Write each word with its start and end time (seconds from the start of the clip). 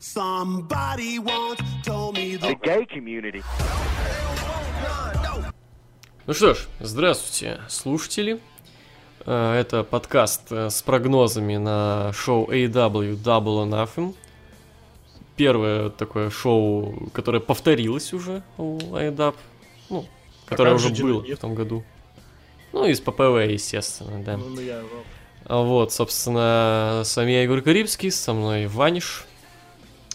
Somebody 0.00 1.18
once 1.18 1.60
told 1.84 2.14
me 2.14 2.36
the... 2.36 2.50
The 2.50 2.56
gay 2.62 2.86
community. 2.86 3.42
Ну 6.24 6.34
что 6.34 6.54
ж, 6.54 6.68
здравствуйте, 6.78 7.60
слушатели. 7.68 8.38
Э, 9.26 9.58
Это 9.58 9.82
подкаст 9.82 10.52
э, 10.52 10.70
с 10.70 10.82
прогнозами 10.82 11.56
на 11.56 12.12
шоу 12.12 12.46
AW 12.46 13.20
Double 13.20 13.66
or 13.66 13.68
Nothing. 13.68 14.14
Первое 15.34 15.90
такое 15.90 16.30
шоу, 16.30 17.10
которое 17.12 17.40
повторилось 17.40 18.12
уже 18.12 18.44
у 18.56 18.78
AW. 18.78 19.34
Ну, 19.90 20.06
которое 20.46 20.76
уже 20.76 20.94
же 20.94 21.02
было 21.02 21.24
в 21.24 21.38
том 21.38 21.56
году. 21.56 21.82
Ну, 22.72 22.84
из 22.84 23.00
ППВ, 23.00 23.50
естественно, 23.50 24.22
да. 24.22 24.36
Ну, 24.36 24.48
ну, 24.50 24.60
я... 24.60 24.80
Вот, 25.48 25.92
собственно, 25.92 27.02
с 27.04 27.16
вами 27.16 27.32
я 27.32 27.42
Егор 27.42 27.60
Карибский, 27.62 28.12
со 28.12 28.32
мной 28.32 28.66
Ваниш. 28.68 29.24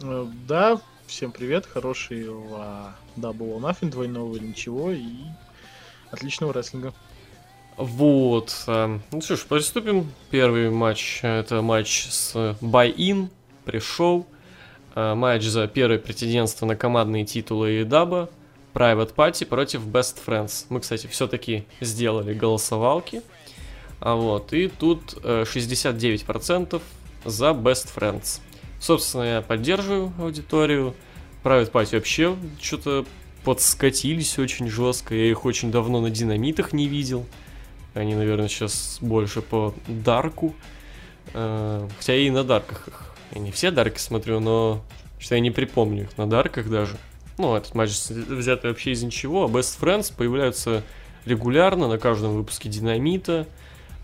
Э, 0.02 0.26
Да, 0.48 0.82
всем 1.08 1.32
привет, 1.32 1.66
хорошего 1.66 2.94
Double 3.18 3.58
or 3.58 3.60
Nothing, 3.60 3.90
двойного 3.90 4.36
или 4.36 4.48
ничего, 4.48 4.92
и 4.92 5.06
отличного 6.12 6.54
рестлинга. 6.54 6.94
Вот. 7.78 8.54
э, 8.68 9.00
Ну 9.12 9.22
что 9.22 9.36
ж, 9.36 9.44
приступим. 9.46 10.12
Первый 10.30 10.70
матч 10.70 11.20
э, 11.24 11.40
это 11.40 11.62
матч 11.62 12.08
с 12.10 12.36
Buy-In, 12.62 13.30
пришел. 13.66 14.26
Матч 14.96 15.46
за 15.46 15.68
первое 15.68 15.98
претендентство 15.98 16.68
на 16.68 16.76
командные 16.76 17.26
титулы 17.26 17.82
EDABA. 17.82 18.30
Private 18.76 19.16
Party 19.16 19.46
против 19.46 19.86
Best 19.88 20.18
Friends. 20.24 20.66
Мы, 20.70 20.82
кстати, 20.82 21.08
все-таки 21.08 21.66
сделали 21.82 22.34
голосовалки. 22.36 23.24
А 24.00 24.16
вот, 24.16 24.52
и 24.54 24.68
тут 24.68 25.18
э, 25.24 25.46
69% 25.48 26.82
за 27.26 27.46
Best 27.52 27.90
Friends. 27.96 28.42
Собственно, 28.84 29.24
я 29.24 29.42
поддерживаю 29.42 30.12
аудиторию. 30.20 30.94
Private 31.42 31.72
Party 31.72 31.96
вообще 31.96 32.36
что-то 32.62 33.06
подскатились 33.46 34.38
очень 34.38 34.70
жестко. 34.70 35.16
Я 35.16 35.32
их 35.32 35.46
очень 35.46 35.72
давно 35.72 36.02
на 36.02 36.10
динамитах 36.10 36.74
не 36.74 36.90
видел. 36.90 37.26
Они, 37.94 38.14
наверное, 38.14 38.50
сейчас 38.50 38.98
больше 39.00 39.42
по 39.42 39.74
дарку. 39.88 40.54
Э, 41.34 41.88
Хотя 41.98 42.14
и 42.14 42.30
на 42.30 42.44
дарках 42.44 42.90
их. 42.90 43.16
Я 43.32 43.40
не 43.40 43.52
все 43.54 43.72
дарки 43.72 44.00
смотрю, 44.00 44.42
но 44.42 44.84
что 45.18 45.36
я 45.36 45.40
не 45.40 45.52
припомню 45.52 46.04
их 46.04 46.18
на 46.18 46.30
дарках 46.30 46.70
даже. 46.70 46.98
Ну, 47.38 47.56
этот 47.56 47.76
матч 47.76 47.92
взятый 48.10 48.70
вообще 48.70 48.92
из 48.92 49.02
ничего. 49.02 49.46
А 49.46 49.48
Best 49.48 49.80
Friends 49.80 50.14
появляются 50.14 50.84
регулярно 51.24 51.88
на 51.88 51.98
каждом 51.98 52.36
выпуске 52.36 52.68
Динамита. 52.68 53.48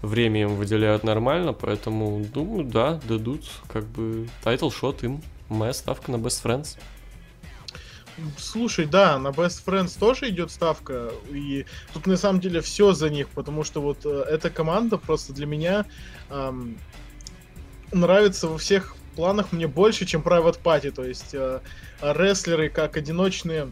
Время 0.02 0.44
им 0.44 0.55
выделяют 0.55 1.03
нормально, 1.03 1.53
поэтому, 1.53 2.23
думаю, 2.25 2.64
да, 2.64 3.00
дадут 3.08 3.45
как 3.67 3.86
бы 3.86 4.30
title 4.44 4.70
shot 4.70 5.04
им. 5.03 5.22
Моя 5.50 5.73
ставка 5.73 6.11
на 6.11 6.16
Best 6.16 6.44
Friends. 6.44 6.78
Слушай, 8.38 8.86
да, 8.86 9.17
на 9.17 9.30
Best 9.30 9.64
Friends 9.66 9.97
тоже 9.97 10.30
идет 10.30 10.52
ставка, 10.52 11.11
и 11.30 11.66
тут 11.94 12.05
на 12.05 12.17
самом 12.17 12.39
деле 12.39 12.61
все 12.61 12.94
за 12.94 13.09
них, 13.09 13.30
потому 13.30 13.64
что 13.64 13.81
вот 13.81 14.05
э, 14.05 14.25
эта 14.30 14.50
команда 14.50 14.97
просто 14.97 15.31
для 15.33 15.45
меня 15.45 15.86
ам, 16.30 16.77
нравится 17.92 18.47
во 18.47 18.58
всех 18.58 18.95
планах 19.16 19.52
мне 19.52 19.67
больше, 19.67 20.05
чем 20.05 20.22
Private 20.22 20.61
Party, 20.61 20.92
то 20.92 21.03
есть 21.03 21.33
э, 21.33 21.59
рестлеры 22.02 22.70
как 22.70 22.97
одиночные, 22.97 23.72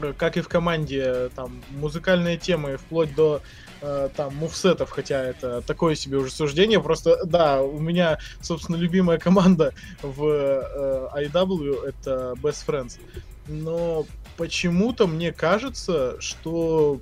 э, 0.00 0.12
как 0.16 0.36
и 0.36 0.40
в 0.40 0.48
команде, 0.48 1.02
э, 1.04 1.28
там, 1.34 1.62
музыкальные 1.70 2.38
темы, 2.38 2.76
вплоть 2.76 3.14
до 3.14 3.42
э, 3.86 4.08
там 4.16 4.34
мувсетов, 4.36 4.90
хотя 4.90 5.22
это 5.22 5.62
такое 5.62 5.94
себе 5.94 6.18
уже 6.18 6.30
суждение, 6.30 6.80
просто, 6.82 7.24
да, 7.24 7.62
у 7.62 7.78
меня, 7.78 8.18
собственно, 8.42 8.76
любимая 8.76 9.18
команда 9.18 9.72
в 10.02 10.24
э, 10.26 11.08
IW 11.22 11.86
это 11.86 12.34
Best 12.42 12.66
Friends, 12.66 12.98
но 13.46 14.04
почему-то 14.36 15.06
мне 15.06 15.32
кажется, 15.32 16.20
что 16.20 17.00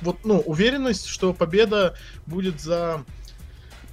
вот, 0.00 0.18
ну, 0.24 0.40
уверенность, 0.40 1.06
что 1.06 1.32
победа 1.34 1.96
будет 2.26 2.60
за 2.60 3.04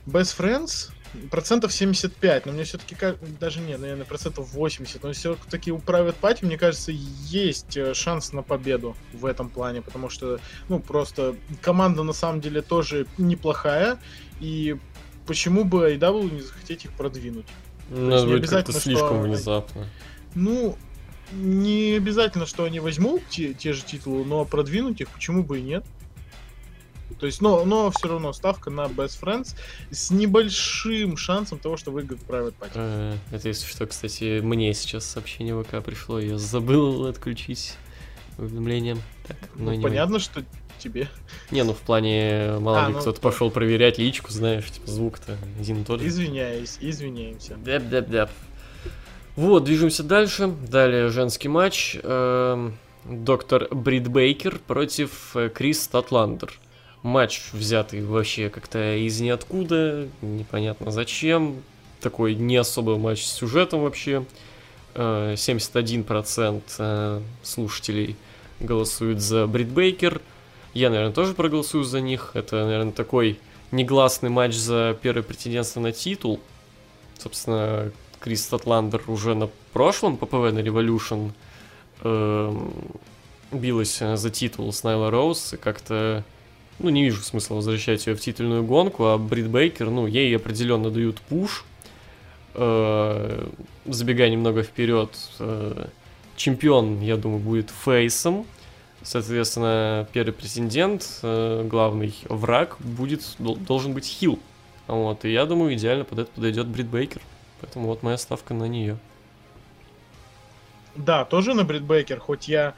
Best 0.05 0.37
Friends 0.37 0.91
процентов 1.31 1.73
75, 1.73 2.45
но 2.45 2.51
мне 2.51 2.63
все-таки 2.63 2.95
даже 3.39 3.59
не, 3.59 3.77
наверное, 3.77 4.05
процентов 4.05 4.53
80, 4.53 5.03
но 5.03 5.11
все-таки 5.13 5.71
у 5.71 5.77
Private 5.77 6.15
Party, 6.21 6.45
мне 6.45 6.57
кажется, 6.57 6.91
есть 6.91 7.77
э, 7.77 7.93
шанс 7.93 8.33
на 8.33 8.43
победу 8.43 8.95
в 9.13 9.25
этом 9.25 9.49
плане, 9.49 9.81
потому 9.81 10.09
что, 10.09 10.39
ну, 10.67 10.79
просто 10.79 11.35
команда 11.61 12.03
на 12.03 12.13
самом 12.13 12.41
деле 12.41 12.61
тоже 12.61 13.07
неплохая, 13.17 13.99
и 14.39 14.77
почему 15.25 15.63
бы 15.63 15.91
IW 15.93 16.31
не 16.33 16.41
захотеть 16.41 16.85
их 16.85 16.91
продвинуть? 16.93 17.47
Ну, 17.89 18.09
не 18.09 18.25
будет 18.25 18.49
как-то 18.49 18.71
обязательно, 18.71 18.79
слишком 18.79 19.07
что- 19.07 19.21
внезапно. 19.21 19.87
Ну, 20.35 20.77
не 21.31 21.93
обязательно, 21.95 22.45
что 22.45 22.63
они 22.63 22.79
возьмут 22.79 23.21
те, 23.29 23.53
те 23.53 23.73
же 23.73 23.83
титулы, 23.83 24.25
но 24.25 24.45
продвинуть 24.45 25.01
их 25.01 25.09
почему 25.09 25.43
бы 25.43 25.59
и 25.59 25.61
нет. 25.61 25.85
То 27.19 27.25
есть, 27.25 27.41
но, 27.41 27.65
но 27.65 27.91
все 27.91 28.07
равно 28.07 28.33
ставка 28.33 28.69
на 28.69 28.81
Best 28.85 29.21
Friends 29.21 29.55
с 29.91 30.11
небольшим 30.11 31.17
шансом 31.17 31.59
того, 31.59 31.75
что 31.77 31.91
выиграет 31.91 32.21
Private 32.23 32.53
Party. 32.59 32.71
Э, 32.75 33.15
Это, 33.31 33.47
если 33.47 33.65
что, 33.67 33.87
кстати, 33.87 34.41
мне 34.41 34.73
сейчас 34.73 35.05
сообщение 35.05 35.61
ВК 35.63 35.83
пришло, 35.83 36.19
я 36.19 36.37
забыл 36.37 37.05
отключить 37.07 37.73
уведомления. 38.37 38.97
Так, 39.27 39.37
но 39.55 39.65
Ну, 39.71 39.73
не 39.77 39.83
понятно, 39.83 40.19
что 40.19 40.43
тебе. 40.77 41.09
Не, 41.51 41.63
ну 41.63 41.73
в 41.73 41.79
плане, 41.79 42.53
мало 42.59 42.85
А, 42.85 42.87
ли 42.87 42.93
ну, 42.93 43.01
кто-то 43.01 43.19
пошел 43.19 43.51
проверять 43.51 43.97
личку, 43.97 44.31
знаешь, 44.31 44.69
типа 44.71 44.87
звук-то 44.89 45.37
один 45.59 45.81
и 45.81 45.83
тот 45.83 45.99
же. 45.99 46.07
Извиняюсь, 46.07 46.77
извиняемся. 46.79 47.55
Дяп-дяп-дяп. 47.55 48.29
Вот, 49.35 49.63
движемся 49.63 50.03
дальше. 50.03 50.47
Далее 50.47 51.09
женский 51.09 51.47
матч. 51.47 51.97
Эм, 52.03 52.77
Доктор 53.05 53.73
Брит 53.73 54.07
Бейкер 54.09 54.59
против 54.59 55.35
э, 55.35 55.49
Крис 55.49 55.87
Татландер. 55.87 56.53
Матч 57.03 57.51
взятый 57.53 58.03
вообще 58.03 58.49
как-то 58.49 58.95
из 58.95 59.19
ниоткуда, 59.21 60.07
непонятно 60.21 60.91
зачем. 60.91 61.63
Такой 62.01 62.35
не 62.35 62.57
особый 62.57 62.97
матч 62.97 63.25
с 63.25 63.31
сюжетом 63.31 63.81
вообще. 63.81 64.25
Э, 64.95 65.33
71% 65.35 66.61
э, 66.77 67.21
слушателей 67.43 68.15
голосуют 68.59 69.21
за 69.21 69.47
Брит 69.47 69.69
Бейкер. 69.69 70.21
Я, 70.73 70.89
наверное, 70.89 71.13
тоже 71.13 71.33
проголосую 71.33 71.83
за 71.83 72.01
них. 72.01 72.31
Это, 72.33 72.65
наверное, 72.65 72.91
такой 72.91 73.39
негласный 73.71 74.29
матч 74.29 74.55
за 74.55 74.97
первое 75.01 75.23
претендентство 75.23 75.79
на 75.79 75.91
титул. 75.91 76.39
Собственно, 77.17 77.91
Крис 78.19 78.45
Татландер 78.47 79.01
уже 79.07 79.35
на 79.35 79.49
прошлом 79.73 80.17
ППВ 80.17 80.51
на 80.51 80.59
Revolution 80.59 81.31
эм, 82.01 82.73
билась 83.51 84.01
э, 84.01 84.17
за 84.17 84.29
титул 84.29 84.71
с 84.71 84.83
Найла 84.83 85.09
Роуз, 85.09 85.53
и 85.53 85.57
как-то, 85.57 86.23
ну, 86.79 86.89
не 86.89 87.03
вижу 87.03 87.21
смысла 87.21 87.55
возвращать 87.55 88.07
ее 88.07 88.15
в 88.15 88.19
титульную 88.19 88.63
гонку, 88.63 89.05
а 89.05 89.17
Брит 89.17 89.47
Бейкер, 89.47 89.89
ну, 89.89 90.07
ей 90.07 90.35
определенно 90.35 90.89
дают 90.89 91.19
пуш. 91.21 91.65
Э, 92.55 93.47
забегая 93.85 94.29
немного 94.29 94.63
вперед, 94.63 95.11
э, 95.39 95.87
чемпион, 96.35 97.01
я 97.01 97.17
думаю, 97.17 97.39
будет 97.39 97.69
фейсом. 97.69 98.45
Соответственно, 99.01 100.07
первый 100.11 100.33
претендент, 100.33 101.19
э, 101.21 101.65
главный 101.69 102.13
враг, 102.25 102.77
будет, 102.79 103.35
дол- 103.39 103.55
должен 103.55 103.93
быть 103.93 104.05
хил. 104.05 104.39
Вот, 104.87 105.23
и 105.25 105.31
я 105.31 105.45
думаю, 105.45 105.75
идеально 105.75 106.03
под 106.03 106.19
это 106.19 106.31
подойдет 106.31 106.67
Брит 106.67 106.87
Бейкер. 106.87 107.21
Поэтому 107.61 107.87
вот 107.87 108.03
моя 108.03 108.17
ставка 108.17 108.53
на 108.53 108.65
нее. 108.65 108.97
Да, 110.95 111.23
тоже 111.25 111.53
на 111.53 111.63
Брит 111.63 111.83
Бейкер, 111.83 112.19
хоть 112.19 112.47
я 112.47 112.73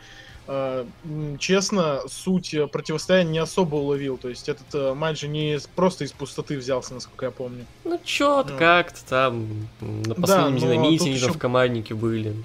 честно, 1.40 2.02
суть 2.08 2.54
э, 2.54 2.68
противостояния 2.68 3.32
не 3.32 3.38
особо 3.40 3.76
уловил. 3.76 4.18
То 4.18 4.30
есть 4.30 4.50
этот 4.50 4.66
э, 4.74 4.94
матч 4.94 5.22
же 5.22 5.28
не 5.28 5.60
просто 5.76 6.04
из 6.04 6.12
пустоты 6.12 6.58
взялся, 6.58 6.94
насколько 6.94 7.26
я 7.26 7.32
помню. 7.32 7.66
Ну, 7.84 8.00
чё-то 8.04 8.54
Ну. 8.54 8.60
как-то 8.60 9.00
там 9.08 9.48
на 9.82 10.16
последнем 10.16 10.54
но 10.54 10.60
динамите 10.60 11.12
ещё- 11.12 11.32
в 11.34 11.38
команднике 11.38 11.94
были. 11.96 12.36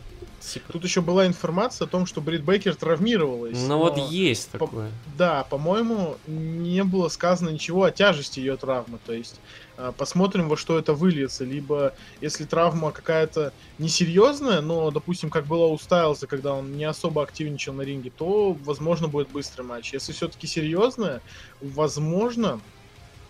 Типа, 0.46 0.72
Тут 0.72 0.84
еще 0.84 1.00
была 1.00 1.26
информация 1.26 1.86
о 1.86 1.88
том, 1.88 2.06
что 2.06 2.20
Брит 2.20 2.44
Бейкер 2.44 2.74
травмировалась. 2.76 3.58
ну 3.62 3.68
но- 3.68 3.78
вот 3.78 3.98
есть 3.98 4.50
по- 4.50 4.58
такое. 4.60 4.90
Да, 5.18 5.44
по-моему, 5.44 6.16
не 6.26 6.84
было 6.84 7.08
сказано 7.08 7.48
ничего 7.50 7.84
о 7.84 7.90
тяжести 7.90 8.38
ее 8.40 8.56
травмы. 8.56 8.98
То 9.04 9.12
есть 9.12 9.40
э, 9.76 9.92
посмотрим, 9.96 10.48
во 10.48 10.56
что 10.56 10.78
это 10.78 10.94
выльется. 10.94 11.44
Либо, 11.44 11.94
если 12.20 12.44
травма 12.44 12.92
какая-то 12.92 13.52
несерьезная, 13.78 14.60
но, 14.60 14.90
допустим, 14.90 15.30
как 15.30 15.46
было 15.46 15.66
у 15.66 15.76
Стайлза, 15.78 16.26
когда 16.26 16.54
он 16.54 16.76
не 16.76 16.84
особо 16.84 17.22
активничал 17.22 17.74
на 17.74 17.82
ринге, 17.82 18.10
то, 18.16 18.52
возможно, 18.64 19.08
будет 19.08 19.28
быстрый 19.30 19.62
матч. 19.62 19.92
Если 19.92 20.12
все-таки 20.12 20.46
серьезная, 20.46 21.20
возможно, 21.60 22.60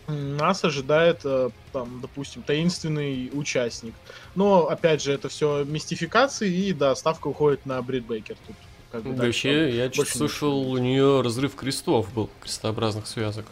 нас 0.09 0.65
ожидает, 0.65 1.21
э, 1.25 1.51
там, 1.73 2.01
допустим, 2.01 2.43
таинственный 2.43 3.31
участник. 3.33 3.95
Но, 4.35 4.69
опять 4.69 5.03
же, 5.03 5.13
это 5.13 5.29
все 5.29 5.65
мистификации, 5.65 6.53
и, 6.53 6.73
да, 6.73 6.95
ставка 6.95 7.27
уходит 7.29 7.67
на 7.67 7.81
Брит 7.83 8.07
Бейкер 8.07 8.37
тут. 8.47 8.57
как 8.93 9.03
бы, 9.03 9.15
Да 9.15 9.25
Вообще, 9.25 9.77
я 9.77 9.89
чуть 9.89 10.09
слышал, 10.09 10.71
у 10.71 10.79
нее 10.79 11.21
разрыв 11.23 11.55
крестов 11.55 12.13
был, 12.15 12.31
крестообразных 12.41 13.07
связок. 13.07 13.47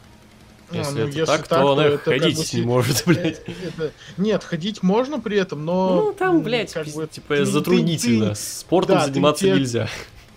А, 0.71 0.77
Если 0.77 0.93
ну, 0.93 0.99
это 1.01 1.07
если 1.09 1.25
так, 1.27 1.47
так, 1.49 1.61
то 1.61 1.73
она 1.73 1.83
то 1.83 1.89
это 1.89 1.99
как 2.11 2.21
ходить 2.23 2.53
бы 2.53 2.59
не 2.59 2.65
может, 2.67 3.03
блядь. 3.07 3.43
Э, 3.47 3.53
это- 3.69 3.93
Нет, 4.17 4.45
ходить 4.45 4.83
можно 4.83 5.21
при 5.21 5.37
этом, 5.37 5.65
но... 5.65 5.97
Ну, 5.97 6.13
там, 6.15 6.43
блядь, 6.43 6.73
как 6.73 6.87
бы 6.89 7.07
типа 7.07 7.35
ты- 7.35 7.45
ты- 7.45 7.45
затруднительно. 7.47 8.31
ты- 8.31 8.35
Спортом 8.37 8.97
да, 8.97 9.07
ты- 9.07 9.13
заниматься 9.13 9.45
тебе- 9.45 9.55
нельзя. 9.57 9.89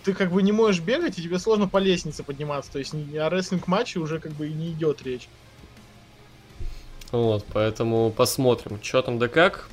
Ты 0.04 0.14
как 0.14 0.32
бы 0.32 0.42
не 0.42 0.52
можешь 0.52 0.82
бегать, 0.82 1.18
и 1.20 1.22
тебе 1.24 1.38
сложно 1.40 1.68
по 1.68 1.78
лестнице 1.78 2.24
подниматься. 2.24 2.72
То 2.72 2.80
есть 2.80 2.94
о 2.94 3.30
рестлинг-матче 3.30 4.00
уже 4.00 4.20
как 4.20 4.32
бы 4.34 4.48
и 4.48 4.54
не 4.54 4.72
идет 4.72 5.02
речь. 5.04 5.28
Вот, 7.12 7.46
поэтому 7.54 8.12
посмотрим, 8.12 8.80
что 8.82 9.02
там 9.02 9.18
да 9.20 9.28
как. 9.28 9.70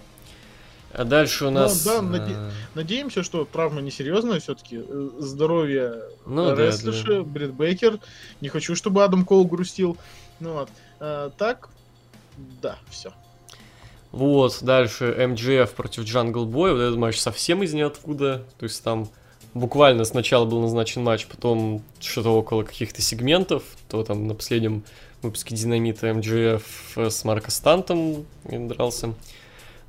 А 0.93 1.05
дальше 1.05 1.47
у 1.47 1.51
Ну, 1.51 1.61
нас... 1.61 1.85
да, 1.85 2.01
наде- 2.01 2.35
э, 2.37 2.51
Надеемся, 2.77 3.25
что 3.25 3.45
травма 3.45 3.81
несерьезная 3.81 4.39
все-таки. 4.39 4.81
Здоровье 5.19 6.03
Ну 6.25 6.55
да, 6.55 6.67
рестлерши, 6.67 7.23
Брит 7.23 7.53
Бейкер. 7.53 7.99
Не 8.41 8.49
хочу, 8.49 8.77
чтобы 8.77 9.03
Адам 9.03 9.25
Кол 9.25 9.45
грустил. 9.45 9.97
Ну 10.39 10.53
вот. 10.53 10.69
А, 11.01 11.31
так, 11.31 11.69
да, 12.63 12.79
все. 12.91 13.13
Вот, 14.13 14.59
дальше 14.63 15.07
MJF 15.07 15.73
против 15.73 16.05
Jungle 16.05 16.47
Boy. 16.47 16.73
Вот 16.73 16.81
этот 16.81 16.97
матч 16.97 17.19
совсем 17.19 17.65
из 17.65 17.75
ниоткуда. 17.75 18.45
То 18.59 18.63
есть 18.65 18.81
там 18.85 19.09
буквально 19.53 20.05
сначала 20.05 20.45
был 20.45 20.61
назначен 20.61 21.03
матч, 21.03 21.27
потом 21.27 21.83
что-то 21.99 22.31
около 22.31 22.63
каких-то 22.63 23.03
сегментов. 23.03 23.65
То 23.89 24.05
там 24.05 24.29
на 24.29 24.35
последнем 24.37 24.85
выпуске 25.25 25.55
Динамита 25.55 26.15
МГФ 26.15 26.97
с 26.97 27.25
Марко 27.25 27.51
Стантом 27.51 28.25
дрался. 28.45 29.13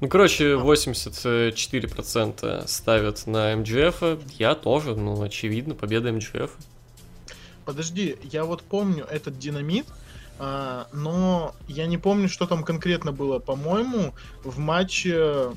Ну, 0.01 0.09
короче, 0.09 0.53
84% 0.53 2.67
ставят 2.67 3.27
на 3.27 3.55
МГФ. 3.55 4.03
Я 4.37 4.55
тоже, 4.55 4.95
ну, 4.95 5.21
очевидно, 5.21 5.75
победа 5.75 6.11
МГФ. 6.11 6.51
Подожди, 7.63 8.17
я 8.23 8.43
вот 8.43 8.63
помню 8.63 9.05
этот 9.09 9.39
динамит, 9.39 9.85
а, 10.37 10.87
но 10.91 11.55
я 11.67 11.87
не 11.87 11.97
помню, 11.97 12.29
что 12.29 12.45
там 12.45 12.63
конкретно 12.63 13.11
было. 13.11 13.39
По-моему, 13.39 14.13
в 14.43 14.59
матче 14.59 15.49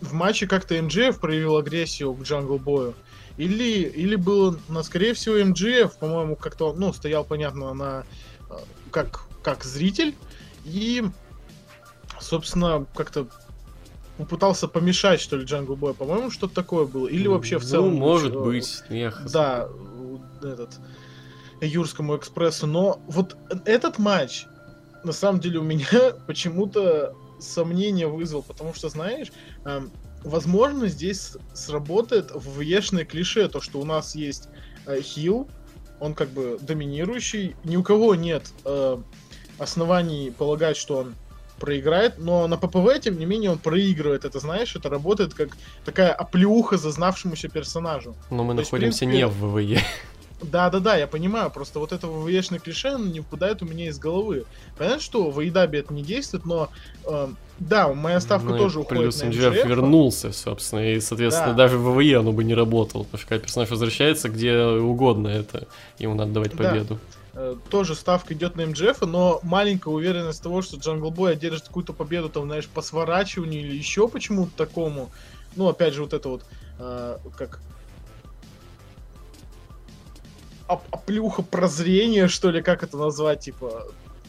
в 0.00 0.12
матче 0.12 0.46
как-то 0.46 0.80
MJF 0.80 1.18
проявил 1.18 1.56
агрессию 1.56 2.12
к 2.14 2.22
Jungle 2.22 2.58
Boy 2.58 2.76
ю. 2.76 2.94
Или, 3.36 3.82
или 3.82 4.16
было, 4.16 4.58
ну, 4.68 4.82
скорее 4.82 5.14
всего, 5.14 5.36
MJF, 5.44 5.96
по-моему, 5.98 6.36
как-то, 6.36 6.72
ну, 6.72 6.92
стоял, 6.92 7.24
понятно, 7.24 7.72
на 7.72 8.04
как, 8.90 9.22
как 9.42 9.64
зритель, 9.64 10.14
и, 10.64 11.04
собственно, 12.20 12.86
как-то 12.94 13.26
попытался 14.18 14.66
помешать, 14.68 15.20
что 15.20 15.36
ли, 15.36 15.44
Jungle 15.44 15.76
Boy 15.76 15.85
ю. 15.85 15.94
По-моему, 15.94 16.30
что-то 16.30 16.54
такое 16.54 16.86
было. 16.86 17.06
Или 17.06 17.28
вообще 17.28 17.58
в 17.58 17.62
Ну, 17.62 17.68
целом... 17.68 17.94
может 17.94 18.34
э, 18.34 18.38
быть. 18.38 18.82
Я 18.90 19.10
хз. 19.12 19.30
да, 19.32 19.68
этот 20.42 20.70
Юрскому 21.60 22.16
экспрессу. 22.16 22.66
Но 22.66 23.00
вот 23.06 23.36
этот 23.64 23.98
матч, 23.98 24.46
на 25.04 25.12
самом 25.12 25.40
деле, 25.40 25.60
у 25.60 25.62
меня 25.62 25.86
почему-то 26.26 27.14
сомнение 27.38 28.08
вызвал, 28.08 28.42
потому 28.42 28.74
что, 28.74 28.88
знаешь, 28.88 29.28
эм, 29.64 29.92
возможно, 30.24 30.88
здесь 30.88 31.36
сработает 31.54 32.32
вешное 32.56 33.04
клише, 33.04 33.48
то, 33.48 33.60
что 33.60 33.80
у 33.80 33.84
нас 33.84 34.16
есть 34.16 34.48
э, 34.86 35.00
хил, 35.00 35.48
он 36.00 36.14
как 36.14 36.28
бы 36.30 36.58
доминирующий, 36.60 37.56
ни 37.64 37.76
у 37.76 37.82
кого 37.82 38.14
нет 38.14 38.44
э, 38.64 38.98
оснований 39.58 40.32
полагать, 40.36 40.76
что 40.76 40.98
он 40.98 41.14
проиграет, 41.58 42.18
но 42.18 42.46
на 42.46 42.56
ППВ, 42.56 43.00
тем 43.00 43.18
не 43.18 43.26
менее, 43.26 43.50
он 43.50 43.58
проигрывает. 43.58 44.24
Это, 44.24 44.38
знаешь, 44.38 44.76
это 44.76 44.88
работает 44.88 45.34
как 45.34 45.56
такая 45.84 46.12
оплеуха 46.12 46.76
зазнавшемуся 46.76 47.48
персонажу. 47.48 48.14
Но 48.30 48.44
мы 48.44 48.54
то 48.54 48.60
есть, 48.60 48.72
находимся 48.72 49.00
принципе, 49.00 49.18
не 49.18 49.26
в 49.26 49.54
ВВЕ. 49.54 49.82
Да-да-да, 50.42 50.96
я 50.96 51.06
понимаю, 51.08 51.50
просто 51.50 51.78
вот 51.80 51.92
это 51.92 52.06
ВВЕшное 52.06 52.60
клише 52.60 52.96
не 52.98 53.20
выпадает 53.20 53.60
у 53.62 53.64
меня 53.66 53.88
из 53.88 53.98
головы. 53.98 54.44
Понятно, 54.76 55.00
что 55.00 55.30
в 55.30 55.40
AEW 55.40 55.80
это 55.80 55.92
не 55.92 56.02
действует, 56.02 56.46
но 56.46 56.70
э, 57.04 57.28
да, 57.58 57.92
моя 57.92 58.20
ставка 58.20 58.50
Ну 58.50 58.58
тоже 58.58 58.78
уходит 58.80 59.02
Плюс 59.02 59.20
на 59.20 59.28
MJF. 59.28 59.64
вернулся, 59.66 60.32
собственно, 60.32 60.92
и, 60.92 61.00
соответственно, 61.00 61.50
Да. 61.50 61.56
даже 61.56 61.76
в 61.76 61.92
ВВЕ 61.96 62.18
оно 62.18 62.32
бы 62.32 62.44
не 62.44 62.54
работало, 62.54 63.02
потому 63.02 63.18
что 63.18 63.28
когда 63.28 63.42
персонаж 63.42 63.68
возвращается, 63.70 64.28
где 64.28 64.56
угодно 64.62 65.26
это, 65.26 65.66
ему 65.98 66.14
надо 66.14 66.32
давать 66.32 66.56
Да. 66.56 66.64
победу. 66.70 66.98
Э, 67.34 67.56
тоже 67.68 67.94
ставка 67.96 68.32
идет 68.34 68.54
на 68.56 68.64
MJF, 68.66 69.00
но 69.02 69.40
маленькая 69.42 69.90
уверенность 69.90 70.42
того, 70.42 70.62
что 70.62 70.76
Jungle 70.76 71.10
Boy 71.10 71.32
одержит 71.32 71.64
какую-то 71.66 71.92
победу, 71.92 72.28
там, 72.28 72.46
знаешь, 72.46 72.68
по 72.68 72.80
сворачиванию 72.82 73.60
или 73.60 73.76
еще 73.76 74.06
почему-то 74.08 74.52
такому. 74.56 75.10
Ну, 75.56 75.68
опять 75.68 75.94
же, 75.94 76.02
вот 76.02 76.12
это 76.12 76.28
вот, 76.28 76.42
э, 76.78 77.18
как 77.36 77.60
оплеуха 80.68 81.42
прозрения, 81.42 82.28
что 82.28 82.50
ли, 82.50 82.62
как 82.62 82.82
это 82.82 82.96
назвать, 82.96 83.40
типа, 83.40 83.88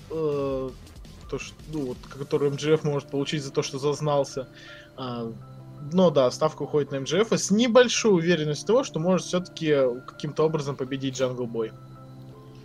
э, 0.10 0.70
то, 1.30 1.40
что, 1.40 1.54
ну, 1.72 1.86
вот, 1.88 1.98
который 2.10 2.50
MJF 2.50 2.84
может 2.84 3.10
получить 3.10 3.44
за 3.44 3.52
то, 3.52 3.62
что 3.62 3.78
зазнался. 3.78 4.48
А, 4.98 5.32
но 5.92 6.10
да, 6.10 6.30
ставка 6.32 6.64
уходит 6.64 6.92
на 6.92 7.02
MJF 7.02 7.32
с 7.32 7.52
небольшой 7.52 8.14
уверенностью 8.14 8.68
того, 8.68 8.84
что 8.84 9.00
может 9.00 9.28
все-таки 9.28 9.76
каким-то 10.08 10.44
образом 10.44 10.76
победить 10.76 11.18
Jungle 11.18 11.46
Boy. 11.46 11.72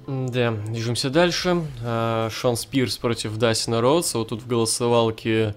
Да, 0.06 0.50
движемся 0.50 1.10
дальше. 1.10 1.62
А, 1.82 2.28
Шон 2.30 2.56
Спирс 2.56 2.96
против 2.98 3.36
Дастина 3.36 3.80
Роудса. 3.80 4.18
Вот 4.18 4.28
тут 4.28 4.42
в 4.42 4.46
голосовалке 4.46 5.54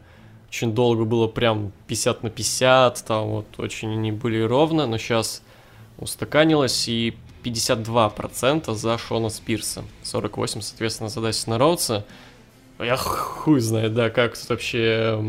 очень 0.49 0.73
долго 0.73 1.03
было 1.03 1.27
прям 1.27 1.71
50 1.87 2.23
на 2.23 2.29
50, 2.29 3.03
там 3.05 3.27
вот 3.27 3.45
очень 3.57 3.91
они 3.91 4.11
были 4.11 4.41
ровно, 4.41 4.87
но 4.87 4.97
сейчас 4.97 5.41
устаканилось 5.97 6.87
и 6.87 7.17
52% 7.43 8.73
за 8.73 8.97
Шона 8.97 9.29
Спирса, 9.29 9.83
48, 10.03 10.61
соответственно, 10.61 11.09
за 11.09 11.21
Дасина 11.21 11.57
Роудса. 11.57 12.05
Я 12.79 12.95
хуй 12.95 13.59
знает, 13.59 13.93
да, 13.93 14.09
как 14.09 14.37
тут 14.37 14.49
вообще 14.49 15.19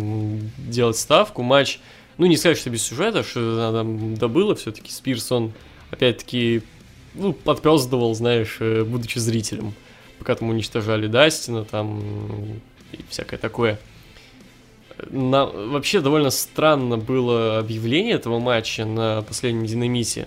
делать 0.59 0.97
ставку. 0.97 1.43
Матч, 1.43 1.81
ну 2.19 2.27
не 2.27 2.37
сказать, 2.37 2.59
что 2.59 2.71
без 2.71 2.83
сюжета, 2.83 3.23
что 3.23 3.73
там 3.73 4.15
добыло, 4.17 4.55
все-таки 4.55 4.93
Спирс, 4.93 5.33
он 5.33 5.53
опять-таки 5.91 6.63
ну, 7.15 7.33
подпездывал, 7.33 8.15
знаешь, 8.15 8.57
э, 8.61 8.85
будучи 8.85 9.19
зрителем. 9.19 9.75
Пока 10.19 10.35
там 10.35 10.51
уничтожали 10.51 11.07
Дастина, 11.07 11.65
там 11.65 12.03
и 12.93 12.99
всякое 13.09 13.39
такое. 13.39 13.79
На... 15.11 15.47
Вообще 15.47 16.01
довольно 16.01 16.31
странно 16.31 16.99
было 16.99 17.59
объявление 17.59 18.15
этого 18.15 18.39
матча 18.39 18.85
на 18.85 19.23
последнем 19.23 19.65
динамите. 19.67 20.27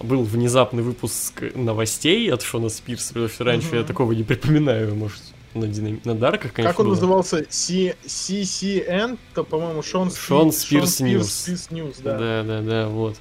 Был 0.00 0.22
внезапный 0.22 0.82
выпуск 0.82 1.42
новостей 1.54 2.32
от 2.32 2.42
Шона 2.42 2.68
Спирса, 2.68 3.08
потому 3.08 3.28
что 3.28 3.44
раньше 3.44 3.68
я 3.72 3.78
Мгм. 3.80 3.86
такого 3.86 4.12
не 4.12 4.22
припоминаю, 4.22 4.94
может, 4.94 5.20
на, 5.54 5.66
динам... 5.66 6.00
на 6.04 6.14
Дарках, 6.14 6.52
конечно, 6.52 6.72
Как 6.72 6.78
он 6.80 6.86
было. 6.86 6.94
назывался? 6.94 7.44
C- 7.48 7.96
CCN, 8.06 9.18
то, 9.34 9.42
по-моему, 9.44 9.82
Шон, 9.82 10.10
Спи- 10.10 10.20
Шон 10.20 10.52
Спирс 10.52 10.98
Шон 10.98 11.06
News. 11.08 11.32
Спирс 11.32 11.70
News, 11.70 11.96
да. 11.98 12.16
Да, 12.18 12.42
да, 12.44 12.60
да, 12.62 12.88
вот. 12.88 13.16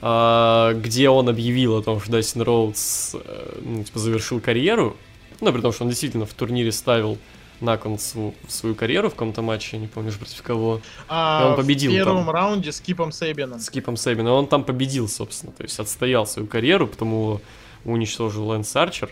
А, 0.00 0.74
где 0.74 1.08
он 1.10 1.28
объявил 1.28 1.76
о 1.76 1.82
том, 1.82 2.00
что 2.00 2.12
Дастин 2.12 2.42
Роудс 2.42 3.14
э, 3.14 3.58
ну, 3.64 3.84
типа, 3.84 3.98
завершил 3.98 4.40
карьеру. 4.40 4.96
Ну, 5.40 5.52
при 5.52 5.60
том, 5.60 5.72
что 5.72 5.84
он 5.84 5.90
действительно 5.90 6.26
в 6.26 6.32
турнире 6.34 6.70
ставил 6.72 7.18
на 7.62 7.76
кон 7.78 7.98
свою, 7.98 8.34
свою 8.48 8.74
карьеру 8.74 9.08
в 9.08 9.12
каком-то 9.12 9.40
матче, 9.42 9.78
не 9.78 9.86
помню 9.86 10.10
уже 10.10 10.18
против 10.18 10.42
кого, 10.42 10.80
А 11.08 11.42
И 11.46 11.50
он 11.50 11.56
победил 11.56 11.92
в 11.92 11.94
первом 11.94 12.24
там. 12.26 12.30
раунде 12.34 12.72
с 12.72 12.80
Кипом 12.80 13.12
Сейбином. 13.12 13.60
с 13.60 13.70
Кипом 13.70 13.96
Сейбином. 13.96 14.32
Он 14.34 14.46
там 14.46 14.64
победил, 14.64 15.08
собственно, 15.08 15.52
то 15.52 15.62
есть 15.62 15.78
отстоял 15.78 16.26
свою 16.26 16.46
карьеру, 16.48 16.86
потому 16.88 17.40
уничтожил 17.84 18.46
Лэнс 18.48 18.74
Арчер. 18.76 19.10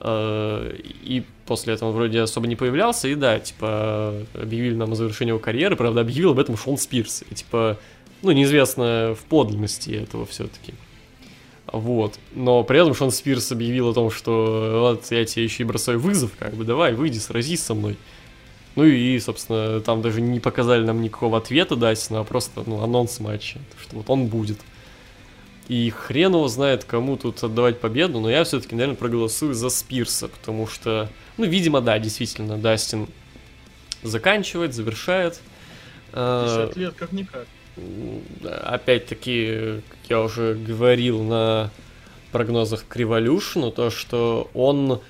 Э, 0.00 0.76
И 1.02 1.24
после 1.46 1.74
этого 1.74 1.90
он 1.90 1.94
вроде 1.94 2.20
особо 2.20 2.46
не 2.46 2.56
появлялся, 2.56 3.08
и 3.08 3.14
да, 3.14 3.38
типа, 3.38 4.14
объявили 4.34 4.74
нам 4.74 4.92
о 4.92 4.94
завершении 4.94 5.30
его 5.30 5.38
карьеры, 5.38 5.76
правда, 5.76 6.00
объявил 6.02 6.32
об 6.32 6.38
этом 6.38 6.56
Шон 6.56 6.76
Спирс. 6.78 7.22
И, 7.30 7.34
типа, 7.34 7.78
ну, 8.22 8.32
неизвестно 8.32 9.14
в 9.18 9.24
подлинности 9.24 9.90
этого 9.90 10.26
все-таки. 10.26 10.74
Вот. 11.74 12.20
Но 12.34 12.62
при 12.62 12.80
этом 12.80 12.94
Шон 12.94 13.10
Спирс 13.10 13.50
объявил 13.50 13.88
о 13.88 13.94
том, 13.94 14.10
что 14.10 14.78
вот 14.80 15.10
я 15.10 15.24
тебе 15.24 15.42
еще 15.42 15.64
и 15.64 15.66
бросаю 15.66 15.98
вызов, 15.98 16.30
как 16.38 16.54
бы, 16.54 16.64
давай, 16.64 16.94
выйди, 16.94 17.18
сразись 17.18 17.64
со 17.64 17.74
мной. 17.74 17.96
Ну 18.76 18.84
и, 18.84 19.18
собственно, 19.18 19.80
там 19.80 20.00
даже 20.00 20.20
не 20.20 20.38
показали 20.38 20.84
нам 20.84 21.02
никакого 21.02 21.38
ответа 21.38 21.74
Дастина, 21.74 22.20
а 22.20 22.24
просто, 22.24 22.62
ну, 22.64 22.80
анонс 22.82 23.18
матча, 23.18 23.58
что 23.80 23.96
вот 23.96 24.08
он 24.08 24.26
будет. 24.26 24.58
И 25.66 25.90
хрен 25.90 26.34
его 26.34 26.46
знает, 26.46 26.84
кому 26.84 27.16
тут 27.16 27.42
отдавать 27.42 27.80
победу, 27.80 28.20
но 28.20 28.30
я 28.30 28.44
все-таки, 28.44 28.76
наверное, 28.76 28.96
проголосую 28.96 29.54
за 29.54 29.68
Спирса, 29.68 30.28
потому 30.28 30.68
что, 30.68 31.08
ну, 31.38 31.44
видимо, 31.44 31.80
да, 31.80 31.98
действительно, 31.98 32.56
Дастин 32.56 33.08
заканчивает, 34.02 34.74
завершает. 34.74 35.40
Э, 36.12 36.66
50 36.68 36.76
лет, 36.76 36.94
как-никак. 36.94 37.46
Опять-таки, 38.62 39.80
как 39.88 39.98
я 40.10 40.20
уже 40.20 40.54
говорил 40.54 41.22
на 41.22 41.70
прогнозах 42.32 42.84
к 42.86 42.96
Revolution, 42.96 43.70
то, 43.72 43.90
что 43.90 44.50
он, 44.54 45.00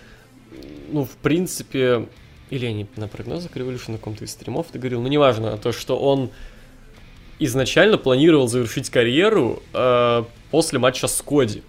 ну, 0.91 1.05
в 1.05 1.11
принципе, 1.23 2.07
или 2.51 2.67
я 2.67 2.73
не 2.73 2.87
на 2.97 3.09
прогнозах 3.09 3.53
к 3.53 3.57
Revolution, 3.57 3.93
на 3.93 3.99
каком-то 3.99 4.25
из 4.25 4.31
стримов 4.31 4.67
ты 4.71 4.79
говорил, 4.79 5.01
ну, 5.03 5.09
неважно, 5.09 5.57
то, 5.59 5.73
что 5.73 5.99
он 5.99 6.31
изначально 7.39 7.99
планировал 7.99 8.49
завершить 8.49 8.91
карьеру 8.91 9.63
э, 9.73 10.25
после 10.51 10.79
матча 10.79 11.09
с 11.09 11.21
Коди. 11.23 11.63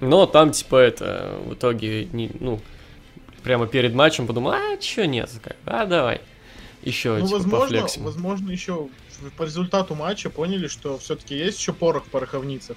Но 0.00 0.26
там, 0.26 0.52
типа, 0.52 0.76
это, 0.76 1.38
в 1.46 1.54
итоге, 1.54 2.06
не, 2.06 2.30
ну, 2.40 2.60
прямо 3.42 3.66
перед 3.66 3.94
матчем 3.94 4.26
подумал, 4.26 4.52
а, 4.52 4.76
чё 4.78 5.04
нет, 5.04 5.30
как, 5.42 5.56
а, 5.66 5.86
давай. 5.86 6.20
Еще, 6.82 7.16
Ну, 7.16 7.26
типа, 7.26 7.38
возможно, 7.38 7.60
пофлексим. 7.60 8.04
возможно, 8.04 8.50
еще 8.50 8.88
по 9.36 9.44
результату 9.44 9.94
матча 9.94 10.30
поняли, 10.30 10.68
что 10.68 10.98
все-таки 10.98 11.36
есть 11.36 11.58
еще 11.58 11.72
порох 11.72 12.04
в 12.06 12.08
пороховницах. 12.08 12.76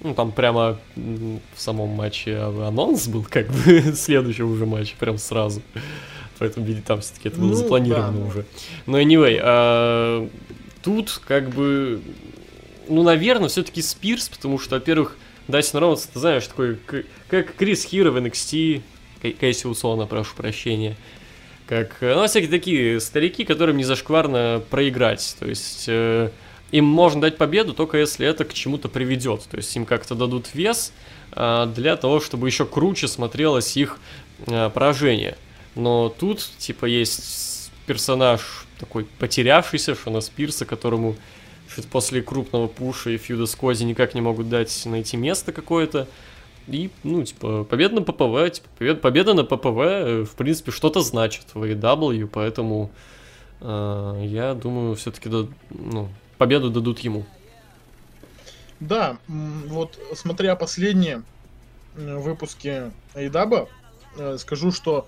Ну, 0.00 0.14
там 0.14 0.32
прямо 0.32 0.78
в 0.96 1.40
самом 1.60 1.90
матче 1.90 2.36
анонс 2.38 3.06
был, 3.08 3.24
как 3.28 3.48
бы, 3.48 3.80
следующего 3.94 4.50
уже 4.50 4.66
матча, 4.66 4.94
прям 4.98 5.18
сразу. 5.18 5.62
Поэтому, 6.38 6.66
видите, 6.66 6.84
там 6.86 7.00
все-таки 7.00 7.28
это 7.28 7.38
было 7.38 7.50
Ну, 7.50 7.54
запланировано 7.54 8.18
да. 8.18 8.26
уже. 8.26 8.44
Но 8.86 9.00
anyway, 9.00 9.38
а, 9.40 10.28
тут, 10.82 11.20
как 11.26 11.50
бы, 11.50 12.02
ну, 12.88 13.02
наверное, 13.04 13.48
все-таки 13.48 13.80
Спирс, 13.82 14.28
потому 14.28 14.58
что, 14.58 14.74
во-первых, 14.76 15.16
Дастин 15.46 15.78
Роудс, 15.78 16.06
ты 16.06 16.18
знаешь, 16.18 16.46
такой, 16.46 16.76
как 17.28 17.54
Крис 17.54 17.84
Хиро 17.84 18.10
в 18.10 18.16
NXT, 18.16 18.82
Кэ- 19.22 19.36
Кэсси 19.38 19.66
Усона, 19.68 20.06
прошу 20.06 20.34
прощения. 20.34 20.96
Как, 21.66 21.96
э, 22.00 22.14
ну, 22.14 22.26
всякие 22.26 22.50
такие 22.50 23.00
старики, 23.00 23.44
которым 23.44 23.76
не 23.76 23.84
зашкварно 23.84 24.62
проиграть. 24.70 25.36
То 25.38 25.46
есть, 25.46 25.84
э, 25.88 26.30
им 26.72 26.84
можно 26.84 27.20
дать 27.20 27.38
победу 27.38 27.72
только 27.72 27.98
если 27.98 28.26
это 28.26 28.44
к 28.44 28.52
чему-то 28.52 28.88
приведет. 28.88 29.42
То 29.50 29.56
есть, 29.56 29.74
им 29.76 29.86
как-то 29.86 30.14
дадут 30.14 30.54
вес 30.54 30.92
а, 31.32 31.66
для 31.66 31.96
того, 31.96 32.20
чтобы 32.20 32.48
еще 32.48 32.64
круче 32.64 33.08
смотрелось 33.08 33.76
их 33.76 33.98
а, 34.46 34.70
поражение. 34.70 35.36
Но 35.74 36.08
тут, 36.08 36.48
типа, 36.58 36.86
есть 36.86 37.70
персонаж 37.86 38.66
такой 38.78 39.04
потерявшийся, 39.04 39.94
Шона 39.94 40.20
Спирса, 40.20 40.64
которому 40.64 41.16
после 41.90 42.22
крупного 42.22 42.68
пуша 42.68 43.10
и 43.10 43.16
фьюда 43.16 43.46
с 43.46 43.54
Кози 43.54 43.84
никак 43.84 44.14
не 44.14 44.20
могут 44.20 44.48
дать 44.48 44.82
найти 44.86 45.16
место 45.16 45.52
какое-то. 45.52 46.08
И, 46.66 46.90
ну, 47.02 47.22
типа, 47.22 47.64
победа 47.64 47.96
на 47.96 48.02
ППВ, 48.02 48.50
типа, 48.50 48.68
победа, 48.78 49.00
победа 49.00 49.34
на 49.34 49.44
ППВ, 49.44 49.78
э, 49.78 50.24
в 50.24 50.34
принципе, 50.34 50.70
что-то 50.70 51.02
значит 51.02 51.46
в 51.54 51.62
AEW, 51.62 52.26
поэтому 52.26 52.90
э, 53.60 54.22
я 54.24 54.54
думаю, 54.54 54.94
все-таки, 54.94 55.28
ну, 55.70 56.08
победу 56.38 56.70
дадут 56.70 57.00
ему. 57.00 57.26
Да, 58.80 59.18
вот 59.28 59.98
смотря 60.14 60.56
последние 60.56 61.22
м, 61.96 62.20
выпуски 62.20 62.90
Айдаба, 63.14 63.68
э, 64.18 64.36
скажу, 64.38 64.72
что 64.72 65.06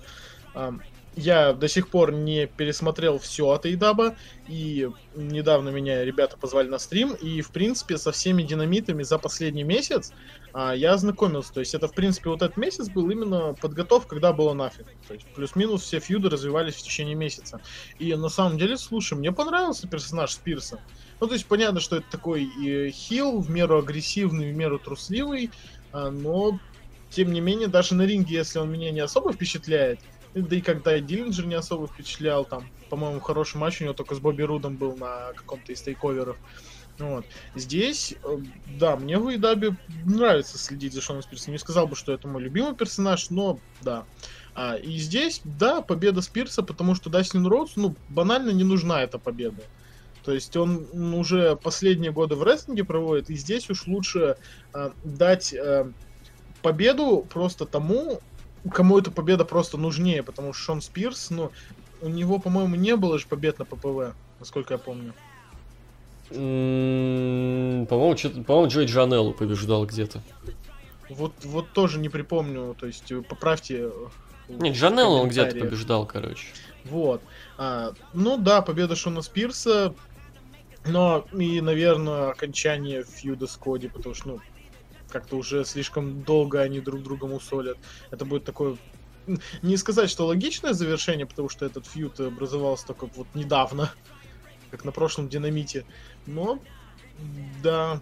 ам, 0.53 0.81
я 1.17 1.53
до 1.53 1.67
сих 1.67 1.89
пор 1.89 2.13
не 2.13 2.45
пересмотрел 2.45 3.17
все 3.17 3.49
от 3.49 3.65
Айдаба, 3.65 4.15
и 4.47 4.89
недавно 5.15 5.69
меня 5.69 6.05
ребята 6.05 6.37
позвали 6.37 6.67
на 6.67 6.77
стрим, 6.77 7.13
и, 7.13 7.41
в 7.41 7.49
принципе, 7.49 7.97
со 7.97 8.11
всеми 8.11 8.43
динамитами 8.43 9.03
за 9.03 9.17
последний 9.17 9.63
месяц 9.63 10.13
а, 10.53 10.73
я 10.73 10.93
ознакомился. 10.93 11.53
То 11.53 11.59
есть 11.59 11.73
это, 11.73 11.87
в 11.87 11.93
принципе, 11.93 12.29
вот 12.29 12.41
этот 12.41 12.57
месяц 12.57 12.89
был 12.89 13.09
именно 13.09 13.53
подготовка, 13.53 14.09
когда 14.09 14.33
было 14.33 14.53
нафиг. 14.53 14.85
То 15.07 15.13
есть 15.13 15.25
плюс-минус 15.35 15.83
все 15.83 15.99
фьюды 15.99 16.29
развивались 16.29 16.75
в 16.75 16.81
течение 16.81 17.15
месяца. 17.15 17.61
И 17.99 18.13
на 18.15 18.29
самом 18.29 18.57
деле, 18.57 18.77
слушай, 18.77 19.17
мне 19.17 19.31
понравился 19.31 19.87
персонаж 19.87 20.31
Спирса. 20.31 20.79
Ну, 21.19 21.27
то 21.27 21.33
есть 21.33 21.45
понятно, 21.45 21.79
что 21.79 21.97
это 21.97 22.05
такой 22.09 22.43
и 22.43 22.91
хил, 22.91 23.39
в 23.39 23.49
меру 23.49 23.79
агрессивный, 23.79 24.51
в 24.51 24.55
меру 24.55 24.79
трусливый, 24.79 25.51
а, 25.91 26.11
но 26.11 26.59
тем 27.09 27.31
не 27.31 27.41
менее, 27.41 27.67
даже 27.67 27.95
на 27.95 28.05
ринге, 28.05 28.35
если 28.35 28.59
он 28.59 28.71
меня 28.71 28.91
не 28.91 28.99
особо 28.99 29.31
впечатляет, 29.31 29.99
да 30.33 30.55
и 30.55 30.61
когда 30.61 30.99
Диллинджер 30.99 31.45
не 31.45 31.55
особо 31.55 31.87
впечатлял, 31.87 32.45
там, 32.45 32.69
по-моему, 32.89 33.19
хороший 33.19 33.57
матч 33.57 33.81
у 33.81 33.85
него 33.85 33.93
только 33.93 34.15
с 34.15 34.19
Бобби 34.19 34.43
Рудом 34.43 34.75
был 34.75 34.95
на 34.95 35.33
каком-то 35.33 35.71
из 35.71 35.81
тейковеров. 35.81 36.37
Вот. 36.99 37.25
Здесь, 37.55 38.15
э, 38.23 38.37
да, 38.79 38.95
мне 38.95 39.19
в 39.19 39.29
Эйдабе 39.29 39.75
нравится 40.05 40.57
следить 40.57 40.93
за 40.93 41.01
Шоном 41.01 41.21
Спирсом. 41.21 41.53
Не 41.53 41.59
сказал 41.59 41.87
бы, 41.87 41.95
что 41.95 42.11
это 42.11 42.27
мой 42.27 42.41
любимый 42.41 42.75
персонаж, 42.75 43.29
но 43.29 43.59
да. 43.81 44.05
А, 44.55 44.75
и 44.75 44.97
здесь, 44.97 45.41
да, 45.43 45.81
победа 45.81 46.21
Спирса, 46.21 46.63
потому 46.63 46.95
что 46.95 47.11
Дастин 47.11 47.45
Роудс, 47.45 47.75
ну, 47.75 47.95
банально 48.09 48.49
не 48.49 48.63
нужна 48.63 49.03
эта 49.03 49.19
победа. 49.19 49.61
То 50.23 50.33
есть 50.33 50.57
он 50.57 50.87
уже 51.13 51.55
последние 51.55 52.11
годы 52.11 52.35
в 52.35 52.43
рестлинге 52.43 52.83
проводит, 52.83 53.29
и 53.29 53.35
здесь 53.35 53.69
уж 53.69 53.85
лучше 53.85 54.37
э, 54.73 54.91
дать 55.03 55.53
э, 55.53 55.91
победу 56.63 57.25
просто 57.29 57.65
тому, 57.65 58.19
кому 58.71 58.97
эта 58.97 59.11
победа 59.11 59.45
просто 59.45 59.77
нужнее, 59.77 60.23
потому 60.23 60.53
что 60.53 60.63
Шон 60.63 60.81
Спирс, 60.81 61.29
ну, 61.29 61.51
у 62.01 62.09
него, 62.09 62.39
по-моему, 62.39 62.75
не 62.75 62.95
было 62.95 63.19
же 63.19 63.27
побед 63.27 63.59
на 63.59 63.65
ППВ, 63.65 64.15
насколько 64.39 64.73
я 64.73 64.77
помню. 64.79 65.13
По-моему, 66.29 67.87
по-моему, 68.43 68.67
Джой 68.67 68.85
Джанеллу 68.85 69.33
побеждал 69.33 69.85
где-то. 69.85 70.21
Вот, 71.09 71.33
вот 71.43 71.71
тоже 71.71 71.99
не 71.99 72.09
припомню, 72.09 72.75
то 72.77 72.85
есть 72.85 73.11
э, 73.11 73.21
поправьте. 73.21 73.83
э, 73.83 73.91
в 74.49 74.61
Не, 74.61 74.71
Джанеллу 74.71 75.19
он 75.19 75.29
где-то 75.29 75.57
побеждал, 75.57 76.05
короче. 76.05 76.47
Вот. 76.83 77.21
А, 77.57 77.93
ну 78.13 78.37
да, 78.37 78.61
победа 78.61 78.95
Шона 78.95 79.21
Спирса, 79.21 79.95
но 80.85 81.25
и, 81.33 81.61
наверное, 81.61 82.31
окончание 82.31 83.03
фьюда 83.03 83.47
с 83.47 83.57
Коди, 83.57 83.87
потому 83.87 84.15
что, 84.15 84.27
ну, 84.29 84.39
как-то 85.09 85.37
уже 85.37 85.65
слишком 85.65 86.23
долго 86.23 86.61
они 86.61 86.79
друг 86.79 87.03
друга 87.03 87.27
мусолят. 87.27 87.77
Это 88.11 88.25
будет 88.25 88.43
такое... 88.43 88.77
Не 89.61 89.75
сказать, 89.77 90.09
что 90.09 90.25
логичное 90.25 90.73
завершение, 90.73 91.25
потому 91.25 91.49
что 91.49 91.65
этот 91.65 91.85
фьюд 91.85 92.19
образовался 92.19 92.87
только 92.87 93.07
вот 93.15 93.27
недавно, 93.33 93.91
как 94.71 94.85
на 94.85 94.91
прошлом 94.91 95.29
Динамите. 95.29 95.85
Но 96.27 96.59
да, 97.63 98.01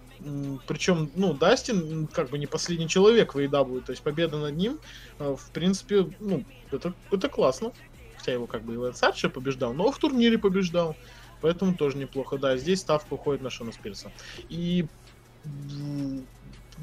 причем, 0.66 1.10
ну, 1.14 1.32
Дастин 1.32 2.06
как 2.06 2.28
бы 2.28 2.38
не 2.38 2.46
последний 2.46 2.88
человек 2.88 3.34
в 3.34 3.38
AEW, 3.38 3.80
то 3.80 3.92
есть 3.92 4.02
победа 4.02 4.36
над 4.36 4.54
ним, 4.54 4.78
э, 5.18 5.34
в 5.36 5.50
принципе, 5.52 6.10
ну, 6.20 6.44
это, 6.70 6.92
это 7.10 7.28
классно. 7.28 7.72
Хотя 8.18 8.32
его 8.32 8.46
как 8.46 8.62
бы 8.62 8.74
и 8.74 8.76
Лэнс 8.76 9.02
Арчер 9.02 9.30
побеждал, 9.30 9.72
но 9.72 9.90
в 9.90 9.98
турнире 9.98 10.36
побеждал. 10.38 10.96
Поэтому 11.40 11.74
тоже 11.74 11.96
неплохо. 11.96 12.38
Да, 12.38 12.56
здесь 12.56 12.80
ставка 12.80 13.14
уходит 13.14 13.42
на 13.42 13.50
Шона 13.50 13.72
Спирса. 13.72 14.10
И 14.48 14.86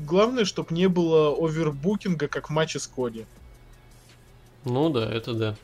главное, 0.06 0.46
чтобы 0.46 0.74
не 0.74 0.88
было 0.88 1.36
овербукинга, 1.36 2.28
как 2.28 2.50
в 2.50 2.54
матче 2.54 2.80
с 2.80 2.88
Коди. 2.88 3.26
Ну 4.64 4.90
да, 4.90 5.12
это 5.12 5.34
да. 5.34 5.56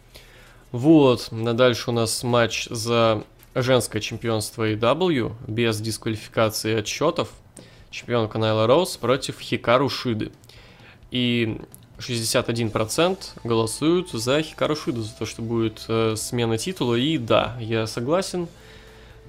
Вот, 0.71 1.31
на 1.31 1.53
дальше 1.53 1.89
у 1.89 1.93
нас 1.93 2.24
матч 2.24 2.67
за 2.69 3.24
женское 3.62 4.00
чемпионство 4.00 4.70
AEW 4.70 5.34
без 5.48 5.80
дисквалификации 5.80 6.72
и 6.72 6.75
отсчетов. 6.75 7.30
Чемпионка 7.89 8.38
Найла 8.38 8.68
Роуз 8.68 8.98
против 8.98 9.39
Хикару 9.39 9.89
Шиды. 9.89 10.32
И 11.12 11.60
61% 11.98 13.18
голосуют 13.44 14.12
за 14.12 14.42
Хикару 14.42 14.75
Шиду, 14.75 15.01
за 15.01 15.13
то, 15.16 15.25
что 15.25 15.42
будет 15.42 15.84
э, 15.88 16.16
смена 16.16 16.58
титула. 16.58 16.96
И 16.96 17.18
да, 17.18 17.58
я 17.60 17.88
согласен. 17.88 18.48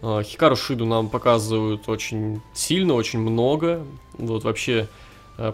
Э, 0.02 0.22
Хикару 0.24 0.56
Шиду 0.56 0.86
нам 0.86 1.08
показывают 1.08 1.88
очень 1.88 2.42
сильно, 2.54 2.94
очень 2.94 3.18
много. 3.18 3.84
Вот 4.12 4.44
вообще 4.44 4.88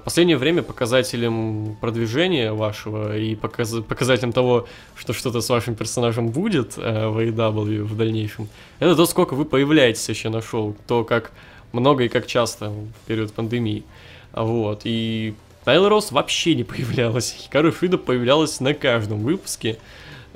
Последнее 0.04 0.36
время 0.36 0.62
показателем 0.62 1.76
продвижения 1.80 2.52
вашего 2.52 3.16
и 3.16 3.36
показ- 3.36 3.82
показателем 3.82 4.32
того, 4.32 4.66
что 4.96 5.12
что-то 5.12 5.40
с 5.40 5.48
вашим 5.48 5.76
персонажем 5.76 6.28
будет 6.28 6.76
э, 6.76 7.06
в 7.06 7.18
AEW 7.18 7.84
в 7.84 7.96
дальнейшем, 7.96 8.48
это 8.80 8.96
то, 8.96 9.06
сколько 9.06 9.34
вы 9.34 9.44
появляетесь 9.44 10.08
еще 10.08 10.28
на 10.28 10.42
шоу, 10.42 10.76
то, 10.88 11.04
как 11.04 11.30
много 11.72 12.04
и 12.04 12.08
как 12.08 12.26
часто 12.26 12.70
в 12.70 13.06
период 13.06 13.32
пандемии. 13.32 13.84
Вот, 14.32 14.80
и 14.84 15.34
Тайлер 15.64 15.88
Росс 15.88 16.10
вообще 16.10 16.56
не 16.56 16.64
появлялась. 16.64 17.32
Хикару 17.38 17.70
Шида 17.70 17.98
появлялась 17.98 18.58
на 18.58 18.74
каждом 18.74 19.20
выпуске, 19.20 19.78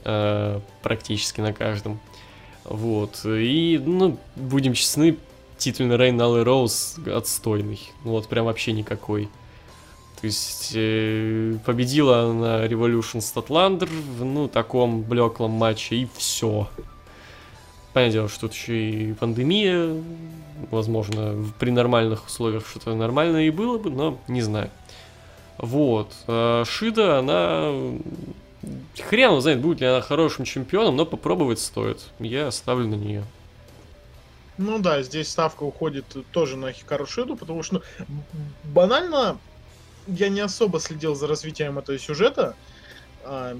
э, 0.04 0.60
практически 0.82 1.40
на 1.40 1.52
каждом. 1.52 1.98
Вот, 2.64 3.22
и, 3.24 3.82
ну, 3.84 4.16
будем 4.36 4.74
честны, 4.74 5.16
титульный 5.58 5.96
рейн 5.96 6.16
Налы 6.16 6.44
Роуз 6.44 6.96
отстойный. 7.06 7.80
Ну 8.04 8.12
Вот, 8.12 8.28
прям 8.28 8.46
вообще 8.46 8.72
никакой. 8.72 9.28
То 10.20 10.26
есть 10.26 10.72
э, 10.74 11.56
победила 11.64 12.30
она 12.30 12.66
Revolution 12.66 13.20
Statlander 13.20 13.86
в 13.86 14.22
ну, 14.24 14.48
таком 14.48 15.02
блеклом 15.02 15.52
матче, 15.52 15.96
и 15.96 16.08
все. 16.14 16.68
Понятное 17.94 18.12
дело, 18.12 18.28
что 18.28 18.42
тут 18.42 18.54
еще 18.54 18.90
и 18.90 19.12
пандемия, 19.14 19.96
возможно, 20.70 21.42
при 21.58 21.70
нормальных 21.70 22.26
условиях 22.26 22.66
что-то 22.66 22.94
нормальное 22.94 23.44
и 23.44 23.50
было 23.50 23.78
бы, 23.78 23.90
но 23.90 24.18
не 24.28 24.42
знаю. 24.42 24.70
Вот. 25.56 26.12
а 26.26 26.64
Шида, 26.64 27.18
она... 27.18 27.72
Хрен 28.98 29.40
знает, 29.40 29.60
будет 29.60 29.80
ли 29.80 29.86
она 29.86 30.02
хорошим 30.02 30.44
чемпионом, 30.44 30.96
но 30.96 31.06
попробовать 31.06 31.60
стоит. 31.60 32.04
Я 32.18 32.50
ставлю 32.50 32.86
на 32.86 32.94
нее. 32.94 33.24
Ну 34.58 34.78
да, 34.78 35.02
здесь 35.02 35.30
ставка 35.30 35.62
уходит 35.62 36.04
тоже 36.32 36.58
на 36.58 36.70
Хикару 36.70 37.06
Шиду, 37.06 37.36
потому 37.36 37.62
что 37.62 37.80
ну, 38.06 38.22
банально 38.64 39.38
я 40.06 40.28
не 40.28 40.40
особо 40.40 40.80
следил 40.80 41.14
за 41.14 41.26
развитием 41.26 41.78
этого 41.78 41.98
сюжета. 41.98 42.54
А, 43.24 43.56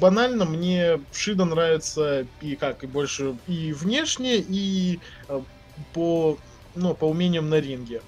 банально 0.00 0.44
мне 0.44 1.00
Шида 1.12 1.44
нравится 1.44 2.26
и 2.40 2.56
как 2.56 2.84
и 2.84 2.86
больше 2.86 3.36
и 3.46 3.72
внешне, 3.72 4.36
и 4.38 5.00
а, 5.28 5.42
по 5.92 6.38
ну 6.74 6.94
по 6.94 7.04
умениям 7.06 7.48
на 7.48 7.60
ринге. 7.60 8.02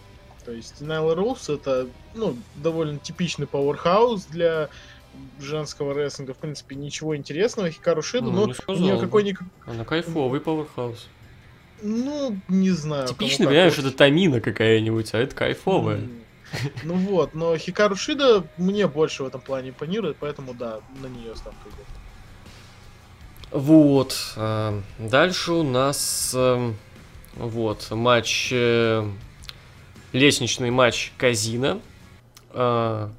То 0.44 0.52
есть 0.52 0.80
Найла 0.80 1.14
Роуз 1.14 1.48
это 1.48 1.88
ну 2.14 2.36
довольно 2.56 2.98
типичный 2.98 3.46
пауэрхаус 3.46 4.24
для 4.26 4.70
женского 5.40 5.94
рестлинга, 5.94 6.34
в 6.34 6.38
принципе, 6.38 6.76
ничего 6.76 7.16
интересного. 7.16 7.70
Хикару 7.70 8.02
Шида, 8.02 8.26
Ну, 8.26 8.46
но 8.46 8.46
не 8.46 8.54
у 8.66 8.78
нее 8.78 8.94
бы. 8.94 9.00
какой-никак... 9.00 9.46
Она 9.66 9.84
кайфовый 9.84 10.40
пауэрхаус. 10.40 11.08
Ну, 11.82 12.36
не 12.48 12.70
знаю. 12.70 13.08
как. 13.08 13.16
понимаешь, 13.16 13.78
это 13.78 13.90
Тамина 13.90 14.40
какая-нибудь, 14.40 15.14
а 15.14 15.18
это 15.18 15.34
кайфовая. 15.34 15.98
М, 15.98 16.22
Ну 16.82 16.94
вот, 16.94 17.34
но 17.34 17.56
Хикару 17.56 17.96
Шида 17.96 18.44
мне 18.56 18.86
больше 18.86 19.22
в 19.22 19.26
этом 19.26 19.40
плане 19.40 19.70
импонирует, 19.70 20.16
поэтому 20.18 20.54
да, 20.54 20.80
на 21.00 21.06
нее 21.06 21.36
ставка 21.36 21.68
идет. 21.68 21.86
Вот. 23.50 24.14
а, 24.36 24.80
Дальше 24.98 25.52
у 25.52 25.62
нас 25.62 26.32
эм, 26.34 26.76
вот 27.34 27.90
матч 27.90 28.50
э, 28.52 29.08
лестничный 30.12 30.70
матч 30.70 31.12
Казина 31.16 31.80
а, 32.50 33.10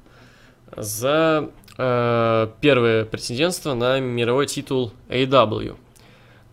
за 0.76 1.50
э, 1.78 2.48
первое 2.60 3.04
претендентство 3.04 3.74
на 3.74 3.98
мировой 3.98 4.46
титул 4.46 4.92
AW. 5.08 5.76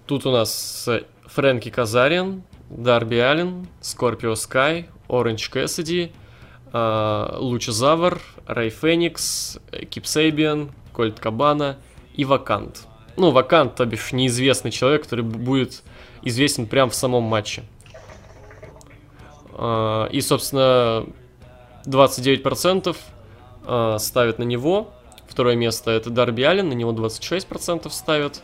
Тут 0.07 0.25
у 0.25 0.31
нас 0.31 0.87
э, 0.87 1.03
Фрэнки 1.25 1.69
Казариан, 1.69 2.43
Дарби 2.69 3.17
Аллен, 3.17 3.67
Скорпио 3.81 4.35
Скай, 4.35 4.89
Оранж 5.07 5.49
Кэссиди, 5.49 6.11
Лучезавр, 6.73 8.21
Рэй 8.45 8.69
Феникс, 8.69 9.59
э, 9.71 9.85
Кип 9.85 10.05
Сейбиан, 10.05 10.71
Кольт 10.93 11.19
Кабана 11.19 11.77
и 12.13 12.25
Вакант. 12.25 12.87
Ну, 13.15 13.31
Вакант, 13.31 13.75
то 13.75 13.85
бишь, 13.85 14.11
неизвестный 14.11 14.71
человек, 14.71 15.03
который 15.03 15.23
будет 15.23 15.83
известен 16.23 16.67
прямо 16.67 16.91
в 16.91 16.95
самом 16.95 17.23
матче. 17.23 17.63
А, 19.53 20.07
И, 20.07 20.21
собственно, 20.21 21.05
29% 21.85 22.95
а, 23.65 23.97
ставят 23.97 24.39
на 24.39 24.43
него. 24.43 24.91
Второе 25.27 25.55
место 25.55 25.91
это 25.91 26.09
Дарби 26.09 26.43
Аллен, 26.43 26.69
на 26.69 26.73
него 26.73 26.91
26% 26.91 27.89
ставят. 27.91 28.41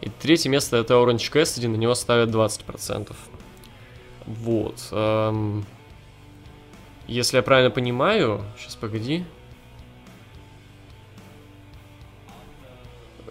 И 0.00 0.10
третье 0.10 0.50
место 0.50 0.76
это 0.76 1.00
Оранж 1.00 1.28
Кэссиди, 1.30 1.66
на 1.66 1.76
него 1.76 1.94
ставят 1.94 2.28
20%. 2.30 3.14
Вот. 4.26 4.88
Если 7.06 7.36
я 7.36 7.42
правильно 7.42 7.70
понимаю... 7.70 8.44
Сейчас, 8.58 8.76
погоди. 8.76 9.24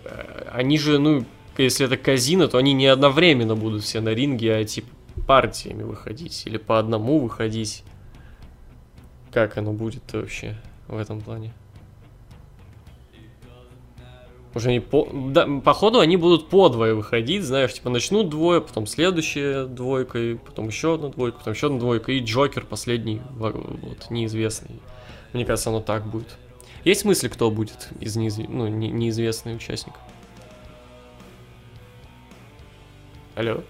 Э, 0.04 0.50
Они 0.52 0.78
же, 0.78 1.00
ну, 1.00 1.26
если 1.58 1.86
это 1.86 1.98
казино, 1.98 2.48
то 2.48 2.58
они 2.58 2.74
не 2.74 2.88
одновременно 2.88 3.56
будут 3.56 3.84
все 3.84 4.00
на 4.00 4.10
ринге, 4.10 4.56
а 4.56 4.64
типа 4.64 4.90
партиями 5.28 5.84
выходить. 5.84 6.44
Или 6.46 6.58
по 6.58 6.80
одному 6.80 7.20
выходить. 7.20 7.84
Как 9.32 9.58
оно 9.58 9.74
будет 9.74 10.14
вообще 10.14 10.56
в 10.88 10.98
этом 10.98 11.22
плане? 11.22 11.54
Уже 14.56 14.72
не 14.72 14.80
по... 14.80 15.08
Да, 15.12 15.48
походу 15.64 16.00
они 16.00 16.16
будут 16.16 16.50
по 16.50 16.70
двое 16.70 16.94
выходить, 16.94 17.44
знаешь, 17.44 17.74
типа 17.74 17.90
начнут 17.90 18.30
двое, 18.30 18.62
потом 18.62 18.86
следующая 18.86 19.66
двойка, 19.66 20.20
и 20.20 20.36
потом 20.36 20.68
еще 20.68 20.94
одна 20.96 21.10
двойка, 21.10 21.40
потом 21.40 21.54
еще 21.54 21.68
одна 21.68 21.80
двойка, 21.80 22.12
и 22.12 22.20
Джокер 22.20 22.64
последний, 22.66 23.22
во- 23.32 23.52
вот, 23.52 24.12
неизвестный. 24.12 24.80
Мне 25.34 25.44
кажется, 25.46 25.70
оно 25.72 25.82
так 25.82 26.06
будет. 26.06 26.38
Есть 26.84 27.04
мысли, 27.04 27.30
кто 27.30 27.50
будет 27.50 27.90
из 28.00 28.16
неизв... 28.16 28.40
ну, 28.48 28.68
не- 28.68 28.92
неизвестный 28.92 29.56
участник? 29.56 29.94
Алло? 33.36 33.64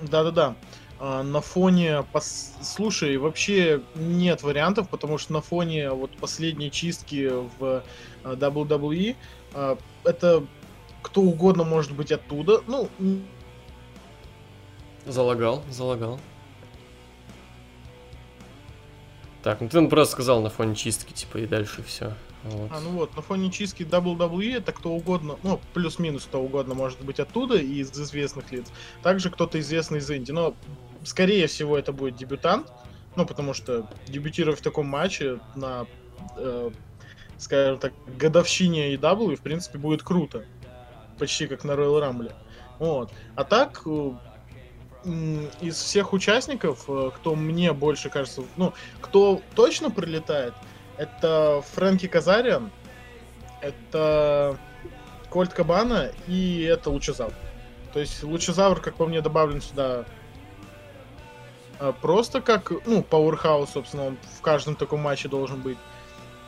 Да-да-да. 0.00 0.54
А, 0.98 1.22
На 1.22 1.40
фоне, 1.40 2.04
пос- 2.12 2.52
слушай, 2.62 3.16
вообще 3.16 3.82
нет 3.94 4.42
вариантов, 4.42 4.88
потому 4.88 5.18
что 5.18 5.32
на 5.34 5.40
фоне 5.42 5.90
вот 5.90 6.10
последней 6.16 6.70
чистки 6.70 7.30
в 7.58 7.82
WWE 8.24 9.16
а, 9.54 9.78
это 10.04 10.44
кто 11.02 11.22
угодно 11.22 11.64
может 11.64 11.92
быть 11.92 12.12
оттуда. 12.12 12.62
Ну, 12.66 12.88
Залагал, 15.06 15.64
залагал. 15.70 16.20
Так, 19.42 19.60
ну 19.60 19.68
ты 19.68 19.88
просто 19.88 20.12
сказал 20.12 20.42
на 20.42 20.50
фоне 20.50 20.74
чистки, 20.74 21.12
типа, 21.12 21.38
и 21.38 21.46
дальше 21.46 21.82
все. 21.82 22.14
Вот. 22.44 22.70
а, 22.72 22.80
ну 22.80 22.90
вот, 22.90 23.16
на 23.16 23.22
фоне 23.22 23.50
чистки 23.50 23.82
WWE 23.82 24.56
это 24.56 24.72
кто 24.72 24.90
угодно, 24.90 25.38
ну, 25.42 25.60
плюс-минус 25.74 26.24
кто 26.24 26.40
угодно 26.40 26.74
может 26.74 27.02
быть 27.02 27.20
оттуда 27.20 27.56
и 27.56 27.80
из 27.80 27.90
известных 27.92 28.50
лиц. 28.52 28.66
Также 29.02 29.30
кто-то 29.30 29.58
известный 29.60 29.98
из 29.98 30.10
Индии. 30.10 30.32
Но, 30.32 30.54
скорее 31.04 31.46
всего, 31.46 31.76
это 31.78 31.92
будет 31.92 32.16
дебютант. 32.16 32.70
Ну, 33.16 33.26
потому 33.26 33.54
что 33.54 33.88
дебютировать 34.06 34.60
в 34.60 34.62
таком 34.62 34.86
матче 34.86 35.40
на, 35.54 35.86
э, 36.36 36.70
скажем 37.40 37.78
так, 37.78 37.92
годовщине 38.18 38.94
AEW, 38.94 39.36
в 39.36 39.40
принципе, 39.40 39.78
будет 39.78 40.02
круто. 40.02 40.44
Почти 41.18 41.46
как 41.46 41.64
на 41.64 41.72
Royal 41.72 42.00
Rumble. 42.00 42.32
Вот. 42.78 43.10
А 43.34 43.44
так, 43.44 43.82
э, 43.86 44.12
из 45.60 45.76
всех 45.76 46.12
участников, 46.12 46.84
э, 46.88 47.10
кто 47.16 47.34
мне 47.34 47.72
больше 47.72 48.10
кажется, 48.10 48.42
ну, 48.56 48.74
кто 49.00 49.40
точно 49.54 49.90
прилетает, 49.90 50.54
это 50.98 51.62
Фрэнки 51.72 52.06
Казариан, 52.06 52.70
это 53.62 54.58
Кольт 55.30 55.52
Кабана 55.52 56.10
и 56.26 56.62
это 56.62 56.90
Лучезавр. 56.90 57.32
То 57.92 58.00
есть 58.00 58.22
Лучезавр, 58.22 58.80
как 58.80 58.94
по 58.94 59.06
мне, 59.06 59.20
добавлен 59.20 59.60
сюда 59.60 60.04
а, 61.78 61.92
просто 61.92 62.42
как, 62.42 62.72
ну, 62.86 63.02
Пауэрхаус, 63.02 63.70
собственно, 63.70 64.06
он 64.08 64.18
в 64.38 64.42
каждом 64.42 64.76
таком 64.76 65.00
матче 65.00 65.28
должен 65.28 65.60
быть. 65.62 65.78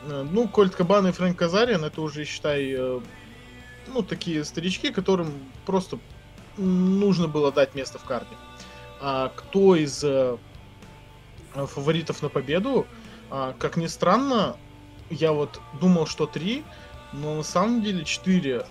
Э, 0.05 0.25
Ну, 0.29 0.47
Кольт 0.47 0.75
Кабан 0.75 1.07
и 1.07 1.11
Фрэнк 1.11 1.37
Казариан, 1.37 1.83
это 1.83 2.01
уже, 2.01 2.25
считай, 2.25 2.73
э, 2.75 2.99
ну, 3.87 4.01
такие 4.03 4.43
старички, 4.43 4.91
которым 4.91 5.33
просто 5.65 5.99
нужно 6.57 7.27
было 7.27 7.51
дать 7.51 7.75
место 7.75 7.99
в 7.99 8.03
карте. 8.03 8.35
А 9.01 9.31
кто 9.35 9.75
из 9.75 10.03
э, 10.03 10.37
фаворитов 11.53 12.21
на 12.21 12.29
победу, 12.29 12.87
а, 13.29 13.53
как 13.57 13.77
ни 13.77 13.87
странно, 13.87 14.57
я 15.09 15.31
вот 15.31 15.59
думал, 15.79 16.05
что 16.05 16.25
три, 16.25 16.63
но 17.11 17.35
на 17.35 17.43
самом 17.43 17.81
деле 17.81 18.03
четыре. 18.05 18.65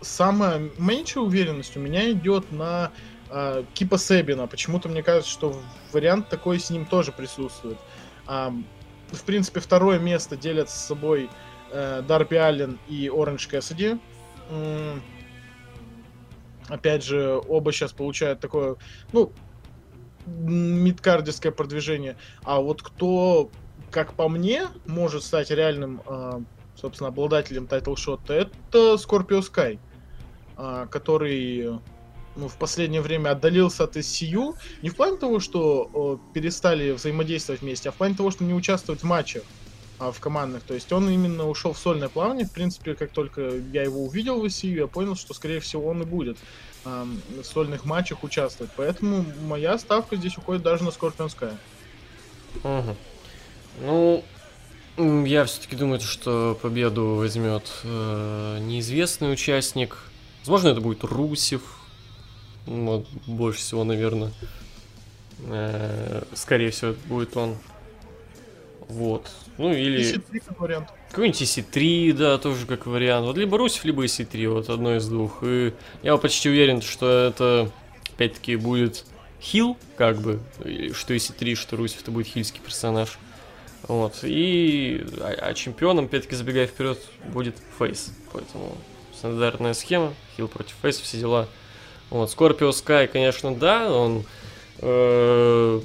Самая 0.00 0.70
меньшая 0.78 1.24
уверенность 1.24 1.76
у 1.76 1.80
меня 1.80 2.10
идет 2.10 2.50
на 2.50 2.92
а, 3.28 3.64
Кипа 3.74 3.98
Себина. 3.98 4.46
Почему-то 4.46 4.88
мне 4.88 5.02
кажется, 5.02 5.30
что 5.30 5.60
вариант 5.92 6.28
такой 6.28 6.58
с 6.58 6.70
ним 6.70 6.86
тоже 6.86 7.12
присутствует. 7.12 7.78
А, 8.26 8.52
в 9.12 9.22
принципе, 9.24 9.60
второе 9.60 9.98
место 9.98 10.36
делят 10.36 10.70
с 10.70 10.74
собой 10.74 11.30
э, 11.70 12.02
Дарби 12.06 12.36
Аллен 12.36 12.78
и 12.88 13.08
Оранж 13.08 13.46
Кэссиди. 13.46 13.98
М, 14.50 15.02
Опять 16.68 17.04
же, 17.04 17.40
оба 17.48 17.72
сейчас 17.72 17.92
получают 17.92 18.40
такое, 18.40 18.76
ну, 19.12 19.32
мидкардистское 20.26 21.52
продвижение. 21.52 22.16
А 22.44 22.60
вот 22.60 22.82
кто, 22.82 23.50
как 23.90 24.14
по 24.14 24.28
мне, 24.28 24.68
может 24.86 25.24
стать 25.24 25.50
реальным, 25.50 26.00
а, 26.06 26.40
собственно, 26.76 27.08
обладателем 27.08 27.66
title 27.66 27.96
shot 27.96 28.20
а, 28.20 28.32
это 28.32 28.96
Скорпио 28.96 29.42
Скай, 29.42 29.80
а, 30.56 30.86
который 30.86 31.80
ну, 32.36 32.48
в 32.48 32.56
последнее 32.56 33.00
время 33.00 33.30
отдалился 33.30 33.84
от 33.84 33.96
SCU. 33.96 34.54
Не 34.82 34.88
в 34.88 34.96
плане 34.96 35.16
того, 35.16 35.40
что 35.40 35.90
о, 35.92 36.18
перестали 36.32 36.92
взаимодействовать 36.92 37.62
вместе, 37.62 37.88
а 37.88 37.92
в 37.92 37.96
плане 37.96 38.14
того, 38.14 38.30
что 38.30 38.44
не 38.44 38.54
участвует 38.54 39.00
в 39.00 39.04
матчах 39.04 39.42
а, 39.98 40.12
в 40.12 40.20
командных. 40.20 40.62
То 40.62 40.74
есть 40.74 40.92
он 40.92 41.08
именно 41.08 41.48
ушел 41.48 41.72
в 41.72 41.78
сольное 41.78 42.08
плавание. 42.08 42.46
В 42.46 42.52
принципе, 42.52 42.94
как 42.94 43.10
только 43.10 43.52
я 43.72 43.82
его 43.82 44.04
увидел 44.04 44.40
в 44.40 44.44
SCU, 44.44 44.74
я 44.74 44.86
понял, 44.86 45.16
что, 45.16 45.34
скорее 45.34 45.60
всего, 45.60 45.88
он 45.88 46.02
и 46.02 46.04
будет 46.04 46.38
ам, 46.84 47.20
в 47.40 47.44
сольных 47.44 47.84
матчах 47.84 48.24
участвовать. 48.24 48.72
Поэтому 48.76 49.24
моя 49.46 49.78
ставка 49.78 50.16
здесь 50.16 50.36
уходит 50.36 50.62
даже 50.62 50.84
на 50.84 50.90
Скорпион 50.90 51.30
Скай. 51.30 51.52
Мгм. 52.64 52.96
Ну, 53.80 54.24
я 54.96 55.44
все-таки 55.44 55.76
думаю, 55.76 56.00
что 56.00 56.58
победу 56.60 57.14
возьмет 57.14 57.70
э, 57.84 58.58
неизвестный 58.60 59.32
участник. 59.32 59.98
Возможно, 60.40 60.68
это 60.68 60.80
будет 60.80 61.04
Русев. 61.04 61.62
Вот, 62.66 63.06
больше 63.26 63.60
всего, 63.60 63.84
наверное. 63.84 64.32
Э, 65.46 66.22
скорее 66.34 66.70
всего, 66.70 66.92
это 66.92 67.00
будет 67.08 67.36
он. 67.36 67.56
Вот. 68.88 69.30
Ну, 69.58 69.72
или 69.72 70.00
EC3 70.00 70.42
как 70.46 70.60
вариант. 70.60 70.88
какой-нибудь 71.10 71.42
EC3, 71.42 72.12
да, 72.12 72.38
тоже 72.38 72.66
как 72.66 72.86
вариант. 72.86 73.26
Вот 73.26 73.36
либо 73.36 73.58
Русев, 73.58 73.84
либо 73.84 74.04
EC3, 74.04 74.48
вот 74.48 74.70
одно 74.70 74.96
из 74.96 75.08
двух. 75.08 75.42
И 75.42 75.72
я 76.02 76.16
почти 76.16 76.48
уверен, 76.48 76.82
что 76.82 77.08
это, 77.10 77.70
опять-таки, 78.14 78.56
будет 78.56 79.04
хил, 79.40 79.76
как 79.96 80.20
бы, 80.20 80.40
что 80.94 81.14
EC3, 81.14 81.54
что 81.54 81.76
Русев, 81.76 82.02
это 82.02 82.10
будет 82.10 82.26
хильский 82.26 82.60
персонаж. 82.60 83.18
Вот. 83.88 84.20
И 84.22 85.04
а, 85.20 85.34
а 85.40 85.54
чемпионом, 85.54 86.04
опять-таки, 86.06 86.36
забегая 86.36 86.66
вперед, 86.66 86.98
будет 87.32 87.56
Фейс. 87.78 88.12
Поэтому 88.32 88.76
стандартная 89.16 89.74
схема, 89.74 90.14
хил 90.36 90.48
против 90.48 90.74
Фейса, 90.82 91.02
все 91.02 91.18
дела. 91.18 91.48
Вот, 92.12 92.30
Скорпио 92.30 92.72
Скай, 92.72 93.08
конечно, 93.08 93.54
да, 93.54 93.90
он 93.90 94.24
э, 94.80 95.80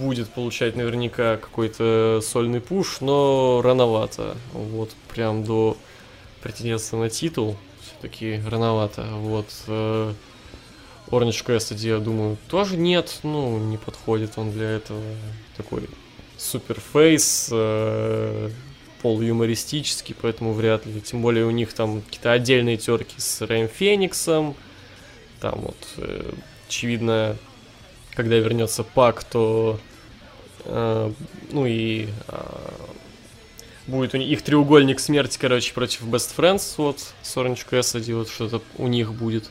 будет 0.00 0.28
получать 0.30 0.74
наверняка 0.74 1.36
какой-то 1.36 2.18
сольный 2.20 2.60
пуш, 2.60 3.00
но 3.00 3.62
рановато. 3.62 4.36
Вот, 4.52 4.90
прям 5.14 5.44
до 5.44 5.76
претендентства 6.42 6.96
на 6.96 7.10
титул 7.10 7.56
все-таки 7.80 8.42
рановато. 8.44 9.06
Вот. 9.12 9.46
Э, 9.68 10.12
Orange 11.06 11.46
Cassidy, 11.46 11.86
я 11.86 11.98
думаю, 11.98 12.36
тоже 12.48 12.76
нет, 12.76 13.20
ну, 13.22 13.56
не 13.56 13.76
подходит 13.76 14.32
он 14.34 14.50
для 14.50 14.68
этого. 14.68 15.00
Такой 15.56 15.88
суперфейс, 16.36 17.50
э, 17.52 18.50
полуюмористический, 19.00 20.16
поэтому 20.20 20.54
вряд 20.54 20.86
ли. 20.86 21.00
Тем 21.00 21.22
более 21.22 21.44
у 21.44 21.52
них 21.52 21.72
там 21.72 22.02
какие-то 22.02 22.32
отдельные 22.32 22.78
терки 22.78 23.14
с 23.20 23.40
Рэем 23.42 23.68
Фениксом. 23.68 24.56
Там 25.40 25.60
вот, 25.60 25.76
э, 25.98 26.32
очевидно, 26.66 27.36
когда 28.14 28.36
вернется 28.36 28.82
Пак, 28.82 29.22
то 29.24 29.78
э, 30.64 31.12
ну 31.50 31.66
и 31.66 32.08
э, 32.28 32.36
будет 33.86 34.14
у 34.14 34.18
них 34.18 34.28
их 34.28 34.42
треугольник 34.42 35.00
смерти, 35.00 35.38
короче, 35.40 35.72
против 35.72 36.02
Best 36.02 36.34
Friends, 36.36 36.74
вот, 36.76 37.00
с 37.22 37.36
Orange 37.36 37.66
Cassidy, 37.70 38.14
вот 38.14 38.28
что-то 38.28 38.62
у 38.76 38.86
них 38.88 39.14
будет. 39.14 39.50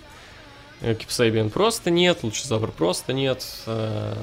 Кипсайбиан 0.81 1.49
просто 1.49 1.89
нет, 1.89 2.23
Лучезавр 2.23 2.71
просто 2.71 3.13
нет, 3.13 3.43
э, 3.65 4.13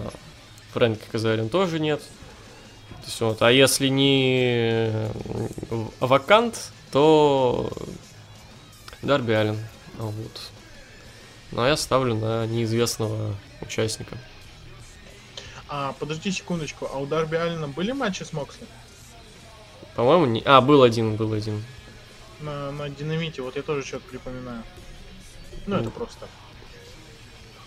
Фрэнк 0.72 1.00
Казарин 1.10 1.48
тоже 1.48 1.80
нет. 1.80 2.00
То 2.00 3.06
есть, 3.06 3.20
вот, 3.20 3.42
а 3.42 3.50
если 3.50 3.88
не 3.88 4.90
Вакант, 6.00 6.72
то 6.92 7.72
Дарби 9.02 9.32
Аллен. 9.32 9.58
Вот. 9.98 10.50
Ну 11.52 11.62
а 11.62 11.68
я 11.68 11.76
ставлю 11.76 12.14
на 12.14 12.46
неизвестного 12.46 13.34
участника. 13.60 14.18
А, 15.68 15.94
подожди 15.98 16.30
секундочку, 16.30 16.88
а 16.92 16.98
у 16.98 17.06
Дарби 17.06 17.36
Аллена 17.36 17.68
были 17.68 17.92
матчи 17.92 18.22
с 18.22 18.32
Моксли? 18.32 18.66
По-моему, 19.94 20.26
не... 20.26 20.42
А, 20.44 20.60
был 20.60 20.82
один, 20.82 21.16
был 21.16 21.32
один. 21.32 21.64
На, 22.40 22.70
на 22.72 22.88
Динамите, 22.88 23.42
вот 23.42 23.56
я 23.56 23.62
тоже 23.62 23.84
что-то 23.84 24.08
припоминаю. 24.08 24.62
Ну, 25.66 25.76
это 25.76 25.90
просто. 25.90 26.28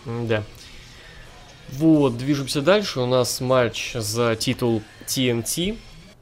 Да. 0.06 0.44
Вот, 1.70 2.18
движемся 2.18 2.62
дальше. 2.62 3.00
У 3.00 3.06
нас 3.06 3.42
матч 3.42 3.94
за 3.94 4.36
титул 4.36 4.82
TNT, 5.06 5.78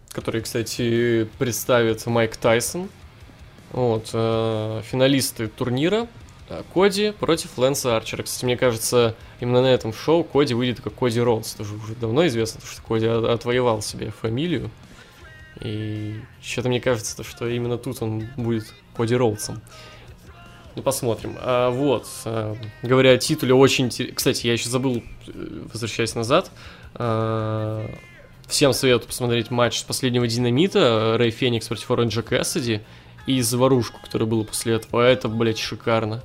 который, 0.09 0.41
кстати, 0.41 1.29
представит 1.37 2.05
Майк 2.05 2.37
Тайсон. 2.37 2.89
Вот, 3.71 4.09
э, 4.13 4.81
финалисты 4.85 5.47
турнира 5.47 6.07
Коди 6.73 7.11
против 7.11 7.57
Лэнса 7.57 7.97
Арчера. 7.97 8.23
Кстати, 8.23 8.45
мне 8.45 8.57
кажется, 8.57 9.15
именно 9.39 9.61
на 9.61 9.67
этом 9.67 9.93
шоу 9.93 10.23
Коди 10.23 10.53
выйдет 10.53 10.81
как 10.81 10.93
Коди 10.93 11.19
Роудс. 11.19 11.53
Тоже 11.53 11.75
уже 11.75 11.95
давно 11.95 12.27
известно, 12.27 12.61
что 12.65 12.81
Коди 12.81 13.07
отвоевал 13.07 13.81
себе 13.81 14.11
фамилию. 14.11 14.69
И 15.61 16.19
что-то 16.41 16.69
мне 16.69 16.79
кажется, 16.79 17.23
что 17.23 17.47
именно 17.47 17.77
тут 17.77 18.01
он 18.01 18.27
будет 18.37 18.65
Коди 18.95 19.15
Роудсом. 19.15 19.61
Ну, 20.75 20.83
посмотрим. 20.83 21.37
А, 21.39 21.69
вот, 21.69 22.05
а, 22.25 22.55
говоря 22.83 23.11
о 23.11 23.17
титуле, 23.17 23.53
очень 23.53 23.85
интересно. 23.85 24.15
Кстати, 24.15 24.47
я 24.47 24.53
еще 24.53 24.69
забыл, 24.69 25.03
э, 25.27 25.63
возвращаясь 25.71 26.15
назад. 26.15 26.51
А, 26.95 27.89
всем 28.47 28.73
советую 28.73 29.07
посмотреть 29.07 29.49
матч 29.51 29.79
с 29.79 29.83
последнего 29.83 30.27
динамита 30.27 31.15
Рэй 31.17 31.31
Феникс 31.31 31.67
против 31.69 31.89
Оранжа 31.91 32.21
Кэссиди 32.23 32.81
и 33.25 33.41
заварушку, 33.41 34.01
которая 34.03 34.27
была 34.27 34.43
после 34.43 34.75
этого. 34.75 35.05
А 35.05 35.07
это, 35.07 35.29
блядь, 35.29 35.59
шикарно. 35.59 36.21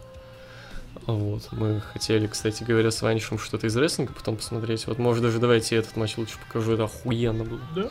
Вот, 1.06 1.48
мы 1.52 1.80
хотели, 1.80 2.26
кстати 2.26 2.62
говоря, 2.62 2.90
с 2.90 3.02
Ванишем 3.02 3.38
что-то 3.38 3.66
из 3.66 3.76
рестлинга 3.76 4.12
потом 4.12 4.36
посмотреть. 4.36 4.86
Вот, 4.86 4.98
может, 4.98 5.22
даже 5.22 5.38
давайте 5.38 5.76
этот 5.76 5.96
матч 5.96 6.16
лучше 6.16 6.38
покажу, 6.46 6.72
это 6.72 6.84
охуенно 6.84 7.44
было. 7.44 7.60
Да? 7.74 7.90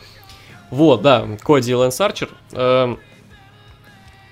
Вот, 0.70 1.02
да, 1.02 1.28
Коди 1.42 1.72
и 1.72 1.74
Лэнс 1.74 2.00
Арчер. 2.00 2.30
Эм, 2.52 2.98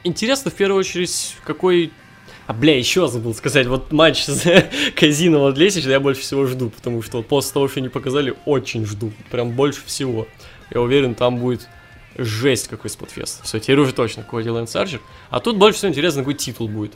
интересно, 0.04 0.50
в 0.50 0.54
первую 0.54 0.78
очередь, 0.78 1.37
какой 1.44 1.92
а, 2.46 2.54
бля, 2.54 2.78
еще 2.78 3.09
забыл 3.09 3.35
сказать, 3.35 3.66
вот 3.66 3.92
матч 3.92 4.24
с 4.24 4.42
Казино 4.96 5.40
вот 5.40 5.59
Лесич 5.59 5.85
я 5.85 6.00
больше 6.00 6.22
всего 6.22 6.46
жду, 6.46 6.70
потому 6.70 7.02
что 7.02 7.18
вот 7.18 7.26
после 7.26 7.52
того, 7.52 7.68
что 7.68 7.81
они 7.81 7.90
показали, 7.90 8.35
очень 8.46 8.87
жду, 8.87 9.12
прям 9.31 9.50
больше 9.50 9.85
всего. 9.85 10.26
Я 10.70 10.81
уверен, 10.81 11.14
там 11.14 11.37
будет 11.38 11.68
жесть 12.16 12.68
какой 12.68 12.88
спотфест. 12.88 13.44
Все, 13.44 13.59
теперь 13.59 13.78
уже 13.78 13.92
точно 13.92 14.22
Коди 14.22 14.48
Лэнс 14.48 14.74
Арчер. 14.74 15.00
А 15.28 15.40
тут 15.40 15.59
больше 15.59 15.78
всего 15.78 15.90
интересно, 15.90 16.22
какой 16.22 16.35
титул 16.35 16.68
будет. 16.68 16.94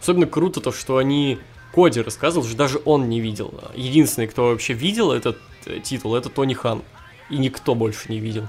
Особенно 0.00 0.26
круто 0.26 0.60
то, 0.60 0.72
что 0.72 0.96
они... 0.96 1.38
Коди 1.72 2.00
рассказывал, 2.00 2.44
что 2.44 2.56
даже 2.56 2.80
он 2.84 3.08
не 3.08 3.20
видел. 3.20 3.54
Единственный, 3.76 4.26
кто 4.26 4.48
вообще 4.48 4.72
видел 4.72 5.12
этот 5.12 5.38
э, 5.66 5.78
титул, 5.78 6.16
это 6.16 6.28
Тони 6.28 6.54
Хан. 6.54 6.82
И 7.28 7.38
никто 7.38 7.76
больше 7.76 8.10
не 8.10 8.18
видел. 8.18 8.48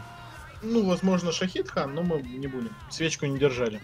Ну, 0.64 0.88
возможно, 0.88 1.32
Шахид 1.32 1.70
Хан, 1.70 1.94
но 1.94 2.02
мы 2.02 2.20
не 2.22 2.48
будем. 2.48 2.72
Свечку 2.90 3.28
не 3.28 3.38
держали. 3.38 3.80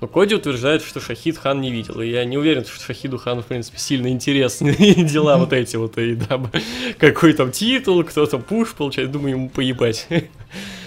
Но 0.00 0.08
Коди 0.08 0.34
утверждает, 0.34 0.82
что 0.82 0.98
Шахид 0.98 1.36
Хан 1.36 1.60
не 1.60 1.70
видел. 1.70 2.00
И 2.00 2.08
я 2.08 2.24
не 2.24 2.38
уверен, 2.38 2.64
что 2.64 2.82
Шахиду 2.82 3.18
Хану, 3.18 3.42
в 3.42 3.46
принципе, 3.46 3.78
сильно 3.78 4.08
интересны 4.08 4.72
дела 5.04 5.36
вот 5.36 5.52
эти 5.52 5.76
вот. 5.76 5.98
И, 5.98 6.14
да, 6.14 6.40
какой 6.98 7.34
там 7.34 7.52
титул, 7.52 8.02
кто 8.04 8.24
там 8.26 8.42
пуш 8.42 8.72
получает, 8.72 9.10
думаю, 9.12 9.32
ему 9.32 9.48
поебать. 9.50 10.08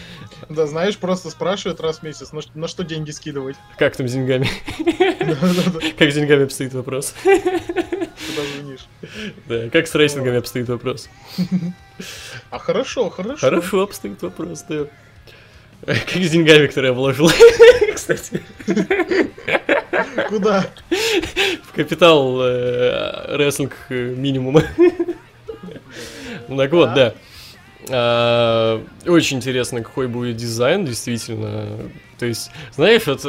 Да, 0.54 0.68
знаешь, 0.68 0.98
просто 0.98 1.30
спрашивают 1.32 1.82
раз 1.82 2.00
в 2.00 2.04
месяц, 2.04 2.32
на, 2.32 2.42
на 2.54 2.68
что 2.68 2.84
деньги 2.84 3.12
скидывать. 3.12 3.56
Как 3.78 3.96
там 3.96 4.08
с 4.08 4.14
деньгами? 4.14 4.48
Как 5.98 6.12
с 6.12 6.16
деньгами 6.16 6.44
обстоит 6.44 6.74
вопрос? 6.74 7.16
Куда 7.24 8.48
звонишь? 8.56 8.86
Да, 9.48 9.70
как 9.70 9.88
с 9.88 9.96
рейтингами 9.96 10.38
обстоит 10.38 10.70
вопрос? 10.70 11.10
А 12.52 12.60
хорошо, 12.60 13.10
хорошо. 13.10 13.38
Хорошо 13.38 13.82
обстоит 13.82 14.22
вопрос, 14.22 14.64
да. 14.70 14.86
Как 15.86 16.12
с 16.12 16.30
деньгами, 16.30 16.68
которые 16.68 16.92
я 16.92 16.94
вложил, 16.94 17.30
кстати. 17.96 18.44
Куда? 20.30 20.66
В 21.64 21.74
капитал 21.76 22.42
э, 22.42 23.36
рестлинг 23.38 23.76
э, 23.90 24.14
минимума. 24.16 24.64
Так 26.48 26.72
вот, 26.72 26.94
да. 26.94 27.16
А, 27.90 28.84
очень 29.06 29.38
интересно, 29.38 29.82
какой 29.82 30.08
будет 30.08 30.38
дизайн, 30.38 30.86
действительно. 30.86 31.68
То 32.18 32.26
есть, 32.26 32.52
знаешь, 32.76 33.06
вот 33.06 33.26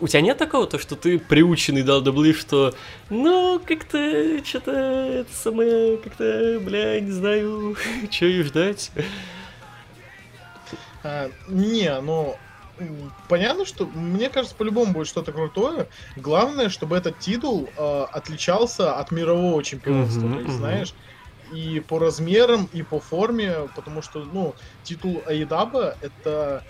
у 0.00 0.06
тебя 0.06 0.20
нет 0.20 0.38
такого, 0.38 0.66
то, 0.66 0.78
что 0.78 0.94
ты 0.94 1.18
приученный 1.18 1.82
дал 1.82 2.00
дабли, 2.00 2.32
что, 2.32 2.74
ну, 3.10 3.60
как-то, 3.64 4.44
что-то, 4.44 4.72
это 4.72 5.34
самое, 5.34 5.96
как-то, 5.98 6.60
бля, 6.60 7.00
не 7.00 7.10
знаю, 7.10 7.76
что 8.10 8.26
и 8.26 8.42
ждать. 8.42 8.90
А, 11.02 11.30
не, 11.48 12.00
ну, 12.00 12.36
понятно, 13.28 13.64
что 13.64 13.86
мне 13.86 14.28
кажется, 14.28 14.54
по-любому 14.54 14.92
будет 14.92 15.08
что-то 15.08 15.32
крутое. 15.32 15.88
Главное, 16.16 16.68
чтобы 16.68 16.96
этот 16.96 17.18
титул 17.18 17.68
э, 17.76 18.06
отличался 18.12 18.94
от 18.94 19.10
мирового 19.10 19.62
чемпионства. 19.62 20.26
Mm-hmm, 20.26 20.32
то 20.32 20.38
есть, 20.38 20.50
mm-hmm. 20.50 20.58
знаешь, 20.58 20.94
и 21.52 21.80
по 21.80 21.98
размерам, 21.98 22.68
и 22.72 22.82
по 22.82 23.00
форме, 23.00 23.68
потому 23.74 24.02
что, 24.02 24.24
ну, 24.24 24.54
титул 24.84 25.22
Айдаба 25.26 25.96
это 26.00 26.64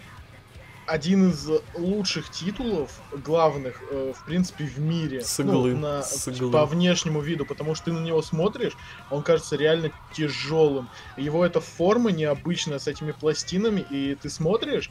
один 0.88 1.30
из 1.30 1.48
лучших 1.74 2.30
титулов, 2.30 3.00
главных, 3.12 3.82
э, 3.90 4.12
в 4.16 4.24
принципе, 4.24 4.64
в 4.64 4.78
мире. 4.78 5.20
С 5.20 5.38
иглы. 5.40 5.74
Ну, 5.74 5.80
на, 5.80 6.02
С 6.02 6.28
иглы. 6.28 6.50
По 6.50 6.64
внешнему 6.64 7.20
виду, 7.20 7.44
потому 7.44 7.74
что 7.74 7.86
ты 7.86 7.92
на 7.92 8.00
него 8.00 8.22
смотришь, 8.22 8.72
он 9.10 9.22
кажется 9.22 9.56
реально 9.56 9.90
тяжелым. 10.14 10.88
Его 11.16 11.44
эта 11.44 11.60
форма 11.60 12.10
необычная 12.10 12.78
с 12.78 12.86
этими 12.88 13.12
пластинами, 13.12 13.84
и 13.90 14.14
ты 14.14 14.30
смотришь, 14.30 14.90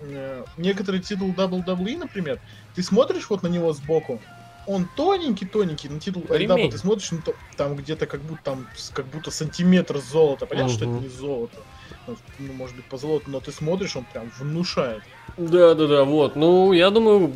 э, 0.00 0.44
некоторые 0.56 1.02
титул 1.02 1.32
WWE, 1.32 1.98
например, 1.98 2.40
ты 2.74 2.82
смотришь 2.82 3.28
вот 3.28 3.42
на 3.42 3.48
него 3.48 3.72
сбоку, 3.72 4.20
он 4.66 4.88
тоненький-тоненький, 4.96 5.88
на 5.88 6.00
титул 6.00 6.24
Айдаба 6.30 6.70
ты 6.70 6.78
смотришь, 6.78 7.10
ну, 7.10 7.18
то, 7.24 7.34
там 7.56 7.76
где-то 7.76 8.06
как 8.06 8.20
будто 8.20 8.42
там 8.42 8.68
как 8.94 9.06
будто 9.06 9.30
сантиметр 9.30 9.98
золота. 9.98 10.46
Понятно, 10.46 10.70
угу. 10.70 10.76
что 10.76 10.84
это 10.84 10.94
не 11.02 11.08
золото. 11.08 11.58
Ну, 12.06 12.52
может 12.54 12.76
быть, 12.76 12.84
по 12.86 12.96
золоту, 12.96 13.30
но 13.30 13.40
ты 13.40 13.52
смотришь, 13.52 13.96
он 13.96 14.04
прям 14.12 14.30
внушает. 14.38 15.02
Да, 15.36 15.74
да, 15.74 15.86
да, 15.86 16.04
вот. 16.04 16.36
Ну, 16.36 16.72
я 16.72 16.90
думаю, 16.90 17.32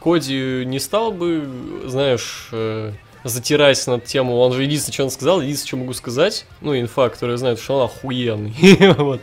Коди 0.00 0.64
не 0.64 0.78
стал 0.78 1.10
бы, 1.10 1.48
знаешь, 1.86 2.48
э, 2.52 2.92
затираясь 3.24 3.86
над 3.86 4.04
тему. 4.04 4.36
Он 4.38 4.52
же 4.52 4.62
единственное, 4.62 4.94
что 4.94 5.04
он 5.04 5.10
сказал, 5.10 5.40
единственное, 5.40 5.68
что 5.68 5.76
могу 5.76 5.92
сказать, 5.92 6.46
ну, 6.60 6.78
инфа, 6.78 7.08
которая 7.08 7.36
знает, 7.36 7.58
что 7.58 7.78
он 7.78 7.84
охуенный. 7.86 8.54
вот. 8.98 9.20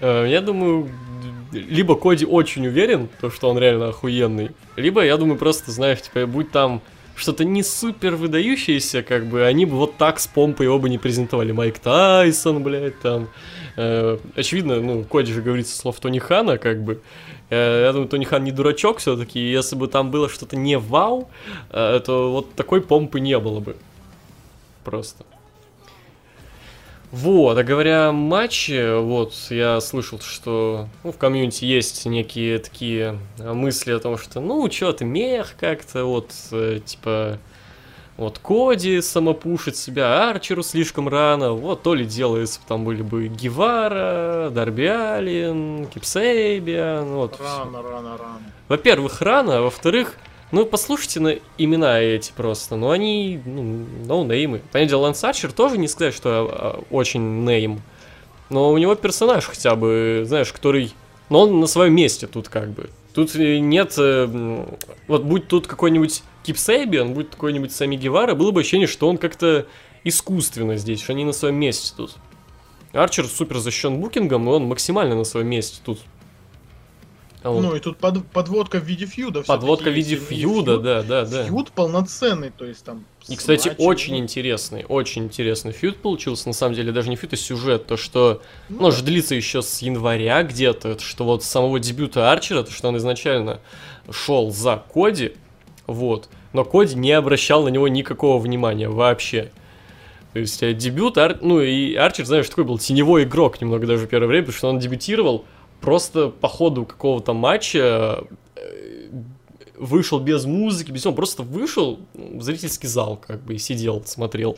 Э, 0.00 0.26
я 0.28 0.40
думаю, 0.40 0.90
либо 1.52 1.94
Коди 1.96 2.24
очень 2.24 2.66
уверен, 2.66 3.08
то, 3.20 3.30
что 3.30 3.50
он 3.50 3.58
реально 3.58 3.88
охуенный, 3.88 4.50
либо, 4.76 5.04
я 5.04 5.16
думаю, 5.16 5.38
просто, 5.38 5.70
знаешь, 5.70 6.02
типа, 6.02 6.26
будь 6.26 6.50
там 6.50 6.82
что-то 7.14 7.44
не 7.44 7.62
супер 7.62 8.16
выдающееся, 8.16 9.02
как 9.02 9.26
бы, 9.26 9.44
они 9.44 9.66
бы 9.66 9.76
вот 9.76 9.96
так 9.96 10.18
с 10.18 10.26
помпой 10.26 10.66
оба 10.66 10.88
не 10.88 10.98
презентовали. 10.98 11.52
Майк 11.52 11.78
Тайсон, 11.78 12.62
блядь, 12.62 12.98
там. 13.00 13.28
Э, 13.76 14.18
очевидно, 14.34 14.80
ну, 14.80 15.04
Коди 15.04 15.32
же 15.32 15.42
говорится 15.42 15.76
слов 15.76 16.00
Тони 16.00 16.18
Хана, 16.18 16.58
как 16.58 16.82
бы. 16.82 17.00
Э, 17.50 17.84
я 17.86 17.92
думаю, 17.92 18.08
Тони 18.08 18.24
Хан 18.24 18.44
не 18.44 18.52
дурачок 18.52 18.98
все-таки, 18.98 19.38
если 19.38 19.76
бы 19.76 19.88
там 19.88 20.10
было 20.10 20.28
что-то 20.28 20.56
не 20.56 20.78
вау, 20.78 21.28
э, 21.70 22.00
то 22.04 22.32
вот 22.32 22.54
такой 22.54 22.80
помпы 22.80 23.20
не 23.20 23.38
было 23.38 23.60
бы. 23.60 23.76
Просто. 24.84 25.24
Вот, 27.12 27.58
а 27.58 27.62
говоря 27.62 28.08
о 28.08 28.12
матче, 28.12 28.96
вот, 28.96 29.34
я 29.50 29.82
слышал, 29.82 30.18
что 30.18 30.88
ну, 31.04 31.12
в 31.12 31.18
комьюнити 31.18 31.66
есть 31.66 32.06
некие 32.06 32.58
такие 32.58 33.18
мысли 33.38 33.92
о 33.92 33.98
том, 33.98 34.16
что, 34.16 34.40
ну, 34.40 34.70
что 34.70 34.94
ты, 34.94 35.04
мех 35.04 35.54
как-то, 35.60 36.06
вот, 36.06 36.32
э, 36.52 36.80
типа, 36.82 37.38
вот 38.16 38.38
Коди 38.38 39.02
самопушит 39.02 39.76
себя, 39.76 40.30
Арчеру 40.30 40.62
слишком 40.62 41.06
рано, 41.06 41.52
вот 41.52 41.82
то 41.82 41.94
ли 41.94 42.06
дело, 42.06 42.38
если 42.38 42.60
бы 42.60 42.66
там 42.66 42.84
были 42.86 43.02
бы 43.02 43.28
Гевара, 43.28 44.48
Дарби 44.48 44.86
Аллен, 44.86 45.88
Кипсейбиан, 45.88 47.10
вот. 47.10 47.38
Рано, 47.38 47.82
рано, 47.82 48.16
рано. 48.16 48.52
Во-первых, 48.68 49.20
рано, 49.20 49.58
а 49.58 49.60
во-вторых, 49.60 50.16
ну, 50.52 50.66
послушайте 50.66 51.20
на 51.20 51.34
имена 51.56 51.98
эти 51.98 52.30
просто. 52.36 52.76
Ну, 52.76 52.90
они, 52.90 53.40
ну, 53.44 53.86
ноунеймы. 54.04 54.58
Понятное 54.70 54.90
дело, 54.90 55.02
Лэнс 55.04 55.24
Арчер 55.24 55.50
тоже 55.50 55.78
не 55.78 55.88
сказать, 55.88 56.14
что 56.14 56.30
а, 56.30 56.84
очень 56.90 57.44
нейм. 57.44 57.80
Но 58.50 58.70
у 58.70 58.76
него 58.76 58.94
персонаж 58.94 59.46
хотя 59.46 59.74
бы, 59.76 60.24
знаешь, 60.26 60.52
который... 60.52 60.92
Но 61.30 61.40
он 61.42 61.58
на 61.58 61.66
своем 61.66 61.94
месте 61.94 62.26
тут 62.26 62.50
как 62.50 62.70
бы. 62.70 62.90
Тут 63.14 63.34
нет... 63.34 63.94
Э, 63.96 64.66
вот 65.08 65.24
будь 65.24 65.48
тут 65.48 65.66
какой-нибудь 65.66 66.22
Кип 66.42 66.58
Сейбиан, 66.58 67.14
будь 67.14 67.30
какой-нибудь 67.30 67.72
Сами 67.72 67.96
Гевара, 67.96 68.34
было 68.34 68.50
бы 68.50 68.60
ощущение, 68.60 68.86
что 68.86 69.08
он 69.08 69.16
как-то 69.16 69.66
искусственно 70.04 70.76
здесь, 70.76 71.00
что 71.00 71.12
они 71.12 71.24
на 71.24 71.32
своем 71.32 71.54
месте 71.54 71.94
тут. 71.96 72.16
Арчер 72.92 73.26
супер 73.26 73.58
защищен 73.58 73.98
букингом, 73.98 74.44
но 74.44 74.52
он 74.52 74.64
максимально 74.64 75.14
на 75.14 75.24
своем 75.24 75.48
месте 75.48 75.80
тут. 75.82 76.00
Вот. 77.42 77.60
Ну 77.60 77.74
и 77.74 77.80
тут 77.80 77.98
под, 77.98 78.24
подводка 78.28 78.78
в 78.78 78.84
виде 78.84 79.06
фьюда. 79.06 79.42
Подводка 79.42 79.90
в 79.90 79.92
виде 79.92 80.16
фьюда, 80.16 80.72
фьюд, 80.74 80.82
да, 80.82 81.02
да, 81.02 81.24
да. 81.24 81.44
Фьюд 81.44 81.72
полноценный, 81.72 82.50
то 82.50 82.64
есть 82.64 82.84
там... 82.84 83.04
И, 83.28 83.36
кстати, 83.36 83.68
матчем, 83.68 83.84
очень 83.84 84.18
интересный, 84.18 84.84
очень 84.88 85.24
интересный 85.24 85.72
фьюд 85.72 85.96
получился, 85.98 86.48
на 86.48 86.54
самом 86.54 86.74
деле, 86.74 86.92
даже 86.92 87.10
не 87.10 87.16
фьюд, 87.16 87.32
а 87.32 87.36
сюжет, 87.36 87.86
то, 87.86 87.96
что, 87.96 88.42
ну, 88.68 88.82
ну 88.82 88.90
да. 88.90 89.02
длится 89.02 89.34
еще 89.34 89.62
с 89.62 89.82
января 89.82 90.42
где-то, 90.44 90.98
что 91.00 91.24
вот 91.24 91.42
с 91.42 91.48
самого 91.48 91.80
дебюта 91.80 92.30
Арчера, 92.30 92.62
то, 92.62 92.72
что 92.72 92.88
он 92.88 92.96
изначально 92.98 93.60
шел 94.10 94.50
за 94.50 94.82
Коди, 94.92 95.32
вот, 95.86 96.28
но 96.52 96.64
Коди 96.64 96.94
не 96.94 97.12
обращал 97.12 97.64
на 97.64 97.68
него 97.68 97.88
никакого 97.88 98.40
внимания 98.40 98.88
вообще. 98.88 99.50
То 100.32 100.38
есть 100.38 100.62
э, 100.62 100.72
дебют, 100.72 101.18
Ар... 101.18 101.38
ну 101.42 101.60
и 101.60 101.94
Арчер, 101.94 102.24
знаешь, 102.24 102.48
такой 102.48 102.64
был 102.64 102.78
теневой 102.78 103.24
игрок 103.24 103.60
немного 103.60 103.86
даже 103.86 104.06
в 104.06 104.08
первое 104.08 104.28
время, 104.28 104.44
потому 104.44 104.58
что 104.58 104.68
он 104.68 104.78
дебютировал, 104.78 105.44
просто 105.82 106.28
по 106.28 106.48
ходу 106.48 106.86
какого-то 106.86 107.34
матча 107.34 108.24
э, 108.56 109.10
вышел 109.76 110.18
без 110.20 110.46
музыки, 110.46 110.90
без 110.90 111.00
всего, 111.00 111.12
просто 111.12 111.42
вышел 111.42 112.00
в 112.14 112.40
зрительский 112.40 112.88
зал, 112.88 113.16
как 113.16 113.42
бы, 113.42 113.54
и 113.54 113.58
сидел, 113.58 114.02
смотрел. 114.06 114.56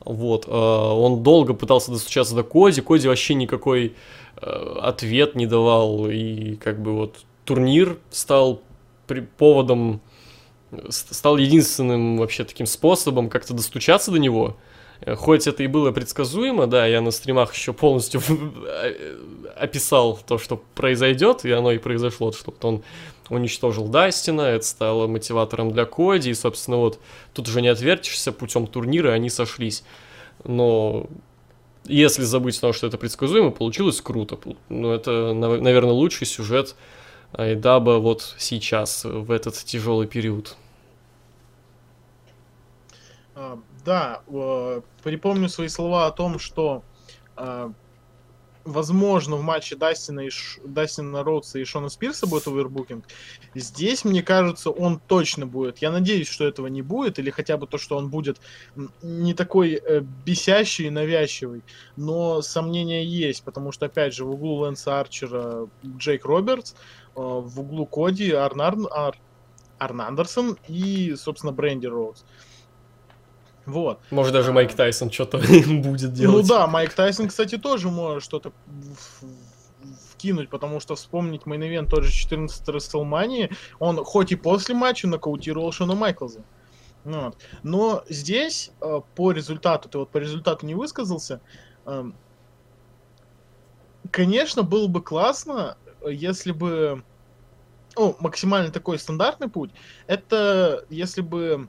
Вот, 0.00 0.46
э, 0.46 0.50
он 0.50 1.22
долго 1.22 1.54
пытался 1.54 1.92
достучаться 1.92 2.34
до 2.34 2.42
Коди, 2.42 2.80
Коди 2.80 3.06
вообще 3.06 3.34
никакой 3.34 3.94
э, 4.40 4.78
ответ 4.82 5.36
не 5.36 5.46
давал, 5.46 6.08
и 6.08 6.56
как 6.56 6.80
бы 6.80 6.94
вот 6.94 7.24
турнир 7.44 7.98
стал 8.10 8.62
при 9.06 9.20
поводом, 9.20 10.00
стал 10.88 11.36
единственным 11.36 12.16
вообще 12.16 12.44
таким 12.44 12.66
способом 12.66 13.28
как-то 13.28 13.54
достучаться 13.54 14.10
до 14.10 14.18
него, 14.18 14.56
хоть 15.16 15.46
это 15.46 15.62
и 15.62 15.66
было 15.66 15.92
предсказуемо, 15.92 16.66
да, 16.66 16.86
я 16.86 17.00
на 17.00 17.10
стримах 17.10 17.54
еще 17.54 17.72
полностью 17.72 18.20
э, 18.66 19.18
описал 19.56 20.18
то, 20.26 20.38
что 20.38 20.62
произойдет, 20.74 21.44
и 21.44 21.50
оно 21.50 21.72
и 21.72 21.78
произошло, 21.78 22.32
что 22.32 22.54
он 22.62 22.82
уничтожил 23.28 23.88
Дастина, 23.88 24.42
это 24.42 24.64
стало 24.64 25.06
мотиватором 25.06 25.70
для 25.70 25.84
Коди, 25.84 26.30
и, 26.30 26.34
собственно, 26.34 26.78
вот 26.78 27.00
тут 27.34 27.48
уже 27.48 27.60
не 27.60 27.68
отвертишься, 27.68 28.32
путем 28.32 28.66
турнира 28.66 29.10
они 29.10 29.30
сошлись. 29.30 29.84
Но 30.44 31.06
если 31.84 32.22
забыть 32.22 32.58
о 32.58 32.60
том, 32.62 32.72
что 32.72 32.86
это 32.86 32.98
предсказуемо, 32.98 33.50
получилось 33.50 34.00
круто. 34.00 34.38
Ну, 34.68 34.92
это, 34.92 35.32
наверное, 35.34 35.92
лучший 35.92 36.26
сюжет 36.26 36.76
Айдаба 37.32 37.98
вот 37.98 38.34
сейчас, 38.38 39.04
в 39.04 39.30
этот 39.30 39.54
тяжелый 39.54 40.06
период. 40.06 40.56
Да, 43.86 44.22
э, 44.26 44.80
припомню 45.04 45.48
свои 45.48 45.68
слова 45.68 46.06
о 46.06 46.10
том, 46.10 46.40
что 46.40 46.82
э, 47.36 47.70
возможно 48.64 49.36
в 49.36 49.42
матче 49.42 49.76
Дастина, 49.76 50.20
и 50.26 50.30
Ш... 50.30 50.60
Дастина 50.64 51.22
Роудса 51.22 51.60
и 51.60 51.64
Шона 51.64 51.88
Спирса 51.88 52.26
будет 52.26 52.48
овербукинг. 52.48 53.04
Здесь, 53.54 54.04
мне 54.04 54.24
кажется, 54.24 54.70
он 54.70 54.98
точно 54.98 55.46
будет. 55.46 55.78
Я 55.78 55.92
надеюсь, 55.92 56.28
что 56.28 56.44
этого 56.44 56.66
не 56.66 56.82
будет, 56.82 57.20
или 57.20 57.30
хотя 57.30 57.56
бы 57.56 57.68
то, 57.68 57.78
что 57.78 57.96
он 57.96 58.08
будет 58.08 58.40
не 59.02 59.34
такой 59.34 59.74
э, 59.74 60.00
бесящий 60.00 60.88
и 60.88 60.90
навязчивый. 60.90 61.62
Но 61.94 62.42
сомнения 62.42 63.04
есть, 63.04 63.44
потому 63.44 63.70
что, 63.70 63.86
опять 63.86 64.12
же, 64.12 64.24
в 64.24 64.30
углу 64.30 64.56
Лэнса 64.56 64.98
Арчера 64.98 65.68
Джейк 65.84 66.24
Робертс, 66.24 66.72
э, 66.72 66.76
в 67.14 67.60
углу 67.60 67.86
Коди 67.86 68.32
Арнар... 68.32 68.74
Ар... 68.90 69.16
Арн 69.78 70.56
и, 70.66 71.14
собственно, 71.16 71.52
Бренди 71.52 71.86
Роудс. 71.86 72.24
Вот. 73.66 74.00
Может, 74.10 74.32
даже 74.32 74.52
Майк 74.52 74.72
Тайсон 74.74 75.10
что-то 75.10 75.38
будет 75.66 76.12
делать. 76.12 76.36
Ну 76.36 76.42
да, 76.42 76.66
Майк 76.66 76.94
Тайсон, 76.94 77.28
кстати, 77.28 77.58
тоже 77.58 77.88
может 77.88 78.22
что-то 78.22 78.52
вкинуть, 80.10 80.48
потому 80.48 80.80
что 80.80 80.94
вспомнить 80.94 81.42
main 81.42 81.63
event 81.63 81.90
тот 81.90 82.04
же 82.04 82.12
14 82.12 82.68
Рестлмании, 82.68 83.50
он 83.78 84.02
хоть 84.04 84.32
и 84.32 84.36
после 84.36 84.74
матча 84.74 85.06
нокаутировал 85.08 85.72
Шона 85.72 85.94
Майклза. 85.94 86.40
Ну 87.04 87.26
вот. 87.26 87.36
Но 87.62 88.04
здесь 88.08 88.72
э, 88.80 89.00
по 89.14 89.32
результату, 89.32 89.88
ты 89.88 89.98
вот 89.98 90.10
по 90.10 90.18
результату 90.18 90.66
не 90.66 90.74
высказался, 90.74 91.40
эм, 91.84 92.14
конечно, 94.10 94.62
было 94.62 94.88
бы 94.88 95.02
классно, 95.02 95.76
если 96.04 96.52
бы 96.52 97.04
ну, 97.96 98.16
максимально 98.20 98.70
такой 98.70 98.98
стандартный 98.98 99.48
путь, 99.48 99.70
это 100.06 100.84
если 100.90 101.20
бы 101.20 101.68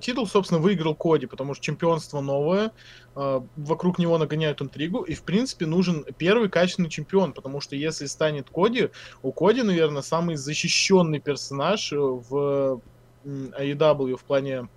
титул, 0.00 0.26
собственно, 0.26 0.60
выиграл 0.60 0.94
Коди, 0.94 1.26
потому 1.26 1.54
что 1.54 1.64
чемпионство 1.64 2.20
новое, 2.20 2.72
э, 3.16 3.40
вокруг 3.56 3.98
него 3.98 4.18
нагоняют 4.18 4.60
интригу, 4.60 5.02
и, 5.02 5.14
в 5.14 5.22
принципе, 5.22 5.66
нужен 5.66 6.04
первый 6.18 6.48
качественный 6.48 6.90
чемпион, 6.90 7.32
потому 7.32 7.60
что 7.60 7.74
если 7.74 8.06
станет 8.06 8.50
Коди, 8.50 8.90
у 9.22 9.32
Коди, 9.32 9.62
наверное, 9.62 10.02
самый 10.02 10.36
защищенный 10.36 11.20
персонаж 11.20 11.92
в 11.92 12.80
AEW 13.24 14.16
в 14.16 14.24
плане 14.24 14.68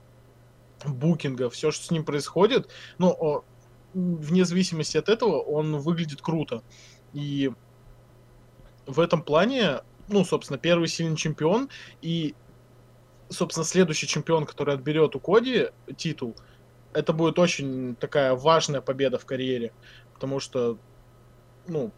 букинга, 0.85 1.49
все, 1.49 1.71
что 1.71 1.85
с 1.85 1.91
ним 1.91 2.05
происходит, 2.05 2.69
ну, 2.97 3.43
вне 3.93 4.45
зависимости 4.45 4.97
от 4.97 5.09
этого, 5.09 5.39
он 5.39 5.77
выглядит 5.77 6.21
круто. 6.21 6.63
И 7.13 7.51
в 8.85 8.99
этом 8.99 9.23
плане, 9.23 9.81
ну, 10.07 10.23
собственно, 10.25 10.59
первый 10.59 10.87
сильный 10.87 11.17
чемпион, 11.17 11.69
и 12.01 12.35
собственно, 13.35 13.65
следующий 13.65 14.07
чемпион, 14.07 14.45
который 14.45 14.73
отберет 14.73 15.15
у 15.15 15.19
Коди 15.19 15.67
титул, 15.97 16.35
это 16.93 17.13
будет 17.13 17.37
очень 17.39 17.95
такая 17.95 18.33
важная 18.33 18.81
победа 18.81 19.19
в 19.19 19.25
карьере, 19.25 19.73
потому 20.13 20.39
что, 20.39 20.77
ну, 21.67 21.91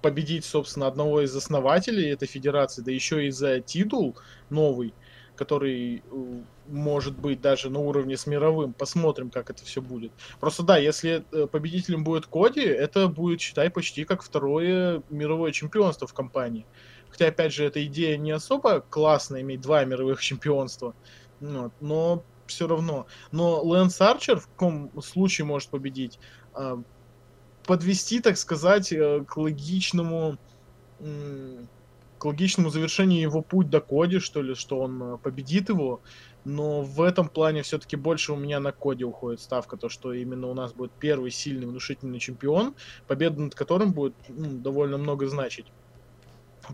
победить, 0.00 0.44
собственно, 0.44 0.86
одного 0.86 1.22
из 1.22 1.34
основателей 1.34 2.10
этой 2.10 2.28
федерации, 2.28 2.82
да 2.82 2.92
еще 2.92 3.26
и 3.26 3.30
за 3.30 3.60
титул 3.60 4.16
новый, 4.50 4.94
который 5.34 6.02
э, 6.10 6.42
может 6.68 7.18
быть 7.18 7.40
даже 7.40 7.70
на 7.70 7.80
уровне 7.80 8.16
с 8.16 8.26
мировым. 8.26 8.72
Посмотрим, 8.72 9.30
как 9.30 9.50
это 9.50 9.64
все 9.64 9.80
будет. 9.80 10.12
Просто 10.40 10.62
да, 10.62 10.76
если 10.76 11.24
э, 11.32 11.46
победителем 11.46 12.04
будет 12.04 12.26
Коди, 12.26 12.60
это 12.60 13.08
будет, 13.08 13.40
считай, 13.40 13.70
почти 13.70 14.04
как 14.04 14.22
второе 14.22 15.02
мировое 15.10 15.52
чемпионство 15.52 16.06
в 16.06 16.14
компании. 16.14 16.66
Хотя, 17.14 17.28
опять 17.28 17.52
же, 17.52 17.64
эта 17.64 17.86
идея 17.86 18.16
не 18.16 18.32
особо 18.32 18.80
классная, 18.80 19.42
иметь 19.42 19.60
два 19.60 19.84
мировых 19.84 20.20
чемпионства. 20.20 20.96
Вот, 21.38 21.72
но 21.80 22.24
все 22.48 22.66
равно. 22.66 23.06
Но 23.30 23.62
Лэнс 23.62 24.00
Арчер 24.00 24.40
в 24.40 24.48
каком 24.48 24.90
случае 25.00 25.44
может 25.44 25.68
победить? 25.68 26.18
А, 26.54 26.82
подвести, 27.64 28.18
так 28.18 28.36
сказать, 28.36 28.92
э, 28.92 29.24
к 29.24 29.36
логичному 29.36 30.38
к 32.18 32.24
логичному 32.24 32.70
завершению 32.70 33.20
его 33.20 33.42
путь 33.42 33.70
до 33.70 33.80
Коди, 33.80 34.18
что 34.18 34.42
ли, 34.42 34.56
что 34.56 34.80
он 34.80 35.00
э, 35.00 35.18
победит 35.18 35.68
его. 35.68 36.00
Но 36.44 36.82
в 36.82 37.00
этом 37.00 37.28
плане 37.28 37.62
все-таки 37.62 37.94
больше 37.94 38.32
у 38.32 38.36
меня 38.36 38.58
на 38.58 38.72
Коде 38.72 39.04
уходит 39.04 39.40
ставка, 39.40 39.76
то 39.76 39.88
что 39.88 40.12
именно 40.12 40.48
у 40.48 40.54
нас 40.54 40.72
будет 40.72 40.90
первый 40.98 41.30
сильный 41.30 41.68
внушительный 41.68 42.18
чемпион, 42.18 42.74
победа 43.06 43.40
над 43.40 43.54
которым 43.54 43.92
будет 43.92 44.14
ну, 44.28 44.58
довольно 44.58 44.98
много 44.98 45.28
значить. 45.28 45.66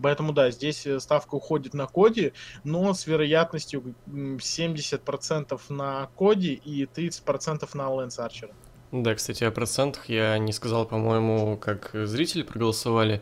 Поэтому 0.01 0.33
да, 0.33 0.51
здесь 0.51 0.85
э, 0.85 0.99
ставка 0.99 1.35
уходит 1.35 1.73
на 1.73 1.87
коде, 1.87 2.33
но 2.63 2.93
с 2.93 3.07
вероятностью 3.07 3.95
70% 4.07 5.59
на 5.69 6.09
коде 6.15 6.53
и 6.53 6.85
30% 6.85 7.69
на 7.73 7.89
Лэнс 7.89 8.19
Арчера. 8.19 8.51
Да, 8.91 9.15
кстати, 9.15 9.43
о 9.45 9.51
процентах 9.51 10.09
я 10.09 10.37
не 10.37 10.51
сказал, 10.51 10.85
по-моему, 10.85 11.57
как 11.57 11.91
зрители 11.93 12.43
проголосовали. 12.43 13.21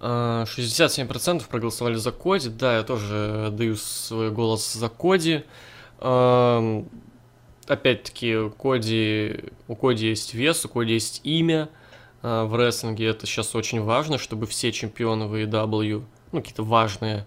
67% 0.00 1.42
а, 1.44 1.48
проголосовали 1.48 1.94
за 1.94 2.12
Коди. 2.12 2.48
Да, 2.50 2.76
я 2.76 2.82
тоже 2.84 3.48
даю 3.52 3.76
свой 3.76 4.30
голос 4.30 4.72
за 4.72 4.88
Коди. 4.88 5.44
опять-таки, 7.66 8.50
Коди, 8.50 9.44
у 9.66 9.74
Коди 9.76 10.06
есть 10.08 10.34
вес, 10.34 10.64
у 10.64 10.68
Коди 10.68 10.92
есть 10.94 11.20
имя 11.24 11.68
в 12.22 12.56
рестлинге. 12.56 13.06
Это 13.06 13.26
сейчас 13.26 13.54
очень 13.54 13.82
важно, 13.82 14.18
чтобы 14.18 14.46
все 14.46 14.72
чемпионы 14.72 15.26
в 15.26 15.34
AEW, 15.34 16.04
ну, 16.32 16.40
какие-то 16.40 16.64
важные, 16.64 17.26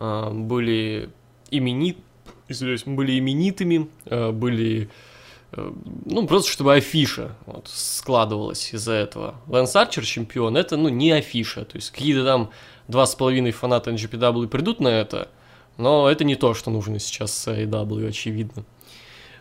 э, 0.00 0.30
были 0.32 1.10
именит, 1.50 1.98
извиняюсь, 2.48 2.84
были 2.84 3.18
именитыми, 3.18 3.88
э, 4.06 4.30
были 4.32 4.90
ну, 6.04 6.26
просто 6.26 6.50
чтобы 6.50 6.74
афиша 6.74 7.36
вот, 7.46 7.68
складывалась 7.68 8.72
из-за 8.72 8.92
этого. 8.92 9.36
Лэнс 9.46 9.74
Арчер 9.76 10.04
чемпион, 10.04 10.56
это, 10.56 10.76
ну, 10.76 10.88
не 10.88 11.12
афиша. 11.12 11.64
То 11.64 11.76
есть 11.76 11.90
какие-то 11.90 12.24
там 12.24 12.50
два 12.88 13.06
с 13.06 13.14
половиной 13.14 13.52
фаната 13.52 13.90
NGPW 13.90 14.48
придут 14.48 14.80
на 14.80 14.88
это, 14.88 15.28
но 15.76 16.10
это 16.10 16.24
не 16.24 16.34
то, 16.34 16.54
что 16.54 16.70
нужно 16.70 16.98
сейчас 16.98 17.46
AEW, 17.46 18.08
очевидно. 18.08 18.64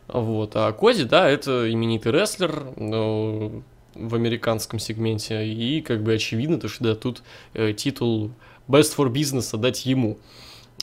Вот. 0.07 0.55
А 0.55 0.71
Коди, 0.73 1.03
да, 1.03 1.29
это 1.29 1.71
именитый 1.71 2.11
рестлер 2.11 2.73
ну, 2.77 3.63
в 3.95 4.15
американском 4.15 4.79
сегменте. 4.79 5.45
И 5.45 5.81
как 5.81 6.03
бы 6.03 6.13
очевидно, 6.13 6.59
то, 6.59 6.67
что 6.67 6.83
да, 6.83 6.95
тут 6.95 7.23
э, 7.53 7.73
титул 7.73 8.31
Best 8.67 8.95
for 8.95 9.11
Business 9.11 9.53
отдать 9.53 9.85
ему. 9.85 10.17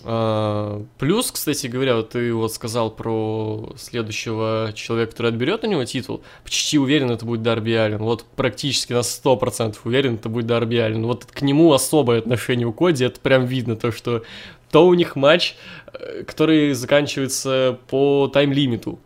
А, 0.03 0.85
плюс, 0.99 1.31
кстати 1.31 1.67
говоря, 1.67 1.97
вот 1.97 2.11
ты 2.11 2.33
вот 2.33 2.53
сказал 2.53 2.91
про 2.91 3.73
следующего 3.77 4.73
человека, 4.75 5.13
который 5.13 5.33
отберет 5.33 5.65
у 5.65 5.67
него 5.67 5.85
титул. 5.85 6.23
Почти 6.43 6.79
уверен, 6.79 7.11
это 7.11 7.25
будет 7.27 7.43
Дарби 7.43 7.73
Аллен. 7.73 7.99
Вот 7.99 8.25
практически 8.37 8.93
на 8.93 9.01
100% 9.01 9.77
уверен, 9.85 10.15
это 10.15 10.29
будет 10.29 10.47
Дарби 10.47 10.77
Аллен. 10.77 11.05
Вот 11.05 11.27
к 11.27 11.43
нему 11.43 11.73
особое 11.73 12.19
отношение 12.19 12.67
у 12.67 12.73
Коди, 12.73 13.05
это 13.05 13.21
прям 13.21 13.45
видно, 13.45 13.77
то, 13.77 13.93
что 13.93 14.23
то 14.71 14.87
у 14.87 14.95
них 14.95 15.17
матч, 15.17 15.57
э, 15.93 16.23
который 16.25 16.73
заканчивается 16.75 17.79
по 17.89 18.31
тайм-лимиту 18.33 18.99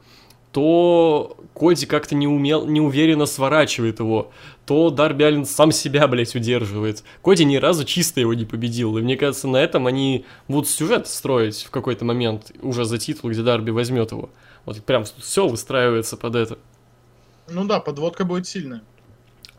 то 0.55 1.37
Коди 1.55 1.87
как-то 1.87 2.17
не 2.17 2.27
умел, 2.27 2.67
неуверенно 2.67 3.27
сворачивает 3.27 4.01
его, 4.01 4.33
то 4.67 4.91
Дарби 4.91 5.23
Аллен 5.23 5.45
сам 5.45 5.71
себя, 5.71 6.09
блядь, 6.09 6.35
удерживает. 6.35 7.05
Коди 7.23 7.45
ни 7.45 7.57
разу 7.57 7.85
чисто 7.85 8.21
его 8.21 8.35
не 8.35 8.45
победил, 8.45 8.99
и 8.99 9.03
мне 9.03 9.17
кажется, 9.17 9.47
на 9.47 9.59
этом 9.59 9.87
они 9.87 10.25
будут 10.49 10.69
сюжет 10.69 11.07
строить 11.07 11.63
в 11.63 11.71
какой-то 11.71 12.05
момент 12.05 12.51
уже 12.61 12.85
за 12.85 12.99
титул, 12.99 13.31
где 13.31 13.43
Дарби 13.43 13.71
возьмет 13.71 14.11
его. 14.11 14.31
Вот 14.65 14.83
прям 14.83 15.05
все 15.05 15.47
выстраивается 15.47 16.17
под 16.17 16.35
это. 16.35 16.59
Ну 17.49 17.65
да, 17.67 17.79
подводка 17.79 18.25
будет 18.25 18.49
сильная. 18.49 18.83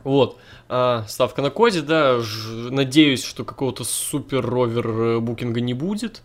Вот. 0.03 0.37
А, 0.67 1.05
ставка 1.07 1.41
на 1.41 1.49
Коди, 1.49 1.81
да. 1.81 2.19
Ж, 2.19 2.69
надеюсь, 2.71 3.23
что 3.23 3.45
какого-то 3.45 3.83
супер 3.83 4.45
ровер 4.45 4.87
э, 4.87 5.19
букинга 5.19 5.61
не 5.61 5.73
будет 5.73 6.21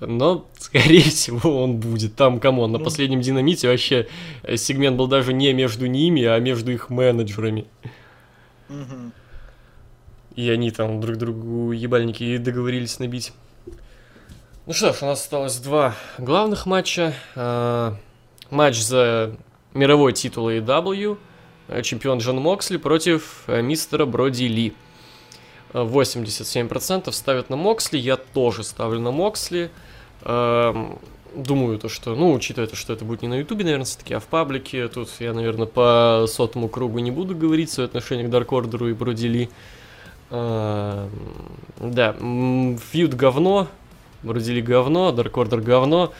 но, 0.00 0.46
скорее 0.58 1.02
всего, 1.10 1.62
он 1.62 1.76
будет. 1.76 2.14
Там, 2.16 2.40
кому 2.40 2.66
на 2.66 2.78
ну, 2.78 2.84
последнем 2.84 3.20
динамите 3.20 3.68
вообще 3.68 4.08
э, 4.42 4.56
сегмент 4.56 4.96
был 4.96 5.06
даже 5.06 5.32
не 5.32 5.52
между 5.52 5.86
ними, 5.86 6.24
а 6.24 6.38
между 6.38 6.72
их 6.72 6.90
менеджерами. 6.90 7.66
Угу. 8.68 9.12
И 10.36 10.50
они 10.50 10.70
там 10.70 11.00
друг 11.00 11.16
другу 11.16 11.72
ебальники 11.72 12.36
договорились 12.36 12.98
набить. 12.98 13.32
Ну 14.66 14.72
что 14.72 14.92
ж, 14.92 15.02
у 15.02 15.06
нас 15.06 15.22
осталось 15.22 15.58
два 15.58 15.94
главных 16.18 16.66
матча. 16.66 17.14
А, 17.34 17.96
матч 18.50 18.76
за 18.80 19.36
мировой 19.72 20.12
титул 20.12 20.50
AEW. 20.50 21.18
Э, 21.68 21.82
чемпион 21.82 22.18
Джон 22.18 22.36
Моксли 22.36 22.76
против 22.76 23.44
э, 23.46 23.62
мистера 23.62 24.04
Броди 24.04 24.48
Ли. 24.48 24.74
87% 25.72 27.12
ставят 27.12 27.50
на 27.50 27.56
Моксли, 27.56 27.98
я 27.98 28.16
тоже 28.16 28.64
ставлю 28.64 29.00
на 29.00 29.10
Моксли. 29.10 29.70
Эм, 30.28 30.98
думаю, 31.36 31.78
то, 31.78 31.88
что, 31.88 32.16
ну, 32.16 32.32
учитывая 32.32 32.66
то, 32.66 32.74
что 32.74 32.92
это 32.92 33.04
будет 33.04 33.22
не 33.22 33.28
на 33.28 33.34
Ютубе, 33.34 33.62
наверное, 33.62 33.84
все-таки, 33.84 34.12
а 34.12 34.18
в 34.18 34.24
паблике, 34.24 34.88
тут 34.88 35.08
я, 35.20 35.32
наверное, 35.32 35.66
по 35.66 36.24
сотому 36.28 36.68
кругу 36.68 36.98
не 36.98 37.12
буду 37.12 37.36
говорить 37.36 37.70
свое 37.70 37.86
отношение 37.86 38.26
к 38.26 38.30
Дарк 38.30 38.52
Ордеру 38.52 38.88
и 38.88 38.92
Бродили. 38.92 39.48
Эм, 40.30 41.10
да, 41.78 42.12
фьюд 42.90 43.14
говно, 43.14 43.68
Бродили 44.24 44.60
говно, 44.60 45.12
Дарк 45.12 45.36
Ордер 45.36 45.60
говно. 45.60 46.12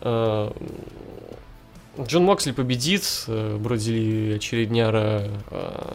Эм, 0.00 0.54
Джон 2.00 2.24
Моксли 2.24 2.52
победит, 2.52 3.24
э, 3.26 3.58
Бродили 3.58 4.36
очередняра, 4.36 5.28
э, 5.50 5.94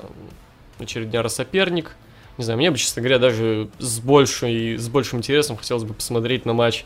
очередняра 0.77 1.29
соперник. 1.29 1.95
Не 2.37 2.43
знаю, 2.43 2.57
мне 2.57 2.69
бы, 2.69 2.77
честно 2.77 3.01
говоря, 3.01 3.17
даже 3.17 3.69
с, 3.79 3.99
большей, 3.99 4.77
с 4.77 4.87
большим 4.87 5.19
интересом 5.19 5.57
хотелось 5.57 5.83
бы 5.83 5.95
посмотреть 5.95 6.45
на 6.45 6.53
матч 6.53 6.85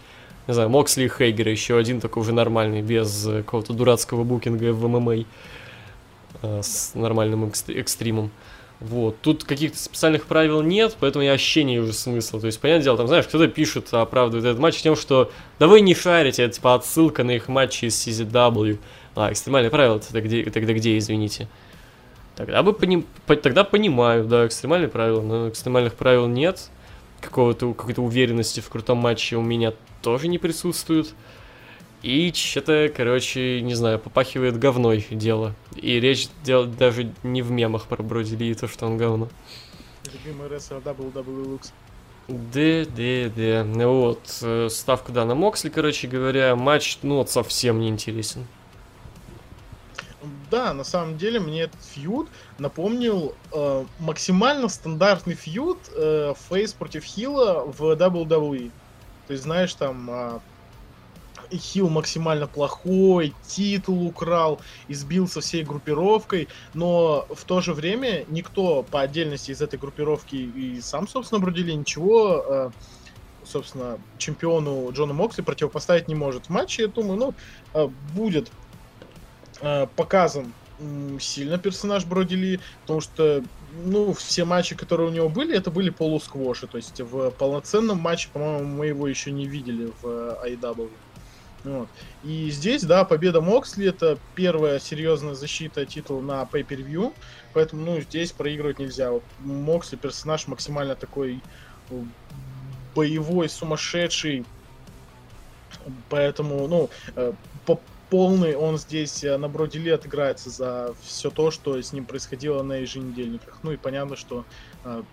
не 0.50 0.54
знаю, 0.54 0.70
Моксли 0.70 1.04
и 1.04 1.10
Хейгер, 1.10 1.48
еще 1.48 1.78
один 1.78 2.02
такой 2.02 2.22
уже 2.22 2.34
нормальный, 2.34 2.82
без 2.82 3.28
э, 3.28 3.44
какого-то 3.44 3.72
дурацкого 3.74 4.24
букинга 4.24 4.74
в 4.74 4.88
ММА, 4.88 5.26
э, 6.42 6.62
с 6.64 6.96
нормальным 6.96 7.52
экстримом. 7.68 8.32
Вот. 8.80 9.22
Тут 9.22 9.44
каких-то 9.44 9.78
специальных 9.78 10.26
правил 10.26 10.64
нет, 10.64 10.98
поэтому 11.00 11.24
я 11.24 11.34
вообще 11.34 11.64
не 11.64 11.78
вижу 11.78 11.94
смысла. 11.94 12.40
То 12.40 12.48
есть, 12.48 12.60
понятное 12.60 12.84
дело, 12.84 12.98
там, 12.98 13.08
знаешь, 13.08 13.28
кто-то 13.28 13.48
пишет, 13.48 13.94
оправдывает 13.94 14.44
этот 14.44 14.58
матч 14.60 14.82
тем, 14.82 14.96
что 14.96 15.32
да 15.60 15.68
вы 15.68 15.82
не 15.82 15.94
шарите, 15.94 16.42
это 16.42 16.56
типа 16.56 16.74
отсылка 16.74 17.24
на 17.24 17.32
их 17.32 17.48
матчи 17.48 17.86
из 17.86 18.08
CZW. 18.08 18.80
А, 19.16 19.32
экстремальные 19.32 19.70
правила, 19.70 20.00
тогда 20.00 20.22
где, 20.22 20.44
тогда 20.46 20.74
где, 20.74 20.98
извините? 20.98 21.48
Тогда 22.36 22.64
бы 22.64 22.74
поним, 22.74 23.06
тогда 23.28 23.64
понимаю, 23.64 24.26
да, 24.26 24.48
экстремальные 24.48 24.90
правила, 24.90 25.22
но 25.22 25.50
экстремальных 25.50 25.94
правил 25.94 26.26
нет 26.26 26.72
какого-то 27.20 27.74
какой-то 27.74 28.02
уверенности 28.02 28.60
в 28.60 28.70
крутом 28.70 28.98
матче 28.98 29.36
у 29.36 29.42
меня 29.42 29.74
тоже 30.02 30.28
не 30.28 30.38
присутствует. 30.38 31.14
И 32.02 32.32
что-то, 32.34 32.92
короче, 32.96 33.62
не 33.62 33.74
знаю, 33.74 34.00
попахивает 34.00 34.58
говной 34.58 35.06
дело. 35.10 35.54
И 35.76 36.00
речь 36.00 36.30
дел 36.44 36.66
даже 36.66 37.12
не 37.24 37.42
в 37.42 37.52
мемах 37.52 37.88
про 37.88 38.02
Броди 38.02 38.38
Ли 38.38 38.54
то, 38.56 38.68
что 38.68 38.86
он 38.86 38.98
говно. 38.98 39.28
Любимый 40.14 40.48
рестлер 40.48 40.78
WWE 40.78 41.60
Lux. 41.60 41.72
Да, 42.30 42.86
да, 42.96 43.34
да. 43.36 43.64
Ну 43.66 44.02
вот, 44.02 44.40
э, 44.44 44.70
ставка, 44.70 45.12
да, 45.12 45.26
на 45.26 45.36
Моксли, 45.36 45.70
короче 45.70 46.08
говоря. 46.08 46.56
Матч, 46.56 47.00
ну 47.02 47.18
вот, 47.18 47.30
совсем 47.30 47.80
не 47.80 47.90
интересен. 47.90 48.46
Да, 50.50 50.74
на 50.74 50.84
самом 50.84 51.18
деле 51.18 51.40
мне 51.40 51.64
этот 51.64 51.84
фьюд 51.84 52.28
напомнил 52.58 53.36
э, 53.52 53.86
максимально 54.00 54.68
стандартный 54.68 55.36
фьюд 55.36 55.78
э, 55.96 56.34
Фейс 56.50 56.74
против 56.74 57.04
Хила 57.04 57.66
в 57.66 57.82
WWE. 57.82 58.72
То 59.28 59.34
есть, 59.34 59.44
знаешь, 59.44 59.74
там 59.76 60.10
э, 60.10 60.40
Хил 61.52 61.90
максимально 61.90 62.48
плохой, 62.48 63.34
титул 63.48 64.08
украл, 64.08 64.60
избился 64.88 65.42
всей 65.42 65.64
группировкой, 65.64 66.48
но 66.74 67.28
в 67.30 67.44
то 67.44 67.62
же 67.62 67.74
время 67.74 68.26
никто 68.30 68.84
по 68.84 69.02
отдельности 69.02 69.52
из 69.52 69.62
этой 69.62 69.78
группировки 69.78 70.36
и 70.36 70.82
сам, 70.82 71.08
собственно, 71.08 71.40
Брудили 71.40 71.74
ничего, 71.74 72.44
э, 72.48 72.72
собственно, 73.44 74.00
чемпиону 74.18 74.92
Джону 74.92 75.14
Моксли 75.14 75.42
противопоставить 75.42 76.08
не 76.08 76.16
может. 76.16 76.48
В 76.48 76.50
матче, 76.50 76.84
я 76.84 76.88
думаю, 76.88 77.20
ну, 77.20 77.34
э, 77.74 77.88
будет 78.16 78.52
э, 79.62 79.88
показан 79.96 80.54
сильно 81.20 81.58
персонаж 81.58 82.06
Бродили, 82.06 82.60
потому 82.82 83.02
что 83.02 83.44
ну, 83.86 84.14
все 84.14 84.46
матчи, 84.46 84.76
которые 84.76 85.10
у 85.10 85.12
него 85.12 85.30
были, 85.30 85.56
это 85.56 85.72
были 85.72 85.90
полусквоши. 85.90 86.68
То 86.68 86.78
есть 86.78 87.00
в 87.02 87.32
полноценном 87.32 88.00
матче, 88.00 88.30
по-моему, 88.32 88.66
мы 88.66 88.88
его 88.88 89.08
еще 89.08 89.32
не 89.32 89.46
видели 89.46 89.92
в 90.02 90.06
IW. 90.46 90.90
Вот. 91.64 91.90
И 92.24 92.50
здесь, 92.52 92.84
да, 92.84 93.04
победа 93.04 93.42
Моксли 93.42 93.88
это 93.88 94.18
первая 94.36 94.80
серьезная 94.80 95.34
защита 95.34 95.86
титула 95.86 96.22
на 96.22 96.42
Pay-Per-View, 96.44 97.14
поэтому, 97.54 97.86
ну, 97.86 98.02
здесь 98.02 98.32
проигрывать 98.32 98.80
нельзя. 98.80 99.12
Вот 99.12 99.24
Моксли 99.40 99.98
персонаж 99.98 100.48
максимально 100.48 100.96
такой 100.96 101.42
э, 101.90 102.04
боевой, 102.96 103.50
сумасшедший, 103.50 104.46
поэтому, 106.10 106.66
ну, 106.68 106.90
э, 107.18 107.34
по 107.66 107.82
полный, 108.10 108.56
он 108.56 108.78
здесь 108.78 109.24
э, 109.24 109.38
на 109.38 109.48
Бродиле 109.48 109.94
отыграется 109.94 110.50
за 110.50 110.94
все 111.02 111.30
то, 111.30 111.52
что 111.52 111.82
с 111.82 111.94
ним 111.94 112.06
происходило 112.06 112.64
на 112.64 112.78
еженедельниках. 112.78 113.60
Ну 113.64 113.72
и 113.72 113.78
понятно, 113.78 114.16
что 114.16 114.46
э, 114.84 115.04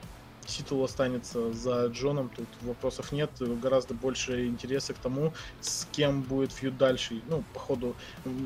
титул 0.46 0.84
останется 0.84 1.52
за 1.52 1.86
Джоном, 1.86 2.30
тут 2.34 2.46
вопросов 2.62 3.12
нет, 3.12 3.30
гораздо 3.38 3.94
больше 3.94 4.46
интереса 4.46 4.94
к 4.94 4.98
тому, 4.98 5.32
с 5.60 5.86
кем 5.92 6.22
будет 6.22 6.52
фьюд 6.52 6.76
дальше. 6.78 7.20
Ну, 7.28 7.44
по 7.52 7.60
ходу 7.60 7.94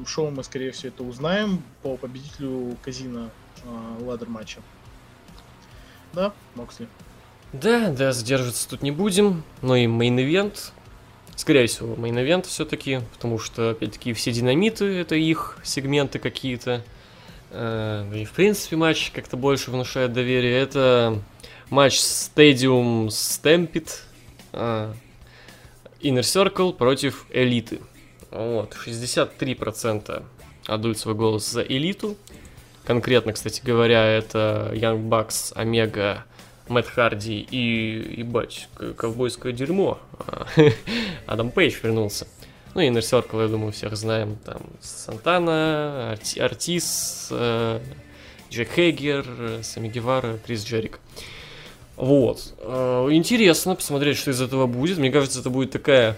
шоу 0.06 0.30
мы, 0.30 0.42
скорее 0.42 0.72
всего, 0.72 0.88
это 0.88 1.04
узнаем 1.04 1.62
по 1.82 1.96
победителю 1.96 2.76
казина 2.82 3.30
э, 3.64 4.04
ладер 4.04 4.28
матча. 4.28 4.60
Да, 6.12 6.32
Моксли. 6.56 6.88
Да, 7.52 7.90
да, 7.90 8.12
задерживаться 8.12 8.68
тут 8.68 8.82
не 8.82 8.90
будем, 8.90 9.42
но 9.60 9.76
и 9.76 9.86
main 9.86 10.25
event 10.25 10.72
Скорее 11.40 11.68
всего, 11.68 11.94
main 11.94 12.17
event 12.17 12.44
все-таки, 12.46 13.00
потому 13.14 13.38
что, 13.38 13.70
опять-таки, 13.70 14.12
все 14.12 14.30
динамиты— 14.30 14.84
это 15.00 15.14
их 15.14 15.56
сегменты 15.64 16.18
какие-то. 16.18 16.84
Э, 17.50 18.06
и, 18.14 18.26
в 18.26 18.32
принципе, 18.32 18.76
матч 18.76 19.10
как-то 19.10 19.38
больше 19.38 19.70
внушает 19.70 20.12
доверие. 20.12 20.52
Это 20.60 21.18
матч 21.70 21.94
Stadium 21.94 23.06
Stampede 23.06 23.90
Inner 24.52 24.92
Circle 26.02 26.74
против 26.74 27.24
Элиты. 27.30 27.80
Вот, 28.30 28.76
63% 28.76 30.22
отдают 30.66 30.98
свой 30.98 31.14
голос 31.14 31.50
за 31.50 31.62
элиту. 31.62 32.18
Конкретно, 32.84 33.32
кстати 33.32 33.62
говоря, 33.64 34.04
это 34.04 34.72
Young 34.74 35.08
Bucks, 35.08 35.54
Омега, 35.54 36.26
Мэтт 36.70 36.88
Харди 36.88 37.40
и, 37.50 38.20
ебать, 38.20 38.68
ковбойское 38.96 39.52
дерьмо. 39.52 39.98
Адам 41.26 41.50
Пейдж 41.50 41.74
вернулся. 41.82 42.26
Ну 42.74 42.80
и 42.80 42.88
Inner 42.88 43.00
Circle, 43.00 43.42
я 43.42 43.48
думаю, 43.48 43.72
всех 43.72 43.96
знаем. 43.96 44.38
Там 44.44 44.62
Сантана, 44.80 46.14
Арти- 46.16 46.38
Артис, 46.40 47.28
э, 47.32 47.80
Джек 48.50 48.68
Хейгер, 48.74 49.26
Сами 49.62 49.88
Гевара, 49.88 50.38
Крис 50.46 50.64
Джерик. 50.64 51.00
Вот. 51.96 52.54
Э, 52.60 53.08
Интересно 53.10 53.74
посмотреть, 53.74 54.16
что 54.18 54.30
из 54.30 54.40
этого 54.40 54.66
будет. 54.66 54.98
Мне 54.98 55.10
кажется, 55.10 55.40
это 55.40 55.50
будет 55.50 55.72
такая 55.72 56.16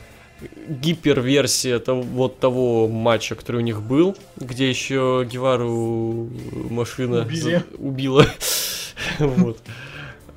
гиперверсия 0.69 1.79
того, 1.79 2.03
вот 2.03 2.39
того 2.39 2.89
матча, 2.89 3.35
который 3.35 3.59
у 3.59 3.65
них 3.65 3.81
был, 3.81 4.17
где 4.37 4.69
еще 4.69 5.27
Гевару 5.31 6.29
машина 6.71 7.23
Убили. 7.23 7.41
за- 7.41 7.65
убила. 7.79 8.27
Вот. 9.19 9.59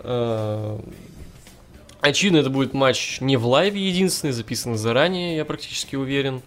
Э, 0.05 0.79
Очевидно, 2.05 2.37
это 2.37 2.51
будет 2.51 2.75
матч 2.75 3.19
не 3.19 3.35
в 3.35 3.47
лайве 3.47 3.81
единственный, 3.81 4.31
записанный 4.31 4.77
заранее, 4.77 5.35
я 5.35 5.43
практически 5.43 5.95
уверен. 5.95 6.43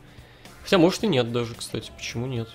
Хотя, 0.62 0.78
может, 0.78 1.02
и 1.02 1.08
нет 1.08 1.32
даже, 1.32 1.56
кстати. 1.56 1.90
Почему 1.96 2.26
нет? 2.26 2.48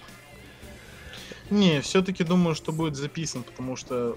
Не, 1.49 1.81
все-таки 1.81 2.23
думаю, 2.23 2.55
что 2.55 2.71
будет 2.71 2.95
записан, 2.95 3.43
потому 3.43 3.75
что 3.75 4.15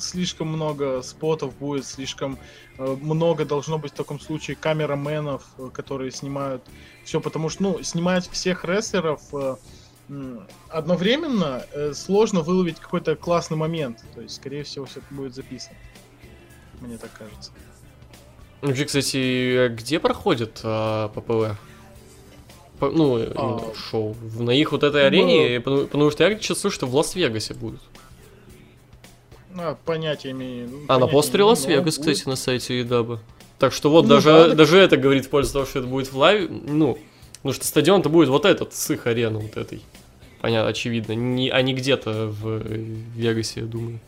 слишком 0.00 0.48
много 0.48 1.00
спотов 1.02 1.56
будет, 1.58 1.86
слишком 1.86 2.40
э, 2.78 2.96
много 3.00 3.44
должно 3.44 3.78
быть 3.78 3.92
в 3.92 3.94
таком 3.94 4.18
случае 4.18 4.56
камераменов, 4.56 5.44
э, 5.56 5.70
которые 5.72 6.10
снимают 6.10 6.64
все, 7.04 7.20
потому 7.20 7.48
что, 7.50 7.62
ну, 7.62 7.82
снимать 7.84 8.28
всех 8.28 8.64
рестлеров 8.64 9.22
одновременно 10.70 11.64
сложно 11.92 12.40
выловить 12.40 12.80
какой-то 12.80 13.14
классный 13.14 13.58
момент. 13.58 14.02
То 14.14 14.22
есть, 14.22 14.36
скорее 14.36 14.64
всего, 14.64 14.86
все 14.86 15.00
это 15.00 15.14
будет 15.14 15.34
записано. 15.34 15.76
Мне 16.80 16.96
так 16.98 17.10
кажется. 17.12 17.50
Вообще, 18.60 18.84
кстати, 18.86 19.68
где 19.68 20.00
проходит 20.00 20.60
а, 20.64 21.08
ППВ? 21.08 21.56
По- 22.78 22.90
ну, 22.90 23.18
А. 23.34 23.72
шоу. 23.76 24.16
На 24.38 24.50
их 24.50 24.72
вот 24.72 24.82
этой 24.84 25.02
Ну, 25.02 25.06
арене, 25.08 25.60
потому, 25.60 25.82
потому 25.86 26.10
что 26.10 26.24
я 26.28 26.36
сейчас 26.38 26.58
слышу, 26.60 26.74
что 26.76 26.86
в 26.86 26.94
Лас-Вегасе 26.94 27.54
будут. 27.54 27.80
А, 29.56 29.76
понятия 29.84 30.30
имею. 30.30 30.70
А 30.88 30.98
на 30.98 31.06
постере 31.08 31.44
Лас-Вегас, 31.44 31.96
но 31.96 32.02
будет. 32.02 32.14
кстати, 32.16 32.28
на 32.28 32.36
сайте 32.36 32.80
AEW. 32.82 33.18
Так 33.58 33.72
что 33.72 33.90
вот, 33.90 34.02
Ну 34.04 34.08
даже, 34.10 34.28
да, 34.28 34.46
так- 34.48 34.56
даже 34.56 34.78
это 34.78 34.96
говорит 34.96 35.26
в 35.26 35.30
пользу 35.30 35.52
того, 35.54 35.64
что 35.66 35.80
это 35.80 35.88
будет 35.88 36.12
в 36.12 36.16
лайве. 36.16 36.46
Ну, 36.48 36.98
потому 37.38 37.52
что 37.54 37.66
стадион-то 37.66 38.08
будет 38.08 38.28
вот 38.28 38.44
этот, 38.44 38.72
с 38.74 38.90
их 38.90 39.06
арены 39.08 39.40
вот 39.40 39.56
этой. 39.56 39.82
Понятно, 40.40 40.68
очевидно. 40.70 41.12
Не, 41.14 41.50
а 41.50 41.60
не 41.62 41.74
где-то 41.74 42.28
в 42.28 42.46
э, 42.64 42.84
Вегасе, 43.16 43.60
я 43.60 43.66
думаю. 43.66 43.98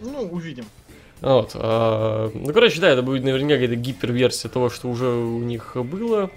Ну, 0.00 0.22
увидим. 0.22 0.64
Вот. 1.20 1.52
а, 1.54 2.30
ну, 2.32 2.52
короче, 2.52 2.80
да, 2.80 2.88
это 2.88 3.02
будет 3.02 3.24
наверняка 3.24 3.54
какая-то 3.54 3.76
гиперверсия 3.76 4.50
того, 4.50 4.70
что 4.70 4.88
уже 4.88 5.06
у 5.06 5.40
них 5.40 5.76
было. 5.76 6.30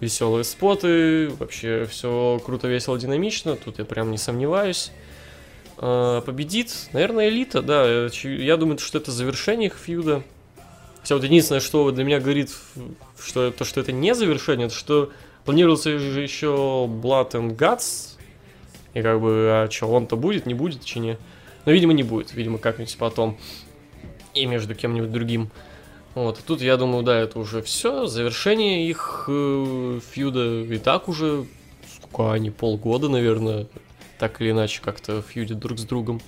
Веселые 0.00 0.44
споты, 0.44 1.28
вообще 1.28 1.86
все 1.88 2.40
круто, 2.44 2.68
весело, 2.68 2.98
динамично. 2.98 3.56
Тут 3.56 3.78
я 3.78 3.84
прям 3.84 4.10
не 4.10 4.18
сомневаюсь. 4.18 4.92
А, 5.76 6.20
победит, 6.22 6.88
наверное, 6.92 7.28
элита, 7.28 7.62
да. 7.62 8.08
Я 8.22 8.56
думаю, 8.56 8.78
что 8.78 8.98
это 8.98 9.10
завершение 9.10 9.68
их 9.68 9.76
фьюда. 9.76 10.22
Хотя 11.00 11.16
вот 11.16 11.24
единственное, 11.24 11.60
что 11.60 11.90
для 11.90 12.02
меня 12.02 12.18
говорит, 12.18 12.50
что 13.22 13.50
то, 13.50 13.64
что 13.64 13.80
это 13.80 13.92
не 13.92 14.14
завершение, 14.14 14.68
это 14.68 14.74
что 14.74 15.10
планировался 15.44 15.98
же 15.98 16.22
еще 16.22 16.88
Blood 16.88 17.32
and 17.32 17.56
Guts. 17.56 18.16
И 18.94 19.02
как 19.02 19.20
бы, 19.20 19.48
а 19.50 19.68
что, 19.70 19.86
он-то 19.88 20.16
будет, 20.16 20.46
не 20.46 20.54
будет, 20.54 20.82
чи 20.84 21.00
не? 21.00 21.18
Но, 21.66 21.72
видимо, 21.72 21.92
не 21.92 22.02
будет. 22.02 22.32
Видимо, 22.32 22.58
как-нибудь 22.58 22.96
потом 22.96 23.38
и 24.34 24.46
между 24.46 24.74
кем-нибудь 24.74 25.12
другим. 25.12 25.50
Вот, 26.14 26.40
тут 26.46 26.60
я 26.60 26.76
думаю, 26.76 27.02
да, 27.02 27.18
это 27.18 27.38
уже 27.38 27.60
все, 27.62 28.06
завершение 28.06 28.88
их 28.88 29.24
э, 29.26 30.00
фьюда 30.12 30.62
и 30.62 30.78
так 30.78 31.08
уже, 31.08 31.46
сколько 31.96 32.32
они, 32.32 32.50
полгода, 32.50 33.08
наверное, 33.08 33.66
так 34.18 34.40
или 34.40 34.52
иначе 34.52 34.80
как-то 34.80 35.22
фьюдят 35.22 35.58
друг 35.58 35.78
с 35.78 35.84
другом. 35.84 36.20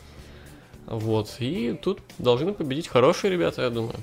Вот, 0.86 1.36
и 1.38 1.78
тут 1.80 2.00
должны 2.18 2.52
победить 2.52 2.88
хорошие 2.88 3.30
ребята, 3.30 3.62
я 3.62 3.70
думаю. 3.70 3.96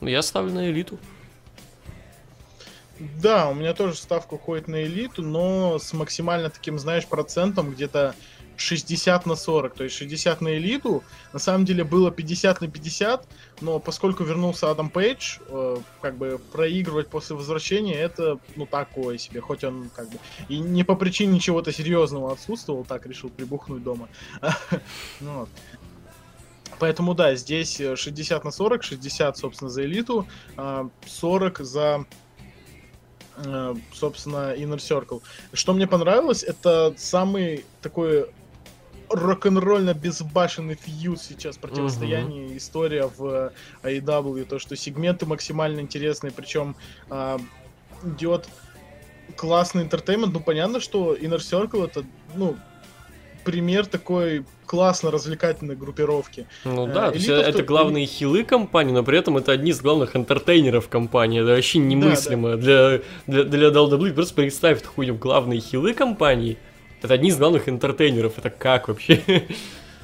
Я 0.00 0.22
ставлю 0.22 0.52
на 0.52 0.68
элиту. 0.68 0.98
Да, 2.98 3.48
у 3.48 3.54
меня 3.54 3.74
тоже 3.74 3.94
ставка 3.94 4.34
уходит 4.34 4.66
на 4.66 4.82
элиту, 4.82 5.22
но 5.22 5.78
с 5.78 5.92
максимально 5.92 6.50
таким, 6.50 6.78
знаешь, 6.78 7.06
процентом 7.06 7.70
где-то 7.70 8.16
60 8.60 9.26
на 9.26 9.36
40. 9.36 9.74
То 9.74 9.84
есть 9.84 9.96
60 9.96 10.40
на 10.40 10.56
элиту. 10.56 11.02
На 11.32 11.38
самом 11.38 11.64
деле 11.64 11.84
было 11.84 12.10
50 12.10 12.60
на 12.60 12.68
50, 12.68 13.26
но 13.60 13.78
поскольку 13.78 14.24
вернулся 14.24 14.70
Адам 14.70 14.90
Пейдж, 14.90 15.38
э, 15.48 15.76
как 16.00 16.16
бы 16.16 16.40
проигрывать 16.52 17.08
после 17.08 17.36
возвращения 17.36 17.94
это, 17.94 18.38
ну, 18.56 18.66
такое 18.66 19.18
себе. 19.18 19.40
Хоть 19.40 19.64
он 19.64 19.90
как 19.94 20.08
бы 20.10 20.18
и 20.48 20.58
не 20.58 20.84
по 20.84 20.94
причине 20.94 21.40
чего-то 21.40 21.72
серьезного 21.72 22.32
отсутствовал, 22.32 22.84
так 22.84 23.06
решил 23.06 23.30
прибухнуть 23.30 23.82
дома. 23.82 24.08
Ну. 25.20 25.48
Поэтому 26.78 27.14
да, 27.14 27.34
здесь 27.34 27.80
э, 27.80 27.96
60 27.96 28.44
на 28.44 28.50
40, 28.50 28.82
60, 28.82 29.36
собственно, 29.36 29.70
за 29.70 29.82
элиту, 29.84 30.26
а 30.56 30.88
40 31.06 31.58
за 31.60 32.04
э, 33.36 33.74
собственно, 33.92 34.54
Inner 34.54 34.76
Circle. 34.78 35.22
Что 35.52 35.72
мне 35.72 35.86
понравилось, 35.86 36.42
это 36.42 36.94
самый 36.96 37.64
такой 37.82 38.30
рок-н-ролльно 39.10 39.94
безбашенный 39.94 40.74
фьюз 40.74 41.22
сейчас, 41.22 41.56
противостояние, 41.56 42.56
история 42.56 43.10
в 43.16 43.52
AEW, 43.82 44.44
то, 44.44 44.58
что 44.58 44.76
сегменты 44.76 45.26
максимально 45.26 45.80
интересные, 45.80 46.32
причем 46.32 46.76
а, 47.10 47.38
идет 48.04 48.48
классный 49.36 49.82
интертеймент, 49.82 50.32
ну, 50.32 50.40
понятно, 50.40 50.80
что 50.80 51.14
Inner 51.14 51.38
Circle 51.38 51.84
это, 51.86 52.04
ну, 52.34 52.56
пример 53.44 53.86
такой 53.86 54.44
классно 54.66 55.10
развлекательной 55.10 55.74
группировки. 55.74 56.46
Ну 56.64 56.86
Э, 56.86 56.92
да, 56.92 57.08
то 57.10 57.14
есть 57.14 57.28
это 57.28 57.58
том- 57.58 57.66
главные 57.66 58.04
хилы 58.04 58.44
компании, 58.44 58.92
но 58.92 59.02
при 59.02 59.18
этом 59.18 59.38
это 59.38 59.52
одни 59.52 59.70
из 59.70 59.80
главных 59.80 60.16
интертейнеров 60.16 60.88
компании. 60.88 61.40
Это 61.40 61.52
вообще 61.52 61.78
немыслимо. 61.78 62.56
Для, 62.56 63.00
для, 63.26 63.44
для 63.44 63.68
WWE 63.68 64.12
просто 64.12 64.34
представь 64.34 64.84
хуйню. 64.84 65.14
Главные 65.14 65.60
хилы 65.60 65.94
компании 65.94 66.58
это 67.02 67.14
одни 67.14 67.28
из 67.28 67.36
главных 67.38 67.68
интертейнеров. 67.68 68.38
Это 68.38 68.50
как 68.50 68.88
вообще? 68.88 69.46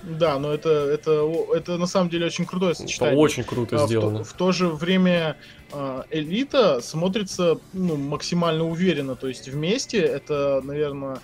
Да, 0.03 0.39
но 0.39 0.53
это, 0.53 0.69
это, 0.69 1.27
это 1.55 1.79
на 1.79 1.87
самом 1.87 2.11
деле 2.11 2.27
очень 2.27 2.45
крутое 2.45 2.73
Это 2.73 2.83
сочетание. 2.83 3.19
очень 3.19 3.43
круто 3.43 3.77
А, 3.77 3.79
в 3.79 3.83
то- 3.83 3.87
сделано. 3.87 4.25
В, 4.25 4.33
то 4.35 4.53
же 4.53 4.69
время 4.69 5.37
а, 5.73 6.05
элита 6.11 6.83
смотрится 6.83 7.59
ну, 7.73 7.97
максимально 7.97 8.65
уверенно. 8.65 9.17
То 9.17 9.29
есть 9.29 9.49
вместе 9.49 9.99
это, 10.01 10.61
наверное, 10.63 11.21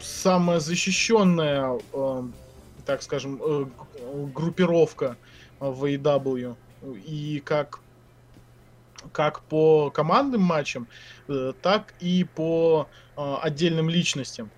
самая 0.00 0.60
защищенная, 0.60 1.78
э, 1.92 2.22
так 2.86 3.02
скажем, 3.02 3.40
э, 3.44 3.66
группировка 4.34 5.16
в 5.60 5.84
AEW. 5.84 6.56
И 7.04 7.42
как, 7.44 7.80
как 9.12 9.42
по 9.42 9.90
командным 9.90 10.42
матчам, 10.42 10.88
э, 11.28 11.52
так 11.60 11.94
и 12.00 12.24
по 12.24 12.88
отдельным 13.16 13.88
личностям. 13.88 14.50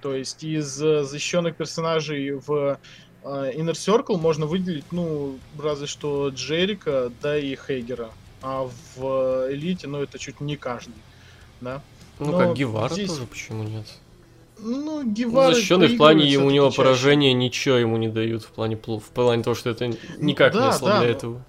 То 0.00 0.14
есть 0.14 0.42
из 0.42 0.82
э, 0.82 1.04
защищенных 1.04 1.56
персонажей 1.56 2.32
в 2.32 2.78
э, 3.24 3.52
Inner 3.54 3.72
Circle 3.72 4.16
можно 4.16 4.46
выделить, 4.46 4.86
ну, 4.90 5.38
разве 5.58 5.86
что 5.86 6.28
Джерика, 6.30 7.12
да 7.22 7.38
и 7.38 7.54
Хейгера. 7.56 8.10
А 8.40 8.68
в 8.96 9.46
э, 9.46 9.52
Элите, 9.52 9.86
ну, 9.86 10.02
это 10.02 10.18
чуть 10.18 10.40
не 10.40 10.56
каждый, 10.56 10.94
да. 11.60 11.80
Ну 12.18 12.32
но 12.32 12.38
как 12.38 12.54
Гевара 12.54 12.92
здесь- 12.92 13.10
тоже, 13.10 13.26
почему 13.26 13.62
нет? 13.62 13.86
Ну, 14.58 15.02
Ну, 15.02 15.12
Гевара 15.12 15.54
защищенный 15.54 15.88
в 15.88 15.96
плане 15.96 16.36
у 16.38 16.50
него 16.50 16.66
чаще. 16.66 16.76
поражения 16.76 17.32
ничего 17.32 17.76
ему 17.76 17.96
не 17.96 18.08
дают 18.08 18.42
в 18.44 18.48
плане 18.48 18.76
пл- 18.76 19.00
в 19.00 19.08
плане 19.10 19.42
того, 19.42 19.54
что 19.54 19.70
это 19.70 19.88
никак 20.18 20.54
не 20.54 20.60
да, 20.60 20.68
ослабляет 20.68 21.20
да, 21.20 21.26
его. 21.28 21.40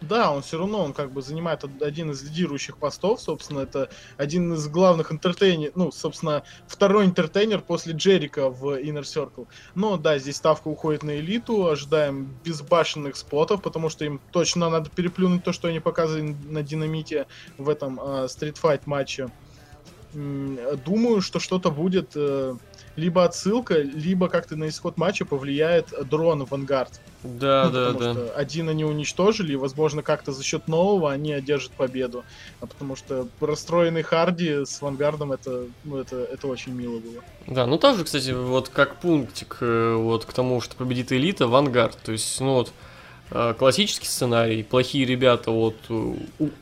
Да, 0.00 0.30
он 0.30 0.42
все 0.42 0.58
равно, 0.58 0.84
он 0.84 0.92
как 0.92 1.12
бы 1.12 1.22
занимает 1.22 1.64
од- 1.64 1.82
один 1.82 2.12
из 2.12 2.22
лидирующих 2.22 2.78
постов, 2.78 3.20
собственно, 3.20 3.60
это 3.60 3.90
один 4.16 4.52
из 4.52 4.68
главных 4.68 5.10
интертейнеров, 5.10 5.74
ну, 5.74 5.90
собственно, 5.90 6.44
второй 6.68 7.04
интертейнер 7.04 7.62
после 7.62 7.94
Джерика 7.94 8.48
в 8.48 8.80
Inner 8.80 9.02
Circle. 9.02 9.48
Но 9.74 9.96
да, 9.96 10.18
здесь 10.18 10.36
ставка 10.36 10.68
уходит 10.68 11.02
на 11.02 11.18
элиту, 11.18 11.66
ожидаем 11.66 12.26
безбашенных 12.44 13.16
спотов, 13.16 13.60
потому 13.60 13.88
что 13.88 14.04
им 14.04 14.20
точно 14.30 14.70
надо 14.70 14.88
переплюнуть 14.88 15.42
то, 15.42 15.52
что 15.52 15.66
они 15.66 15.80
показывали 15.80 16.36
на 16.44 16.62
динамите 16.62 17.26
в 17.56 17.68
этом 17.68 18.28
стритфайт 18.28 18.86
матче. 18.86 19.30
М, 20.14 20.58
Думаю, 20.84 21.20
что 21.22 21.40
что-то 21.40 21.70
будет 21.70 22.12
э, 22.14 22.54
либо 22.98 23.24
отсылка, 23.24 23.78
либо 23.78 24.28
как-то 24.28 24.56
на 24.56 24.68
исход 24.68 24.96
матча 24.96 25.24
повлияет 25.24 25.92
дрон 26.08 26.44
Вангард. 26.44 27.00
Да, 27.22 27.64
Ну, 27.66 27.72
да, 27.72 27.92
потому 27.92 27.98
да. 27.98 28.12
что 28.12 28.34
один 28.36 28.68
они 28.68 28.84
уничтожили, 28.84 29.52
и, 29.52 29.56
возможно, 29.56 30.02
как-то 30.02 30.32
за 30.32 30.42
счет 30.42 30.68
нового 30.68 31.10
они 31.10 31.32
одержат 31.32 31.72
победу. 31.72 32.24
А 32.60 32.66
потому 32.66 32.96
что 32.96 33.28
расстроенный 33.40 34.02
Харди 34.02 34.64
с 34.64 34.82
Вангардом 34.82 35.32
это, 35.32 35.66
ну, 35.84 35.98
это, 35.98 36.16
это 36.16 36.46
очень 36.48 36.72
мило 36.72 36.98
было. 36.98 37.22
Да, 37.46 37.66
ну 37.66 37.78
тоже, 37.78 38.04
кстати, 38.04 38.30
вот 38.30 38.68
как 38.68 38.96
пунктик 38.96 39.58
э, 39.60 39.94
вот 39.94 40.24
к 40.24 40.32
тому, 40.32 40.60
что 40.60 40.76
победит 40.76 41.12
элита, 41.12 41.46
Вангард. 41.46 41.96
То 41.98 42.12
есть, 42.12 42.40
ну 42.40 42.54
вот, 42.54 42.72
э, 43.30 43.54
классический 43.56 44.06
сценарий, 44.06 44.62
плохие 44.64 45.04
ребята 45.04 45.50
вот 45.50 45.76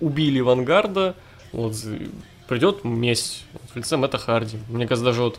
убили 0.01 0.41
Вангарда, 0.41 1.15
вот 1.53 1.75
придет 2.47 2.85
месть 2.85 3.45
вот, 3.53 3.63
в 3.73 3.77
лице 3.77 3.97
Мэтта 3.97 4.19
Харди. 4.19 4.59
Мне 4.69 4.87
кажется, 4.87 5.05
даже 5.05 5.23
вот 5.23 5.39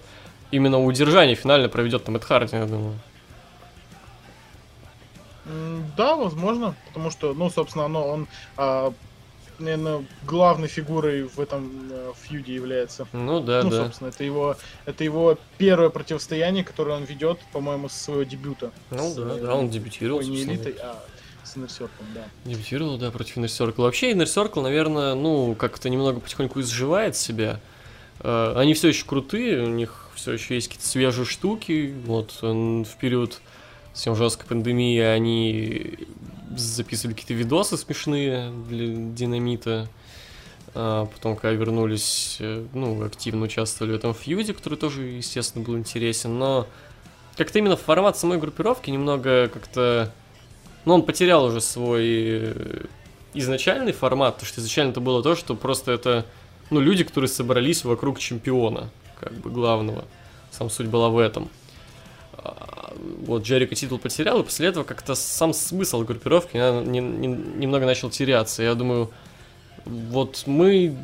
именно 0.52 0.84
удержание 0.84 1.36
финально 1.36 1.70
проведет 1.70 2.04
там 2.04 2.14
Мэтт 2.14 2.26
Харди, 2.26 2.56
я 2.56 2.66
думаю. 2.66 3.00
Да, 5.96 6.16
возможно, 6.16 6.76
потому 6.88 7.10
что, 7.10 7.34
ну, 7.34 7.50
собственно, 7.50 7.86
оно, 7.86 8.06
он, 8.06 8.28
а, 8.58 8.94
наверное, 9.60 10.06
главной 10.26 10.68
фигурой 10.68 11.24
в 11.24 11.40
этом 11.40 11.90
э, 11.90 12.12
фьюде 12.22 12.54
является. 12.54 13.08
Ну 13.14 13.40
да, 13.40 13.64
ну, 13.64 13.70
да. 13.70 13.84
собственно, 13.86 14.10
это 14.10 14.24
его, 14.24 14.56
это 14.86 15.04
его 15.04 15.38
первое 15.58 15.90
противостояние, 15.90 16.64
которое 16.64 16.98
он 16.98 17.06
ведет, 17.06 17.40
по-моему, 17.54 17.90
с 17.90 17.94
своего 17.94 18.24
дебюта. 18.24 18.72
Ну 18.92 19.10
С, 19.10 19.16
да, 19.16 19.36
э, 19.36 19.42
да, 19.42 19.56
он 19.56 19.70
дебютировал. 19.70 20.22
не 20.22 20.44
элитой, 20.44 20.76
а 20.82 21.02
с 21.44 21.56
Inner 21.56 21.68
Circle, 21.68 21.90
да. 22.14 22.26
Дебютировал, 22.46 22.98
да, 22.98 23.10
против 23.10 23.38
Inner 23.38 23.46
Circle. 23.46 23.82
Вообще, 23.82 24.12
Inner 24.12 24.26
Circle, 24.26 24.62
наверное, 24.62 25.16
ну, 25.16 25.56
как-то 25.56 25.90
немного 25.90 26.20
потихоньку 26.20 26.60
изживает 26.60 27.16
себя. 27.16 27.60
Э, 28.20 28.54
Они 28.58 28.74
все 28.74 28.90
еще 28.90 29.06
крутые, 29.06 29.64
у 29.64 29.70
них 29.70 30.07
все 30.28 30.34
еще 30.34 30.56
есть 30.56 30.68
какие-то 30.68 30.88
свежие 30.88 31.26
штуки. 31.26 31.94
Вот 32.06 32.38
в 32.42 32.98
период 33.00 33.40
совсем 33.94 34.16
жесткой 34.16 34.48
пандемии 34.48 35.00
они 35.00 36.00
записывали 36.56 37.14
какие-то 37.14 37.34
видосы 37.34 37.78
смешные 37.78 38.52
для 38.70 38.88
динамита. 38.88 39.88
А 40.74 41.06
потом, 41.06 41.38
когда 41.38 41.52
вернулись, 41.52 42.38
э, 42.40 42.66
ну, 42.74 43.04
активно 43.04 43.46
участвовали 43.46 43.94
в 43.94 43.96
этом 43.96 44.14
фьюде, 44.14 44.54
который 44.54 44.78
тоже, 44.78 45.02
естественно, 45.04 45.64
был 45.64 45.78
интересен. 45.78 46.38
Но 46.38 46.68
как-то 47.38 47.58
именно 47.60 47.78
формат 47.78 48.18
самой 48.18 48.38
группировки 48.38 48.90
немного 48.90 49.48
как-то 49.48 50.12
но 50.86 50.94
он 50.96 51.04
потерял 51.04 51.44
уже 51.44 51.60
свой 51.60 52.06
э, 52.06 52.86
изначальный 53.34 53.92
формат, 53.92 54.36
потому 54.36 54.48
что 54.48 54.62
изначально 54.62 54.92
это 54.92 55.02
было 55.02 55.22
то, 55.22 55.36
что 55.36 55.54
просто 55.56 55.92
это, 55.92 56.26
ну, 56.70 56.80
люди, 56.80 57.04
которые 57.04 57.28
собрались 57.28 57.84
вокруг 57.84 58.20
чемпиона, 58.20 58.90
как 59.20 59.34
бы 59.34 59.50
главного. 59.50 60.06
Сам 60.58 60.70
суть 60.70 60.88
была 60.88 61.10
в 61.10 61.18
этом. 61.20 61.50
А, 62.34 62.94
Вот 63.28 63.44
Джерика 63.44 63.76
титул 63.76 64.00
потерял, 64.00 64.40
и 64.40 64.44
после 64.44 64.68
этого 64.68 64.84
как-то 64.84 65.14
сам 65.16 65.54
смысл 65.54 66.02
группировки 66.04 66.56
не- 66.58 67.00
не- 67.00 67.28
немного 67.28 67.86
начал 67.86 68.10
теряться. 68.10 68.64
Я 68.64 68.74
думаю, 68.74 69.12
вот 69.86 70.44
мы 70.48 70.98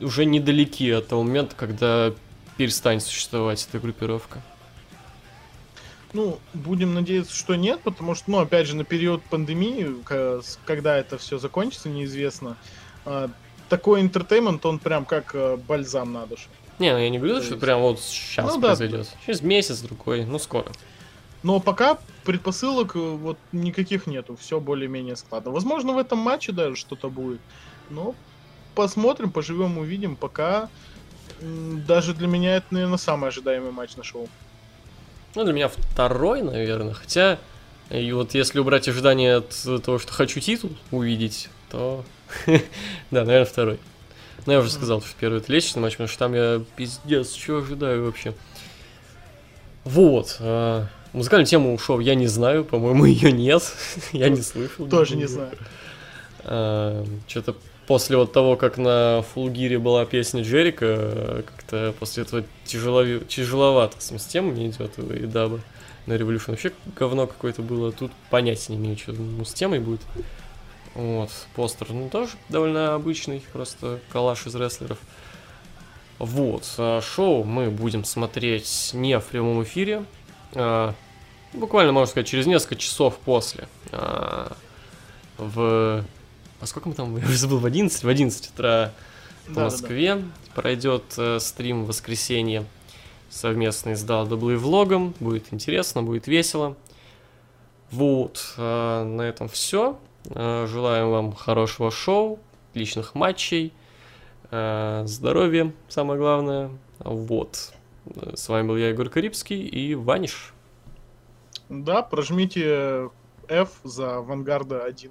уже 0.00 0.24
недалеки 0.24 0.90
от 0.90 1.08
того 1.08 1.22
момента, 1.22 1.54
когда 1.56 2.12
перестанет 2.56 3.02
существовать 3.02 3.66
эта 3.68 3.78
группировка. 3.78 4.42
Ну, 6.12 6.38
будем 6.54 6.94
надеяться, 6.94 7.34
что 7.36 7.54
нет, 7.54 7.80
потому 7.84 8.14
что, 8.14 8.30
ну, 8.30 8.38
опять 8.38 8.66
же, 8.66 8.74
на 8.74 8.84
период 8.84 9.22
пандемии, 9.24 9.94
когда 10.64 10.96
это 10.96 11.18
все 11.18 11.38
закончится, 11.38 11.88
неизвестно. 11.88 12.56
А, 13.04 13.30
Такой 13.68 14.00
интертеймент, 14.00 14.64
он 14.64 14.78
прям 14.78 15.04
как 15.04 15.34
э, 15.34 15.56
бальзам 15.58 16.14
на 16.14 16.24
душу. 16.26 16.48
Не, 16.78 16.92
ну 16.92 16.98
я 16.98 17.10
не 17.10 17.18
говорю, 17.18 17.36
То 17.36 17.42
что 17.42 17.54
есть- 17.54 17.60
прям 17.64 17.80
вот 17.80 18.00
сейчас 18.00 18.46
Ну 18.46 18.60
да, 18.60 18.68
произойдет. 18.68 19.08
Через 19.26 19.40
месяц, 19.42 19.80
другой, 19.80 20.24
ну 20.24 20.38
скоро. 20.38 20.66
Но 21.42 21.60
пока 21.60 21.98
предпосылок 22.24 22.96
э, 22.96 22.98
вот 22.98 23.38
никаких 23.52 24.06
нету, 24.06 24.36
все 24.36 24.60
более-менее 24.60 25.16
складно. 25.16 25.50
Возможно, 25.50 25.92
в 25.92 25.98
этом 25.98 26.18
матче 26.18 26.52
даже 26.52 26.76
что-то 26.76 27.08
будет. 27.10 27.40
Но 27.90 28.14
посмотрим, 28.74 29.30
поживем, 29.30 29.78
увидим. 29.78 30.16
Пока 30.16 30.68
даже 31.40 32.14
для 32.14 32.26
меня 32.26 32.56
это, 32.56 32.66
наверное, 32.70 32.98
самый 32.98 33.28
ожидаемый 33.28 33.70
матч 33.70 33.96
на 33.96 34.02
шоу. 34.02 34.28
Ну, 35.34 35.44
для 35.44 35.52
меня 35.52 35.68
второй, 35.68 36.42
наверное. 36.42 36.94
Хотя, 36.94 37.38
и 37.90 38.10
вот 38.12 38.34
если 38.34 38.58
убрать 38.58 38.88
ожидания 38.88 39.36
от 39.36 39.82
того, 39.84 39.98
что 39.98 40.12
хочу 40.12 40.40
титул 40.40 40.70
увидеть, 40.90 41.48
то... 41.70 42.04
да, 42.46 43.24
наверное, 43.24 43.44
второй. 43.44 43.78
Но 44.46 44.52
я 44.52 44.60
уже 44.60 44.70
сказал, 44.70 45.00
что 45.00 45.10
первый 45.18 45.40
это 45.40 45.52
лестничный 45.52 45.82
матч, 45.82 45.92
потому 45.92 46.08
что 46.08 46.18
там 46.18 46.34
я 46.34 46.62
пиздец, 46.76 47.32
чего 47.32 47.58
ожидаю 47.58 48.04
вообще. 48.04 48.34
Вот. 49.84 50.36
а, 50.40 50.86
Музыкальную 51.12 51.46
тему 51.46 51.76
шоу 51.78 52.00
я 52.00 52.14
не 52.14 52.26
знаю, 52.26 52.64
по-моему, 52.64 53.04
ее 53.06 53.32
нет. 53.32 53.62
я 54.12 54.28
не 54.28 54.42
слышал. 54.42 54.86
Тоже 54.86 55.16
не 55.16 55.26
знаю. 55.26 55.52
Что-то 57.26 57.56
после 57.88 58.18
вот 58.18 58.32
того, 58.32 58.56
как 58.56 58.76
на 58.76 59.24
Фулгире 59.32 59.78
была 59.78 60.04
песня 60.04 60.42
Джерика, 60.42 60.86
э, 60.86 61.42
как-то 61.44 61.94
после 61.98 62.22
этого 62.22 62.44
тяжело, 62.64 63.02
тяжеловато 63.20 63.96
с 63.98 64.26
темой 64.26 64.52
мне 64.52 64.68
идет 64.68 64.98
и 64.98 65.24
даба 65.24 65.60
на 66.06 66.12
Revolution. 66.12 66.50
Вообще 66.50 66.72
говно 66.94 67.26
какое-то 67.26 67.62
было. 67.62 67.90
Тут 67.90 68.12
понятия 68.30 68.74
не 68.74 68.78
имею, 68.78 68.98
что 68.98 69.12
ну, 69.12 69.42
с 69.44 69.54
темой 69.54 69.80
будет. 69.80 70.02
Вот, 70.98 71.30
постер, 71.54 71.92
ну, 71.92 72.08
тоже 72.08 72.32
довольно 72.48 72.96
обычный, 72.96 73.40
просто 73.52 74.00
коллаж 74.10 74.44
из 74.48 74.56
рестлеров. 74.56 74.98
Вот, 76.18 76.64
а 76.76 77.00
шоу 77.00 77.44
мы 77.44 77.70
будем 77.70 78.02
смотреть 78.02 78.90
не 78.94 79.16
в 79.20 79.24
прямом 79.26 79.62
эфире, 79.62 80.02
а, 80.54 80.94
буквально, 81.52 81.92
можно 81.92 82.10
сказать, 82.10 82.26
через 82.26 82.46
несколько 82.46 82.74
часов 82.74 83.16
после. 83.18 83.68
А, 83.92 84.56
в... 85.36 86.04
А 86.60 86.66
сколько 86.66 86.88
мы 86.88 86.96
там? 86.96 87.16
Я 87.28 87.28
забыл, 87.28 87.58
в 87.58 87.66
11? 87.66 88.02
В 88.02 88.08
11 88.08 88.50
утра 88.50 88.92
в 89.44 89.54
Да-да-да. 89.54 89.64
Москве 89.66 90.22
пройдет 90.56 91.04
э, 91.16 91.38
стрим 91.38 91.84
в 91.84 91.86
воскресенье 91.86 92.66
совместный 93.30 93.94
с 93.94 94.04
DW 94.04 94.56
влогом. 94.56 95.14
Будет 95.20 95.52
интересно, 95.52 96.02
будет 96.02 96.26
весело. 96.26 96.76
Вот, 97.92 98.54
э, 98.56 99.04
на 99.04 99.22
этом 99.22 99.48
все. 99.48 99.96
Желаем 100.24 101.10
вам 101.10 101.32
хорошего 101.32 101.90
шоу, 101.90 102.38
отличных 102.70 103.14
матчей, 103.14 103.72
э, 104.50 105.02
здоровья, 105.06 105.72
самое 105.88 106.18
главное. 106.18 106.70
Вот. 106.98 107.72
Э, 108.06 108.34
С 108.36 108.48
вами 108.48 108.68
был 108.68 108.76
я, 108.76 108.88
Егор 108.88 109.08
Карибский 109.08 109.66
и 109.66 109.94
Ваниш. 109.94 110.54
Да, 111.68 112.02
прожмите 112.02 113.10
F 113.48 113.70
за 113.84 114.20
Вангарда 114.20 114.84
1. 114.84 115.10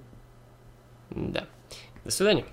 Да. 1.10 1.46
До 2.04 2.10
свидания. 2.10 2.44